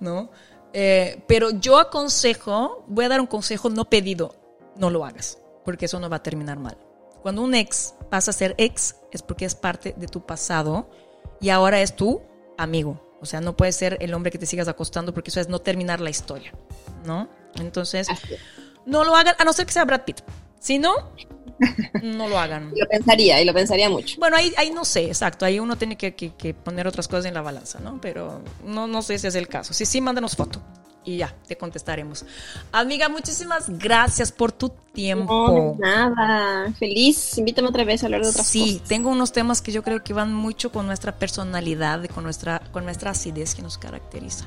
¿no? 0.00 0.30
Eh, 0.72 1.22
pero 1.26 1.50
yo 1.50 1.78
aconsejo, 1.78 2.84
voy 2.88 3.04
a 3.04 3.08
dar 3.08 3.20
un 3.20 3.26
consejo 3.26 3.70
no 3.70 3.84
pedido, 3.84 4.34
no 4.78 4.90
lo 4.90 5.04
hagas, 5.04 5.38
porque 5.64 5.86
eso 5.86 6.00
no 6.00 6.08
va 6.08 6.16
a 6.16 6.22
terminar 6.22 6.58
mal. 6.58 6.76
Cuando 7.22 7.42
un 7.42 7.54
ex 7.54 7.94
pasa 8.10 8.30
a 8.30 8.34
ser 8.34 8.54
ex, 8.58 8.96
es 9.12 9.22
porque 9.22 9.44
es 9.44 9.54
parte 9.54 9.94
de 9.96 10.06
tu 10.06 10.24
pasado 10.24 10.88
y 11.40 11.50
ahora 11.50 11.80
es 11.80 11.94
tu 11.96 12.22
amigo. 12.56 13.04
O 13.20 13.26
sea, 13.26 13.40
no 13.40 13.56
puede 13.56 13.72
ser 13.72 13.96
el 14.00 14.14
hombre 14.14 14.30
que 14.30 14.38
te 14.38 14.46
sigas 14.46 14.68
acostando 14.68 15.12
porque 15.12 15.30
eso 15.30 15.40
es 15.40 15.48
no 15.48 15.58
terminar 15.58 16.00
la 16.00 16.10
historia, 16.10 16.52
¿no? 17.04 17.28
Entonces, 17.56 18.06
no 18.86 19.02
lo 19.04 19.16
hagan, 19.16 19.34
a 19.38 19.44
no 19.44 19.52
ser 19.52 19.66
que 19.66 19.72
sea 19.72 19.84
Brad 19.84 20.02
Pitt. 20.04 20.20
Si 20.60 20.78
no, 20.78 20.94
no 22.02 22.28
lo 22.28 22.38
hagan. 22.38 22.72
Y 22.74 22.80
lo 22.80 22.86
pensaría, 22.88 23.40
y 23.42 23.44
lo 23.44 23.52
pensaría 23.52 23.90
mucho. 23.90 24.16
Bueno, 24.18 24.36
ahí, 24.36 24.52
ahí 24.56 24.70
no 24.70 24.84
sé, 24.84 25.06
exacto. 25.06 25.44
Ahí 25.44 25.58
uno 25.58 25.76
tiene 25.76 25.96
que, 25.96 26.14
que- 26.14 26.34
que 26.34 26.54
poner 26.54 26.86
otras 26.86 27.08
cosas 27.08 27.24
en 27.26 27.34
la 27.34 27.42
balanza, 27.42 27.80
¿no? 27.80 28.00
Pero 28.00 28.42
no, 28.64 28.86
no 28.86 29.02
sé 29.02 29.18
si 29.18 29.26
es 29.26 29.34
el 29.34 29.48
caso. 29.48 29.74
Si 29.74 29.84
sí, 29.84 30.00
mándanos 30.00 30.36
foto. 30.36 30.62
Y 31.04 31.16
ya, 31.16 31.34
te 31.46 31.56
contestaremos. 31.56 32.26
Amiga, 32.70 33.08
muchísimas 33.08 33.70
gracias 33.78 34.30
por 34.30 34.52
tu 34.52 34.68
No, 34.68 34.74
tiempo. 34.92 35.76
nada. 35.78 36.70
Feliz. 36.78 37.38
Invítame 37.38 37.68
otra 37.68 37.84
vez 37.84 38.02
a 38.02 38.06
hablar 38.06 38.22
de 38.22 38.28
otras 38.28 38.46
Sí, 38.46 38.74
cosas. 38.74 38.88
tengo 38.88 39.08
unos 39.10 39.32
temas 39.32 39.62
que 39.62 39.72
yo 39.72 39.82
creo 39.82 40.02
que 40.04 40.12
van 40.12 40.34
mucho 40.34 40.70
con 40.70 40.86
nuestra 40.86 41.12
personalidad, 41.18 42.04
con 42.06 42.24
nuestra, 42.24 42.60
con 42.72 42.84
nuestra 42.84 43.12
acidez 43.12 43.54
que 43.54 43.62
nos 43.62 43.78
caracteriza. 43.78 44.44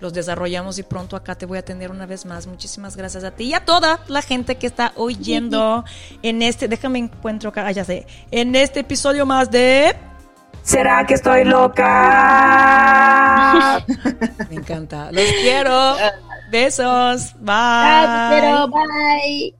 Los 0.00 0.12
desarrollamos 0.12 0.78
y 0.78 0.82
pronto 0.82 1.16
acá 1.16 1.34
te 1.36 1.46
voy 1.46 1.56
a 1.56 1.60
atender 1.60 1.90
una 1.90 2.06
vez 2.06 2.26
más. 2.26 2.46
Muchísimas 2.46 2.94
gracias 2.96 3.24
a 3.24 3.30
ti 3.30 3.44
y 3.44 3.54
a 3.54 3.64
toda 3.64 4.00
la 4.08 4.20
gente 4.22 4.56
que 4.56 4.66
está 4.66 4.92
oyendo 4.94 5.84
en 6.22 6.42
este, 6.42 6.68
déjame 6.68 6.98
encuentro 6.98 7.50
acá, 7.50 7.66
ah, 7.66 7.72
ya 7.72 7.84
sé, 7.84 8.06
en 8.30 8.54
este 8.54 8.80
episodio 8.80 9.24
más 9.26 9.50
de 9.50 9.96
¿Será 10.62 11.06
que 11.06 11.14
estoy 11.14 11.44
loca? 11.44 11.84
Me 14.50 14.56
encanta. 14.56 15.10
Los 15.12 15.24
quiero. 15.42 15.96
Besos. 16.50 17.34
Bye. 17.40 18.28
Quiero. 18.30 18.68
Bye. 18.68 19.54